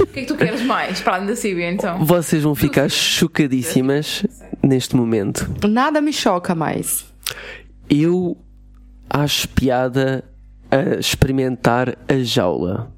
O 0.00 0.06
que 0.06 0.20
é 0.20 0.22
que 0.22 0.28
tu 0.28 0.36
queres 0.36 0.60
mais 0.62 1.00
para 1.00 1.24
da 1.24 1.34
Síbia, 1.34 1.70
então? 1.70 2.04
Vocês 2.04 2.42
vão 2.42 2.54
ficar 2.54 2.90
chocadíssimas 2.90 4.26
neste 4.62 4.94
momento. 4.94 5.50
Nada 5.66 6.00
me 6.00 6.12
choca 6.12 6.54
mais. 6.54 7.06
Eu 7.88 8.36
acho 9.08 9.48
piada 9.48 10.24
a 10.70 10.98
experimentar 10.98 11.96
a 12.08 12.14
jaula. 12.18 12.92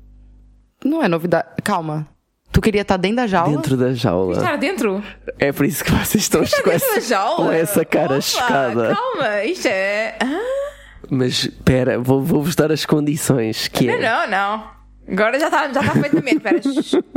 Não 0.85 1.03
é 1.03 1.09
novidade. 1.09 1.49
Calma. 1.62 2.07
Tu 2.53 2.61
queria 2.61 2.83
estar 2.83 2.97
dentro 2.97 3.16
da 3.18 3.27
jaula? 3.29 3.57
Dentro 3.57 3.77
da 3.77 3.93
jaula. 3.95 4.37
Estar 4.37 4.57
dentro? 4.57 5.03
É 5.39 5.53
por 5.53 5.64
isso 5.64 5.85
que 5.85 5.91
vocês 5.93 6.25
estão 6.25 6.41
com 6.41 6.47
Dentro 6.47 6.64
da 6.68 6.75
essa, 6.75 7.01
jaula? 7.01 7.37
com 7.47 7.53
essa 7.53 7.85
cara 7.85 8.07
Opa, 8.14 8.21
chocada. 8.21 8.95
Calma, 8.97 9.45
isto 9.45 9.66
é. 9.68 10.16
Ah, 10.21 11.07
Mas 11.09 11.45
espera, 11.45 11.99
vou- 12.01 12.23
vou-vos 12.23 12.57
dar 12.57 12.73
as 12.73 12.85
condições 12.85 13.68
que 13.68 13.87
Não, 13.87 13.95
é. 13.95 14.01
não, 14.01 14.31
não. 14.31 14.71
Agora 15.12 15.39
já 15.39 15.47
está 15.47 15.73
já 15.73 15.83
tá 15.83 15.93
feito 15.93 16.16
na 16.16 16.23
mente. 16.23 16.37
Espera, 16.39 16.61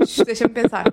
shh, 0.05 0.23
deixa-me 0.25 0.53
pensar. 0.53 0.85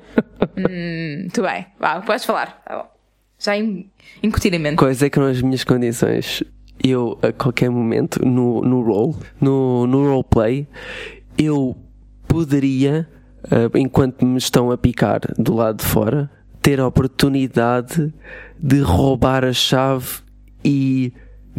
Hum, 0.56 1.28
tu 1.32 1.42
bem, 1.42 1.66
vá, 1.78 2.00
podes 2.00 2.24
falar. 2.24 2.62
Tá 2.66 2.76
bom. 2.78 2.90
Já 3.38 3.56
in- 3.56 3.90
incutir 4.22 4.54
a 4.54 4.58
mente. 4.58 4.76
Quais 4.76 5.02
é 5.02 5.08
que 5.10 5.18
eram 5.18 5.28
as 5.28 5.40
minhas 5.42 5.64
condições? 5.64 6.42
Eu, 6.82 7.18
a 7.22 7.30
qualquer 7.32 7.70
momento, 7.70 8.24
no, 8.26 8.62
no 8.62 8.80
role, 8.82 9.14
no, 9.40 9.86
no 9.86 10.02
roleplay, 10.08 10.66
eu 11.36 11.76
poderia, 12.26 13.06
ah, 13.44 13.70
enquanto 13.78 14.24
me 14.24 14.38
estão 14.38 14.70
a 14.70 14.78
picar 14.78 15.20
do 15.38 15.54
lado 15.54 15.76
de 15.78 15.84
fora, 15.84 16.30
ter 16.62 16.80
a 16.80 16.86
oportunidade 16.86 18.12
de 18.58 18.80
roubar 18.80 19.44
a 19.44 19.52
chave 19.52 20.06
e 20.64 21.12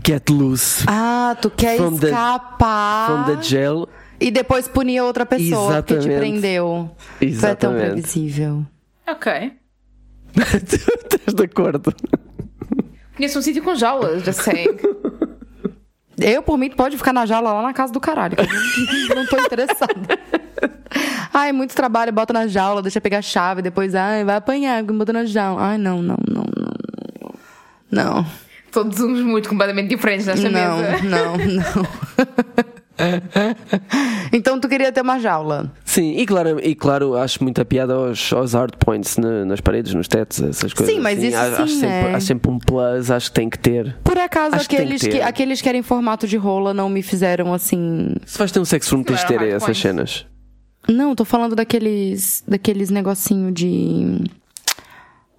get 0.03 0.27
loose 0.29 0.85
Ah, 0.87 1.35
tu 1.39 1.49
quer 1.51 1.77
From 1.77 1.97
the- 1.97 2.07
escapar. 2.07 3.25
from 3.25 3.35
the 3.35 3.43
jail. 3.43 3.87
E 4.19 4.29
depois 4.31 4.67
punir 4.67 4.99
a 4.99 5.05
outra 5.05 5.25
pessoa 5.25 5.81
que 5.83 5.93
te 5.93 5.99
Exatamente. 5.99 6.19
prendeu. 6.19 6.91
Tu 7.19 7.25
é 7.25 7.27
tão 7.27 7.27
Exatamente. 7.29 7.89
previsível. 7.91 8.65
Ok. 9.07 9.51
tu 10.33 10.75
estás 10.75 11.33
de 11.35 11.43
acordo? 11.43 11.93
Conheço 13.17 13.39
um 13.39 13.41
sítio 13.41 13.61
com 13.63 13.75
jaulas, 13.75 14.23
já 14.23 14.31
sei. 14.33 14.67
Eu, 16.21 16.41
por 16.43 16.57
mim, 16.57 16.69
pode 16.69 16.97
ficar 16.97 17.13
na 17.13 17.25
jaula 17.25 17.53
lá 17.53 17.61
na 17.61 17.73
casa 17.73 17.91
do 17.91 17.99
caralho. 17.99 18.35
eu 19.09 19.15
não 19.15 19.25
tô 19.25 19.37
interessada. 19.37 20.19
Ai, 21.33 21.51
muito 21.51 21.75
trabalho, 21.75 22.11
bota 22.11 22.33
na 22.33 22.47
jaula, 22.47 22.81
deixa 22.81 22.99
pegar 23.01 23.19
a 23.19 23.21
chave, 23.21 23.61
depois, 23.61 23.95
ai, 23.95 24.23
vai 24.23 24.35
apanhar, 24.35 24.83
bota 24.83 25.13
na 25.13 25.25
jaula. 25.25 25.61
Ai, 25.61 25.77
não, 25.77 26.01
não, 26.01 26.17
não, 26.27 26.43
não. 26.43 26.71
Não, 27.91 28.25
Todos 28.71 29.01
uns 29.01 29.19
muito 29.19 29.49
completamente 29.49 29.89
diferentes 29.89 30.25
nesta 30.25 30.49
não, 30.49 30.77
mesa. 30.77 31.03
não, 31.03 31.37
não. 31.37 32.63
então 34.33 34.59
tu 34.59 34.67
queria 34.67 34.91
ter 34.91 35.01
uma 35.01 35.19
jaula. 35.19 35.71
Sim, 35.85 36.15
e 36.17 36.25
claro, 36.25 36.59
e 36.63 36.73
claro 36.75 37.15
acho 37.15 37.43
muita 37.43 37.65
piada 37.65 37.93
aos, 37.93 38.31
aos 38.33 38.53
hard 38.53 38.75
points 38.77 39.17
na- 39.17 39.45
nas 39.45 39.59
paredes, 39.61 39.93
nos 39.93 40.07
tetos, 40.07 40.41
essas 40.41 40.73
coisas. 40.73 40.93
Sim, 40.95 41.01
mas 41.01 41.17
assim. 41.17 41.27
isso 41.27 41.37
acho, 41.37 41.55
sim, 41.55 41.61
acho 41.63 41.73
sempre, 41.79 42.15
acho 42.15 42.25
sempre 42.27 42.51
um 42.51 42.59
plus, 42.59 43.11
acho 43.11 43.29
que 43.29 43.33
tem 43.35 43.49
que 43.49 43.59
ter. 43.59 43.95
Por 44.03 44.17
acaso, 44.17 44.55
Acho 44.55 44.65
aqueles 44.65 45.01
que 45.01 45.09
que, 45.09 45.21
aqueles 45.21 45.61
que 45.61 45.69
eram 45.69 45.79
em 45.79 45.83
formato 45.83 46.27
de 46.27 46.37
rola 46.37 46.73
não 46.73 46.89
me 46.89 47.01
fizeram 47.01 47.53
assim. 47.53 48.13
Se 48.25 48.37
vais 48.37 48.51
ter 48.51 48.59
um 48.59 48.65
sex 48.65 48.89
room, 48.89 49.03
tens 49.03 49.19
de 49.21 49.27
ter 49.27 49.41
essas 49.41 49.63
points. 49.63 49.81
cenas. 49.81 50.25
Não, 50.89 51.13
tô 51.15 51.23
falando 51.23 51.55
daqueles. 51.55 52.43
daqueles 52.47 52.89
negocinho 52.89 53.51
de. 53.51 54.23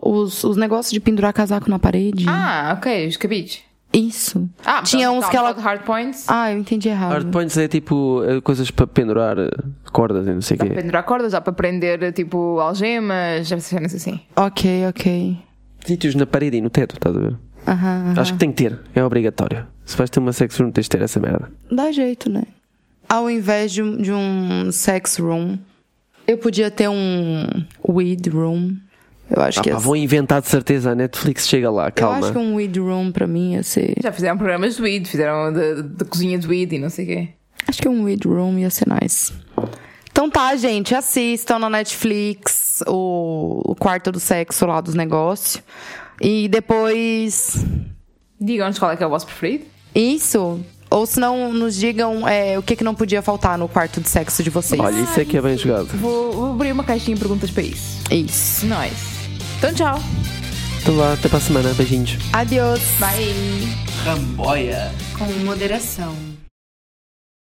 Os, 0.04 0.42
os 0.44 0.56
negócios 0.56 0.92
de 0.92 0.98
pendurar 1.00 1.32
casaco 1.32 1.70
na 1.70 1.78
parede. 1.78 2.24
Ah, 2.28 2.74
ok, 2.76 3.06
os 3.06 3.16
cabides. 3.16 3.60
Isso. 3.92 4.48
Ah, 4.64 4.82
Tinha 4.82 5.02
então, 5.02 5.18
uns 5.18 5.24
tá, 5.24 5.30
que 5.30 5.36
ela. 5.36 5.52
de 5.52 5.60
hard 5.60 5.82
points. 5.82 6.24
Ah, 6.28 6.50
eu 6.50 6.58
entendi 6.58 6.88
errado. 6.88 7.12
Hard 7.12 7.30
points 7.30 7.56
é 7.58 7.68
tipo 7.68 8.22
eh, 8.24 8.40
coisas 8.40 8.70
para 8.70 8.86
pendurar 8.86 9.38
eh, 9.38 9.50
cordas 9.92 10.26
e 10.26 10.30
não 10.32 10.40
sei 10.40 10.54
o 10.54 10.58
Dá 10.58 10.64
para 10.64 10.74
quê. 10.74 10.80
pendurar 10.80 11.02
cordas, 11.04 11.32
dá 11.32 11.40
para 11.40 11.52
prender 11.52 12.12
tipo 12.12 12.58
algemas, 12.58 13.48
cenas 13.60 13.94
assim. 13.94 14.18
Ok, 14.34 14.86
ok. 14.88 15.36
Sítios 15.84 16.14
na 16.14 16.24
parede 16.24 16.56
e 16.56 16.60
no 16.60 16.70
teto, 16.70 16.94
estás 16.94 17.14
a 17.14 17.18
ver? 17.18 17.36
Aham, 17.66 18.10
aham. 18.12 18.20
Acho 18.20 18.32
que 18.32 18.38
tem 18.38 18.50
que 18.50 18.62
ter, 18.62 18.80
é 18.94 19.04
obrigatório. 19.04 19.66
Se 19.84 19.96
vais 19.96 20.08
ter 20.08 20.20
uma 20.20 20.32
sex 20.32 20.56
room, 20.58 20.70
tens 20.70 20.84
de 20.84 20.90
ter 20.90 21.02
essa 21.02 21.20
merda. 21.20 21.50
Dá 21.70 21.92
jeito, 21.92 22.30
né? 22.30 22.44
Ao 23.08 23.28
invés 23.28 23.72
de 23.72 23.82
de 24.02 24.10
um 24.12 24.72
sex 24.72 25.18
room, 25.18 25.58
eu 26.26 26.38
podia 26.38 26.70
ter 26.70 26.88
um 26.88 27.46
weed 27.86 28.28
room. 28.30 28.76
Eu 29.34 29.42
acho 29.42 29.60
Ah, 29.60 29.62
que 29.62 29.70
pá, 29.70 29.76
ia 29.76 29.80
vou 29.80 29.96
inventar 29.96 30.42
de 30.42 30.48
certeza, 30.48 30.90
a 30.90 30.94
Netflix 30.94 31.48
chega 31.48 31.70
lá, 31.70 31.86
Eu 31.88 31.92
calma. 31.92 32.18
acho 32.18 32.32
que 32.32 32.38
um 32.38 32.54
weed 32.56 32.78
room 32.78 33.10
pra 33.10 33.26
mim 33.26 33.54
ia 33.54 33.62
ser. 33.62 33.94
Já 34.02 34.12
fizeram 34.12 34.36
programas 34.36 34.76
de 34.76 34.82
weed, 34.82 35.08
fizeram 35.08 35.52
de 35.52 36.04
cozinha 36.04 36.38
de 36.38 36.46
weed 36.46 36.74
e 36.74 36.78
não 36.78 36.90
sei 36.90 37.04
o 37.04 37.08
quê. 37.08 37.28
Acho 37.66 37.80
que 37.80 37.88
um 37.88 38.02
weed 38.04 38.26
room 38.26 38.58
ia 38.58 38.68
ser 38.68 38.86
nice. 39.00 39.32
Então 40.10 40.28
tá, 40.28 40.54
gente, 40.56 40.94
assistam 40.94 41.58
na 41.58 41.70
Netflix 41.70 42.82
o, 42.86 43.62
o 43.64 43.74
quarto 43.74 44.12
do 44.12 44.20
sexo 44.20 44.66
lá 44.66 44.80
dos 44.80 44.94
negócios. 44.94 45.62
E 46.20 46.48
depois. 46.48 47.64
Digam-nos 48.38 48.78
qual 48.78 48.90
é 48.90 48.96
que 48.96 49.02
é 49.02 49.06
o 49.06 49.10
vosso 49.10 49.24
preferido. 49.26 49.64
Isso. 49.94 50.60
Ou 50.90 51.06
se 51.06 51.18
não, 51.18 51.50
nos 51.54 51.74
digam 51.74 52.28
é, 52.28 52.58
o 52.58 52.62
que, 52.62 52.76
que 52.76 52.84
não 52.84 52.94
podia 52.94 53.22
faltar 53.22 53.56
no 53.56 53.66
quarto 53.66 53.98
de 54.00 54.08
sexo 54.10 54.42
de 54.42 54.50
vocês. 54.50 54.78
Olha, 54.78 55.00
isso 55.00 55.18
é 55.18 55.24
que 55.24 55.38
é 55.38 55.40
bem 55.40 55.56
jogado. 55.56 55.86
Vou, 55.96 56.32
vou 56.32 56.52
abrir 56.52 56.70
uma 56.72 56.84
caixinha 56.84 57.14
de 57.14 57.20
perguntas 57.20 57.50
para 57.50 57.62
isso. 57.62 58.02
Isso. 58.10 58.66
Nice. 58.66 59.11
Então 59.62 59.72
tchau. 59.72 60.02
Então 60.80 60.96
vá, 60.96 61.12
até 61.12 61.28
para 61.28 61.38
a 61.38 61.40
semana, 61.40 61.72
beijinhos. 61.74 62.18
Adiós. 62.32 62.80
Bye. 62.98 63.32
Ramboia. 64.04 64.90
Com 65.16 65.26
moderação. 65.44 66.16